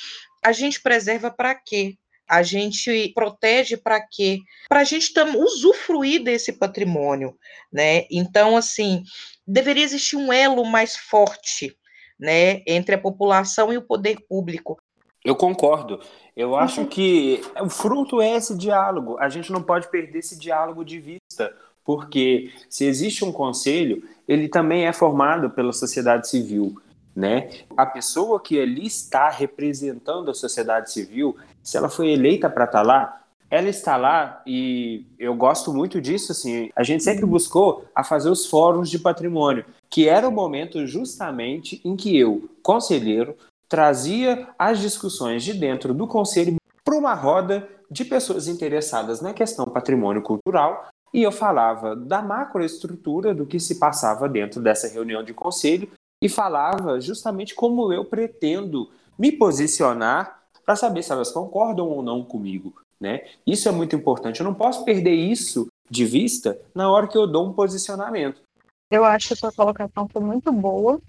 a 0.43 0.53
gente 0.53 0.80
preserva 0.80 1.30
para 1.30 1.55
quê? 1.55 1.97
A 2.29 2.43
gente 2.43 3.12
protege 3.14 3.76
para 3.76 4.01
quê? 4.01 4.41
Para 4.68 4.81
a 4.81 4.85
gente 4.85 5.12
usufruir 5.37 6.22
desse 6.22 6.53
patrimônio, 6.53 7.35
né? 7.72 8.05
Então, 8.11 8.57
assim, 8.57 9.03
deveria 9.47 9.85
existir 9.85 10.16
um 10.16 10.33
elo 10.33 10.64
mais 10.64 10.97
forte, 10.97 11.74
né, 12.20 12.62
entre 12.66 12.97
a 12.97 13.01
população 13.01 13.72
e 13.72 13.79
o 13.79 13.83
poder 13.83 14.18
público. 14.29 14.79
Eu 15.24 15.35
concordo. 15.35 16.01
Eu 16.37 16.55
acho 16.55 16.87
que 16.87 17.41
o 17.61 17.68
fruto 17.68 18.20
é 18.20 18.37
esse 18.37 18.57
diálogo. 18.57 19.18
A 19.18 19.29
gente 19.29 19.51
não 19.51 19.62
pode 19.62 19.91
perder 19.91 20.18
esse 20.18 20.39
diálogo 20.39 20.85
de 20.85 21.01
vista, 21.01 21.55
porque 21.85 22.53
se 22.68 22.85
existe 22.85 23.24
um 23.24 23.33
conselho, 23.33 24.07
ele 24.26 24.49
também 24.49 24.87
é 24.87 24.93
formado 24.93 25.51
pela 25.51 25.72
sociedade 25.72 26.29
civil. 26.29 26.81
Né? 27.18 27.50
A 27.76 27.84
pessoa 27.84 28.38
que 28.38 28.60
ali 28.60 28.86
está 28.86 29.28
representando 29.28 30.30
a 30.30 30.34
sociedade 30.34 30.92
civil, 30.92 31.36
se 31.64 31.76
ela 31.76 31.88
foi 31.88 32.10
eleita 32.10 32.48
para 32.48 32.64
estar 32.64 32.78
tá 32.78 32.86
lá, 32.86 33.22
ela 33.50 33.68
está 33.68 33.96
lá 33.96 34.40
e 34.46 35.04
eu 35.18 35.34
gosto 35.34 35.74
muito 35.74 36.00
disso, 36.00 36.30
assim, 36.30 36.70
a 36.76 36.84
gente 36.84 37.02
sempre 37.02 37.26
buscou 37.26 37.84
a 37.92 38.04
fazer 38.04 38.30
os 38.30 38.46
fóruns 38.46 38.88
de 38.88 39.00
patrimônio, 39.00 39.64
que 39.90 40.08
era 40.08 40.28
o 40.28 40.32
momento 40.32 40.86
justamente 40.86 41.80
em 41.84 41.96
que 41.96 42.16
eu, 42.16 42.48
conselheiro, 42.62 43.34
trazia 43.68 44.46
as 44.56 44.78
discussões 44.78 45.42
de 45.42 45.54
dentro 45.54 45.92
do 45.92 46.06
conselho 46.06 46.54
para 46.84 46.96
uma 46.96 47.14
roda 47.14 47.68
de 47.90 48.04
pessoas 48.04 48.46
interessadas 48.46 49.20
na 49.20 49.34
questão 49.34 49.66
patrimônio 49.66 50.22
cultural 50.22 50.86
e 51.12 51.24
eu 51.24 51.32
falava 51.32 51.96
da 51.96 52.22
macroestrutura 52.22 53.34
do 53.34 53.44
que 53.44 53.58
se 53.58 53.80
passava 53.80 54.28
dentro 54.28 54.62
dessa 54.62 54.86
reunião 54.86 55.24
de 55.24 55.34
conselho 55.34 55.88
e 56.22 56.28
falava 56.28 57.00
justamente 57.00 57.54
como 57.54 57.92
eu 57.92 58.04
pretendo 58.04 58.90
me 59.18 59.32
posicionar 59.32 60.42
para 60.64 60.76
saber 60.76 61.02
se 61.02 61.12
elas 61.12 61.30
concordam 61.30 61.88
ou 61.88 62.02
não 62.02 62.22
comigo, 62.22 62.74
né? 63.00 63.26
Isso 63.46 63.68
é 63.68 63.72
muito 63.72 63.96
importante. 63.96 64.40
Eu 64.40 64.44
não 64.44 64.54
posso 64.54 64.84
perder 64.84 65.14
isso 65.14 65.68
de 65.90 66.04
vista 66.04 66.60
na 66.74 66.90
hora 66.90 67.08
que 67.08 67.16
eu 67.16 67.26
dou 67.26 67.48
um 67.48 67.52
posicionamento. 67.52 68.42
Eu 68.90 69.04
acho 69.04 69.28
que 69.28 69.34
a 69.34 69.36
sua 69.36 69.52
colocação 69.52 70.08
foi 70.08 70.22
muito 70.22 70.52
boa. 70.52 71.00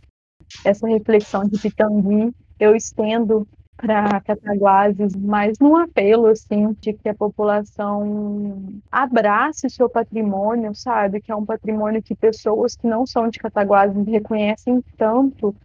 Essa 0.63 0.87
reflexão 0.87 1.43
de 1.43 1.59
Pitangui 1.59 2.33
eu 2.59 2.75
estendo 2.75 3.47
para 3.81 4.19
Cataguases, 4.19 5.15
mas 5.15 5.57
num 5.57 5.77
apelo 5.77 6.27
assim 6.27 6.75
de 6.81 6.91
que 6.91 7.07
a 7.07 7.15
população 7.15 8.81
abrace 8.91 9.67
o 9.67 9.69
seu 9.69 9.89
patrimônio, 9.89 10.75
sabe, 10.75 11.21
que 11.21 11.31
é 11.31 11.35
um 11.35 11.45
patrimônio 11.45 12.03
que 12.03 12.13
pessoas 12.13 12.75
que 12.75 12.85
não 12.85 13.05
são 13.05 13.29
de 13.29 13.39
Cataguases 13.39 14.05
reconhecem 14.05 14.83
tanto 14.97 15.55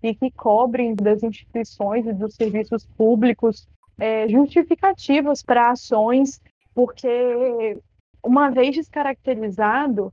e 0.00 0.14
que 0.14 0.30
cobrem 0.30 0.94
das 0.94 1.22
instituições 1.24 2.06
e 2.06 2.12
dos 2.12 2.34
serviços 2.36 2.86
públicos 2.96 3.66
é, 3.98 4.28
justificativas 4.28 5.42
para 5.42 5.70
ações, 5.70 6.40
porque 6.74 7.76
uma 8.22 8.50
vez 8.50 8.76
descaracterizado, 8.76 10.12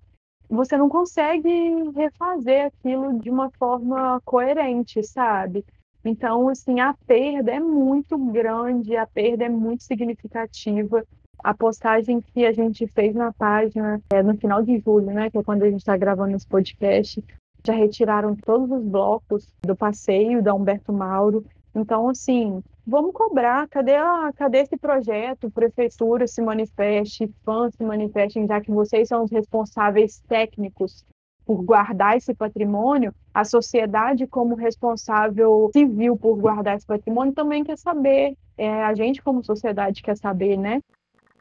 você 0.49 0.75
não 0.75 0.89
consegue 0.89 1.91
refazer 1.95 2.65
aquilo 2.65 3.19
de 3.19 3.29
uma 3.29 3.51
forma 3.51 4.19
coerente, 4.25 5.03
sabe? 5.03 5.63
Então, 6.03 6.49
assim, 6.49 6.79
a 6.79 6.93
perda 7.05 7.51
é 7.51 7.59
muito 7.59 8.17
grande, 8.17 8.95
a 8.95 9.05
perda 9.05 9.45
é 9.45 9.49
muito 9.49 9.83
significativa. 9.83 11.05
A 11.43 11.53
postagem 11.53 12.21
que 12.21 12.45
a 12.45 12.51
gente 12.51 12.87
fez 12.87 13.15
na 13.15 13.31
página 13.31 14.01
é 14.11 14.21
no 14.21 14.35
final 14.37 14.63
de 14.63 14.79
julho, 14.79 15.07
né, 15.07 15.29
que 15.29 15.37
é 15.37 15.43
quando 15.43 15.63
a 15.63 15.69
gente 15.69 15.79
está 15.79 15.97
gravando 15.97 16.35
esse 16.35 16.47
podcast, 16.47 17.23
já 17.65 17.73
retiraram 17.73 18.35
todos 18.35 18.71
os 18.71 18.83
blocos 18.83 19.47
do 19.63 19.75
passeio 19.75 20.41
da 20.41 20.53
Humberto 20.53 20.91
Mauro. 20.91 21.45
Então, 21.73 22.09
assim, 22.09 22.61
vamos 22.85 23.13
cobrar. 23.13 23.67
Cadê, 23.67 23.95
a, 23.95 24.31
cadê 24.35 24.59
esse 24.59 24.77
projeto? 24.77 25.51
Prefeitura 25.51 26.27
se 26.27 26.41
manifeste, 26.41 27.29
fãs 27.43 27.73
se 27.75 27.83
manifestem, 27.83 28.47
já 28.47 28.59
que 28.59 28.71
vocês 28.71 29.07
são 29.07 29.23
os 29.23 29.31
responsáveis 29.31 30.19
técnicos 30.27 31.05
por 31.45 31.63
guardar 31.63 32.17
esse 32.17 32.33
patrimônio, 32.33 33.13
a 33.33 33.43
sociedade, 33.43 34.27
como 34.27 34.55
responsável 34.55 35.69
civil 35.73 36.17
por 36.17 36.37
guardar 36.37 36.77
esse 36.77 36.85
patrimônio, 36.85 37.33
também 37.33 37.63
quer 37.63 37.77
saber. 37.77 38.35
É, 38.57 38.83
a 38.83 38.93
gente, 38.93 39.21
como 39.21 39.43
sociedade, 39.43 40.01
quer 40.01 40.15
saber, 40.17 40.57
né? 40.57 40.81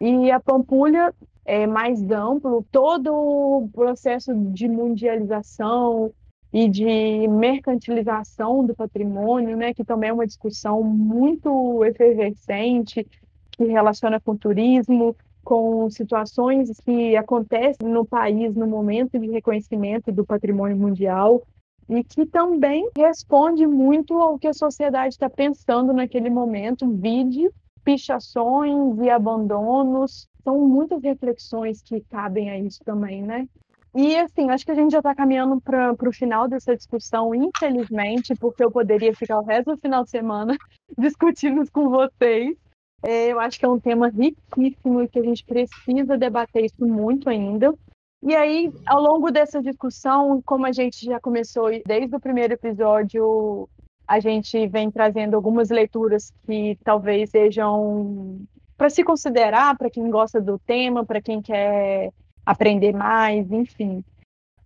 E 0.01 0.31
a 0.31 0.41
Pampulha 0.41 1.15
é 1.45 1.67
mais 1.67 2.01
amplo, 2.11 2.65
todo 2.71 3.13
o 3.13 3.69
processo 3.73 4.35
de 4.35 4.69
mundialização 4.69 6.13
e 6.53 6.69
de 6.69 7.29
mercantilização 7.29 8.65
do 8.65 8.75
patrimônio, 8.75 9.57
né, 9.57 9.73
que 9.73 9.85
também 9.85 10.11
é 10.11 10.13
uma 10.13 10.27
discussão 10.27 10.83
muito 10.83 11.85
efervescente, 11.85 13.07
que 13.51 13.65
relaciona 13.65 14.19
com 14.21 14.37
turismo, 14.37 15.15
com 15.51 15.91
situações 15.91 16.71
que 16.85 17.17
acontecem 17.17 17.89
no 17.89 18.07
país 18.07 18.55
no 18.55 18.69
momento 18.69 19.19
de 19.19 19.27
reconhecimento 19.27 20.13
do 20.13 20.25
patrimônio 20.25 20.77
mundial 20.77 21.43
e 21.89 22.05
que 22.05 22.25
também 22.25 22.89
responde 22.97 23.67
muito 23.67 24.15
ao 24.15 24.39
que 24.39 24.47
a 24.47 24.53
sociedade 24.53 25.15
está 25.15 25.29
pensando 25.29 25.93
naquele 25.93 26.31
momento, 26.31 26.89
vide 26.89 27.51
pichações 27.83 28.97
e 29.01 29.11
abandonos, 29.11 30.29
são 30.45 30.69
muitas 30.69 31.03
reflexões 31.03 31.83
que 31.83 32.01
cabem 32.03 32.49
a 32.49 32.57
isso 32.57 32.79
também, 32.85 33.21
né? 33.21 33.49
E 33.93 34.15
assim, 34.15 34.51
acho 34.51 34.65
que 34.65 34.71
a 34.71 34.77
gente 34.77 34.93
já 34.93 34.99
está 34.99 35.17
caminhando 35.17 35.61
para 35.61 35.97
o 36.09 36.13
final 36.13 36.47
dessa 36.47 36.77
discussão, 36.77 37.35
infelizmente, 37.35 38.37
porque 38.37 38.63
eu 38.63 38.71
poderia 38.71 39.13
ficar 39.17 39.41
o 39.41 39.45
resto 39.45 39.75
do 39.75 39.81
final 39.81 40.05
de 40.05 40.11
semana 40.11 40.57
discutindo 40.97 41.69
com 41.73 41.89
vocês. 41.89 42.57
É, 43.03 43.29
eu 43.29 43.41
acho 43.41 43.59
que 43.59 43.65
é 43.65 43.69
um 43.69 43.81
tema 43.81 44.09
riquíssimo 44.09 45.03
e 45.03 45.09
que 45.09 45.19
a 45.19 45.23
gente 45.23 45.45
precisa 45.45 46.19
debater 46.19 46.65
isso 46.65 46.87
muito 46.87 47.29
ainda. 47.29 47.75
E 48.23 48.35
aí, 48.35 48.71
ao 48.87 49.01
longo 49.01 49.31
dessa 49.31 49.63
discussão, 49.63 50.43
como 50.45 50.67
a 50.67 50.73
gente 50.73 51.07
já 51.07 51.19
começou 51.19 51.71
desde 51.87 52.15
o 52.15 52.21
primeiro 52.21 52.53
episódio, 52.53 53.67
a 54.07 54.21
gente 54.21 54.67
vem 54.67 54.91
trazendo 54.91 55.35
algumas 55.35 55.71
leituras 55.71 56.31
que 56.45 56.77
talvez 56.85 57.31
sejam 57.31 58.41
para 58.77 58.91
se 58.91 59.03
considerar, 59.03 59.77
para 59.79 59.91
quem 59.91 60.11
gosta 60.11 60.41
do 60.41 60.59
tema, 60.59 61.05
para 61.05 61.23
quem 61.23 61.41
quer 61.41 62.11
aprender 62.45 62.93
mais, 62.93 63.51
enfim. 63.51 64.05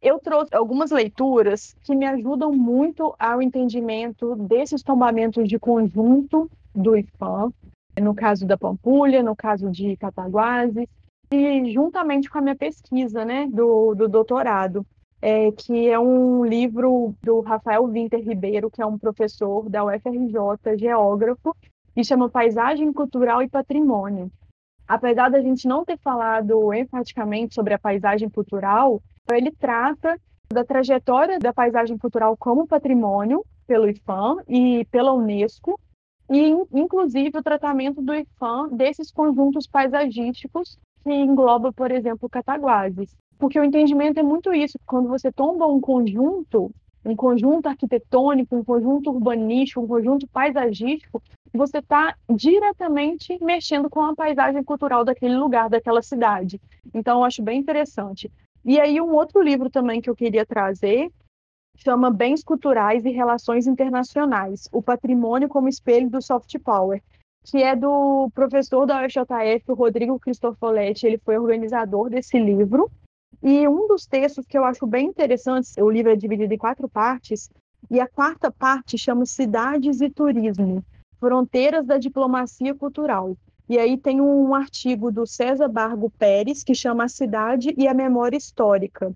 Eu 0.03 0.19
trouxe 0.19 0.55
algumas 0.55 0.91
leituras 0.91 1.77
que 1.83 1.95
me 1.95 2.07
ajudam 2.07 2.53
muito 2.53 3.15
ao 3.19 3.41
entendimento 3.41 4.35
desses 4.37 4.83
tombamentos 4.83 5.49
de 5.49 5.59
conjunto 5.59 6.51
do 6.75 6.97
IFAM, 6.97 7.53
no 8.01 8.15
caso 8.15 8.47
da 8.47 8.57
Pampulha, 8.57 9.23
no 9.23 9.37
caso 9.37 9.71
de 9.71 9.97
Cataguases, 9.97 10.87
e 11.33 11.73
juntamente 11.73 12.29
com 12.29 12.39
a 12.39 12.41
minha 12.41 12.57
pesquisa 12.57 13.25
né, 13.25 13.47
do, 13.47 13.95
do 13.95 14.09
doutorado, 14.09 14.87
é, 15.21 15.51
que 15.53 15.89
é 15.89 15.99
um 15.99 16.45
livro 16.45 17.15
do 17.23 17.41
Rafael 17.41 17.87
Winter 17.87 18.21
Ribeiro, 18.21 18.71
que 18.71 18.83
é 18.83 18.87
um 18.87 18.99
professor 18.99 19.69
da 19.69 19.85
UFRJ, 19.85 20.77
geógrafo, 20.77 21.57
e 21.97 22.05
chama 22.05 22.29
Paisagem 22.29 22.93
Cultural 22.93 23.43
e 23.43 23.49
Patrimônio. 23.49 24.31
Apesar 24.87 25.31
da 25.31 25.41
gente 25.41 25.67
não 25.67 25.85
ter 25.85 25.99
falado 25.99 26.73
enfaticamente 26.75 27.55
sobre 27.55 27.73
a 27.73 27.79
paisagem 27.79 28.29
cultural, 28.29 29.01
ele 29.31 29.51
trata 29.51 30.21
da 30.53 30.65
trajetória 30.65 31.39
da 31.39 31.53
paisagem 31.53 31.97
cultural 31.97 32.37
como 32.37 32.67
patrimônio 32.67 33.43
pelo 33.67 33.89
IFAM 33.89 34.37
e 34.47 34.85
pela 34.91 35.13
Unesco, 35.13 35.81
e 36.31 36.55
inclusive 36.73 37.39
o 37.39 37.43
tratamento 37.43 38.01
do 38.01 38.15
IFAM 38.15 38.69
desses 38.71 39.11
conjuntos 39.11 39.67
paisagísticos 39.67 40.79
que 41.03 41.13
engloba, 41.13 41.73
por 41.73 41.91
exemplo, 41.91 42.29
Cataguases. 42.29 43.15
Porque 43.39 43.59
o 43.59 43.65
entendimento 43.65 44.19
é 44.19 44.23
muito 44.23 44.53
isso, 44.55 44.79
quando 44.87 45.09
você 45.09 45.31
tomba 45.31 45.67
um 45.67 45.81
conjunto, 45.81 46.71
um 47.05 47.15
conjunto 47.15 47.67
arquitetônico, 47.67 48.57
um 48.57 48.65
conjunto 48.65 49.11
urbanístico, 49.11 49.83
um 49.83 49.87
conjunto 49.87 50.27
paisagístico, 50.29 51.23
você 51.53 51.79
está 51.79 52.17
diretamente 52.29 53.39
mexendo 53.43 53.91
com 53.91 54.01
a 54.01 54.15
paisagem 54.15 54.65
cultural 54.65 55.05
daquele 55.05 55.37
lugar, 55.37 55.69
daquela 55.69 56.03
cidade. 56.03 56.61
Então, 56.93 57.19
eu 57.19 57.25
acho 57.25 57.43
bem 57.43 57.61
interessante. 57.61 58.31
E 58.65 58.81
aí, 58.81 59.01
um 59.01 59.15
outro 59.15 59.43
livro 59.43 59.69
também 59.69 60.01
que 60.01 60.09
eu 60.09 60.17
queria 60.17 60.47
trazer 60.47 61.11
chama 61.77 62.11
Bens 62.11 62.43
Culturais 62.43 63.05
e 63.05 63.11
Relações 63.11 63.67
Internacionais, 63.67 64.69
o 64.73 64.83
patrimônio 64.83 65.49
como 65.49 65.69
espelho 65.69 66.09
do 66.09 66.23
soft 66.23 66.57
power. 66.61 67.03
que 67.47 67.63
é 67.63 67.77
do 67.77 68.31
professor 68.35 68.87
da 68.87 69.05
UFJF, 69.05 69.65
o 69.69 69.75
Rodrigo 69.75 70.19
Cristofoletti, 70.19 71.07
ele 71.07 71.19
foi 71.19 71.37
organizador 71.37 72.09
desse 72.09 72.39
livro. 72.39 72.91
E 73.43 73.69
um 73.69 73.87
dos 73.87 74.07
textos 74.07 74.47
que 74.47 74.57
eu 74.57 74.65
acho 74.65 74.87
bem 74.87 75.09
interessantes, 75.09 75.75
o 75.77 75.91
livro 75.91 76.11
é 76.11 76.17
dividido 76.17 76.55
em 76.55 76.57
quatro 76.57 76.89
partes, 76.89 77.51
e 77.91 78.01
a 78.01 78.09
quarta 78.09 78.51
parte 78.51 78.97
chama 78.97 79.27
Cidades 79.27 80.01
e 80.01 80.09
Turismo, 80.09 80.83
Fronteiras 81.21 81.85
da 81.85 81.99
Diplomacia 81.99 82.75
Cultural. 82.75 83.37
E 83.69 83.79
aí 83.79 83.99
tem 83.99 84.23
um 84.23 84.55
artigo 84.55 85.13
do 85.13 85.27
César 85.27 85.69
Bargo 85.69 86.09
Pérez, 86.19 86.65
que 86.65 86.75
chama 86.75 87.05
A 87.05 87.09
Cidade 87.09 87.75
e 87.77 87.87
a 87.87 87.93
Memória 87.93 88.39
Histórica 88.39 89.15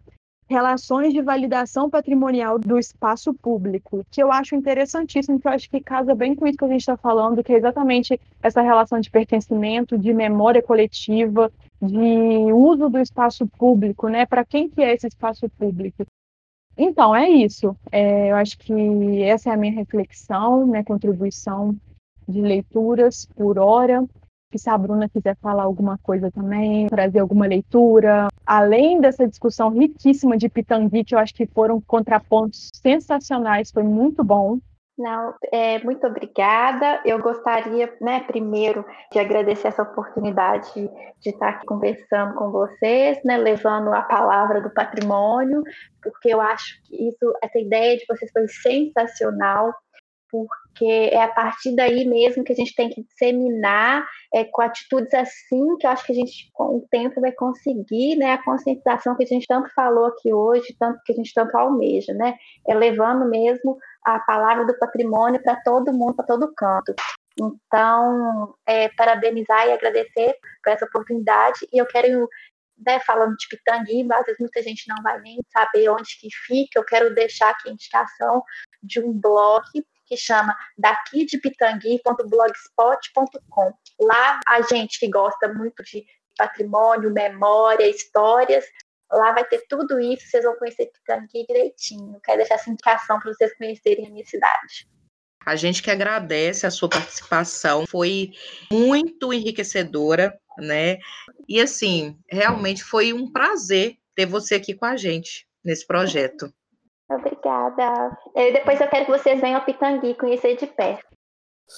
relações 0.49 1.13
de 1.13 1.21
validação 1.21 1.91
patrimonial 1.91 2.59
do 2.59 2.79
espaço 2.79 3.35
público, 3.35 4.05
que 4.11 4.23
eu 4.23 4.33
acho 4.33 4.55
interessantíssimo, 4.55 5.39
que 5.39 5.47
eu 5.47 5.53
acho 5.53 5.69
que 5.69 5.81
casa 5.81 6.15
bem 6.15 6.35
com 6.35 6.47
isso 6.47 6.57
que 6.57 6.65
a 6.65 6.69
gente 6.69 6.81
está 6.81 6.97
falando, 6.97 7.45
que 7.45 7.53
é 7.53 7.57
exatamente 7.57 8.19
essa 8.43 8.63
relação 8.63 8.99
de 8.99 9.11
pertencimento, 9.11 9.99
de 9.99 10.15
memória 10.15 10.63
coletiva, 10.63 11.53
de 11.81 12.53
uso 12.53 12.89
do 12.89 12.99
espaço 12.99 13.47
público, 13.47 14.09
né? 14.09 14.25
Para 14.25 14.45
quem 14.45 14.69
que 14.69 14.81
é 14.81 14.95
esse 14.95 15.07
espaço 15.07 15.49
público? 15.51 16.07
Então, 16.77 17.15
é 17.15 17.29
isso. 17.29 17.77
É, 17.93 18.31
eu 18.31 18.37
acho 18.37 18.57
que 18.59 19.23
essa 19.23 19.51
é 19.51 19.53
a 19.53 19.57
minha 19.57 19.73
reflexão, 19.73 20.67
minha 20.67 20.85
contribuição 20.85 21.77
de 22.27 22.41
leituras 22.41 23.27
por 23.37 23.59
hora 23.59 24.05
que 24.51 24.59
se 24.59 24.71
a 24.71 24.79
Bruna 24.79 25.09
quiser 25.09 25.37
falar 25.37 25.65
alguma 25.65 25.99
coisa 25.99 26.31
também, 26.31 26.87
trazer 26.89 27.19
alguma 27.19 27.47
leitura, 27.47 28.29
além 28.47 29.01
dessa 29.01 29.27
discussão 29.27 29.71
riquíssima 29.71 30.37
de 30.37 30.49
Pitangui, 30.49 31.05
que 31.05 31.15
eu 31.15 31.19
acho 31.19 31.35
que 31.35 31.47
foram 31.47 31.81
contrapontos 31.81 32.71
sensacionais, 32.75 33.71
foi 33.71 33.83
muito 33.83 34.25
bom. 34.25 34.59
Não, 34.99 35.33
é, 35.53 35.79
muito 35.85 36.05
obrigada. 36.09 37.01
Eu 37.05 37.21
gostaria, 37.21 37.95
né, 38.01 38.21
primeiro, 38.21 38.85
de 39.13 39.21
agradecer 39.21 39.69
essa 39.69 39.83
oportunidade 39.83 40.73
de 41.21 41.31
estar 41.31 41.51
aqui 41.51 41.67
conversando 41.67 42.35
com 42.35 42.51
vocês, 42.51 43.23
né, 43.25 43.37
levando 43.37 43.95
a 43.95 44.03
palavra 44.03 44.61
do 44.61 44.71
patrimônio, 44.71 45.63
porque 46.03 46.35
eu 46.35 46.41
acho 46.41 46.83
que 46.83 47.09
isso, 47.09 47.33
essa 47.41 47.61
ideia 47.61 47.97
de 47.97 48.05
vocês 48.09 48.29
foi 48.33 48.49
sensacional 48.49 49.73
porque 50.31 50.85
é 50.85 51.23
a 51.23 51.29
partir 51.29 51.75
daí 51.75 52.05
mesmo 52.05 52.45
que 52.45 52.53
a 52.53 52.57
gente 52.57 52.75
tem 52.75 52.89
que 52.89 53.03
disseminar 53.03 54.07
é, 54.33 54.45
com 54.45 54.63
atitudes 54.63 55.13
assim 55.15 55.77
que 55.77 55.87
eu 55.87 55.91
acho 55.91 56.05
que 56.05 56.13
a 56.13 56.15
gente 56.15 56.51
com 56.53 56.77
o 56.77 56.87
tempo 56.91 57.21
vai 57.21 57.33
conseguir, 57.33 58.17
né, 58.17 58.33
a 58.33 58.43
conscientização 58.43 59.17
que 59.17 59.25
a 59.25 59.27
gente 59.27 59.47
tanto 59.47 59.73
falou 59.75 60.07
aqui 60.07 60.33
hoje, 60.33 60.77
tanto 60.79 61.01
que 61.05 61.13
a 61.13 61.17
gente 61.17 61.33
tanto 61.35 61.57
almeja, 61.57 62.13
né, 62.15 62.35
é 62.67 62.75
levando 62.75 63.29
mesmo 63.29 63.79
a 64.05 64.19
palavra 64.21 64.65
do 64.65 64.79
patrimônio 64.79 65.43
para 65.43 65.57
todo 65.63 65.93
mundo, 65.93 66.15
para 66.15 66.27
todo 66.27 66.53
canto. 66.55 66.95
Então, 67.41 68.55
é, 68.67 68.89
parabenizar 68.91 69.67
e 69.67 69.73
agradecer 69.73 70.35
por 70.63 70.73
essa 70.73 70.87
oportunidade 70.87 71.61
e 71.73 71.79
eu 71.79 71.87
quero 71.87 72.29
né, 72.87 73.01
falando 73.01 73.37
de 73.37 73.49
Pitangui, 73.49 74.07
às 74.13 74.25
vezes 74.25 74.41
muita 74.41 74.63
gente 74.63 74.89
não 74.89 75.03
vai 75.03 75.21
nem 75.21 75.39
saber 75.53 75.89
onde 75.89 76.19
que 76.21 76.29
fica, 76.47 76.79
eu 76.79 76.85
quero 76.85 77.15
deixar 77.15 77.51
aqui 77.51 77.69
a 77.69 77.73
indicação 77.73 78.43
de 78.83 79.01
um 79.01 79.13
blog 79.13 79.65
que 80.09 80.17
chama 80.17 80.57
daqui 80.77 81.25
de 81.27 81.39
pitangui.blogspot.com. 81.39 83.73
Lá 84.01 84.41
a 84.47 84.63
gente 84.63 84.99
que 84.99 85.09
gosta 85.09 85.53
muito 85.53 85.85
de 85.85 86.05
patrimônio, 86.37 87.13
memória, 87.13 87.89
histórias, 87.89 88.65
lá 89.11 89.33
vai 89.33 89.45
ter 89.45 89.65
tudo 89.69 90.01
isso, 90.01 90.29
vocês 90.29 90.45
vão 90.45 90.57
conhecer 90.57 90.87
Pitangui 90.87 91.45
direitinho. 91.47 92.19
Quero 92.23 92.39
deixar 92.39 92.55
essa 92.55 92.71
indicação 92.71 93.19
para 93.19 93.33
vocês 93.33 93.55
conhecerem 93.57 94.07
a 94.07 94.11
minha 94.11 94.25
cidade. 94.25 94.89
A 95.45 95.57
gente 95.57 95.83
que 95.83 95.91
agradece 95.91 96.65
a 96.67 96.71
sua 96.71 96.89
participação, 96.89 97.87
foi 97.87 98.31
muito 98.71 99.33
enriquecedora, 99.33 100.39
né? 100.59 100.99
E 101.49 101.61
assim, 101.61 102.17
realmente 102.31 102.85
foi 102.85 103.13
um 103.13 103.33
prazer 103.33 103.97
ter 104.15 104.27
você 104.27 104.55
aqui 104.57 104.75
com 104.75 104.85
a 104.85 104.97
gente 104.97 105.49
nesse 105.65 105.87
projeto. 105.87 106.53
Obrigada. 107.11 108.19
E 108.35 108.53
depois 108.53 108.81
eu 108.81 108.89
quero 108.89 109.07
que 109.07 109.11
vocês 109.11 109.41
venham 109.41 109.59
ao 109.59 109.65
Pitangui 109.65 110.15
conhecer 110.15 110.57
de 110.57 110.67
perto. 110.67 111.07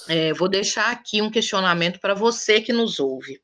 É, 0.07 0.33
vou 0.33 0.49
deixar 0.49 0.91
aqui 0.91 1.21
um 1.21 1.31
questionamento 1.31 1.99
para 1.99 2.13
você 2.13 2.61
que 2.61 2.73
nos 2.73 2.99
ouve. 2.99 3.41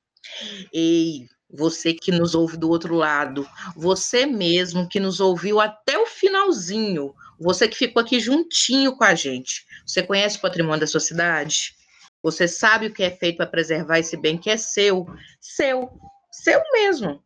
E 0.74 1.26
você 1.50 1.94
que 1.94 2.12
nos 2.12 2.36
ouve 2.36 2.58
do 2.58 2.70
outro 2.70 2.96
lado, 2.96 3.48
você 3.76 4.26
mesmo 4.26 4.88
que 4.88 5.00
nos 5.00 5.20
ouviu 5.20 5.62
até 5.62 5.98
o 5.98 6.06
finalzinho, 6.06 7.14
você 7.40 7.68
que 7.68 7.78
ficou 7.78 8.02
aqui 8.02 8.20
juntinho 8.20 8.96
com 8.96 9.04
a 9.04 9.16
gente. 9.16 9.66
Você 9.86 10.04
conhece 10.04 10.38
o 10.38 10.42
patrimônio 10.42 10.82
da 10.82 10.88
sua 10.88 11.00
cidade? 11.00 11.74
Você 12.22 12.48
sabe 12.48 12.88
o 12.88 12.94
que 12.94 13.04
é 13.04 13.12
feito 13.12 13.38
para 13.38 13.46
preservar 13.46 14.00
esse 14.00 14.18
bem 14.18 14.38
que 14.38 14.50
é 14.50 14.58
seu? 14.58 15.06
Seu, 15.40 15.90
seu 16.32 16.62
mesmo 16.74 17.24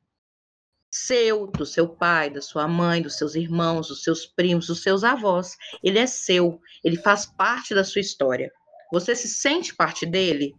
seu, 0.92 1.48
do 1.48 1.66
seu 1.66 1.88
pai, 1.88 2.30
da 2.30 2.42
sua 2.42 2.68
mãe, 2.68 3.02
dos 3.02 3.18
seus 3.18 3.34
irmãos, 3.34 3.88
dos 3.88 4.04
seus 4.04 4.26
primos, 4.26 4.68
dos 4.68 4.84
seus 4.84 5.04
avós. 5.04 5.56
Ele 5.82 5.98
é 5.98 6.06
seu, 6.06 6.60
ele 6.84 6.98
faz 6.98 7.26
parte 7.26 7.74
da 7.74 7.84
sua 7.84 8.02
história. 8.02 8.52
Você 8.92 9.16
se 9.16 9.30
sente 9.30 9.74
parte 9.74 10.06
dele? 10.06 10.54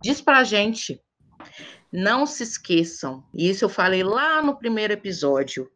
Diz 0.00 0.20
pra 0.20 0.44
gente. 0.44 1.00
Não 1.92 2.26
se 2.26 2.42
esqueçam, 2.42 3.24
e 3.34 3.48
isso 3.48 3.64
eu 3.64 3.68
falei 3.68 4.02
lá 4.02 4.42
no 4.42 4.58
primeiro 4.58 4.92
episódio. 4.92 5.68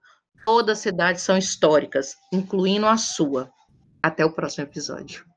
Todas 0.45 0.79
as 0.79 0.83
cidades 0.83 1.23
são 1.23 1.37
históricas, 1.37 2.17
incluindo 2.33 2.87
a 2.87 2.97
sua. 2.97 3.51
Até 4.03 4.25
o 4.25 4.33
próximo 4.33 4.65
episódio. 4.65 5.30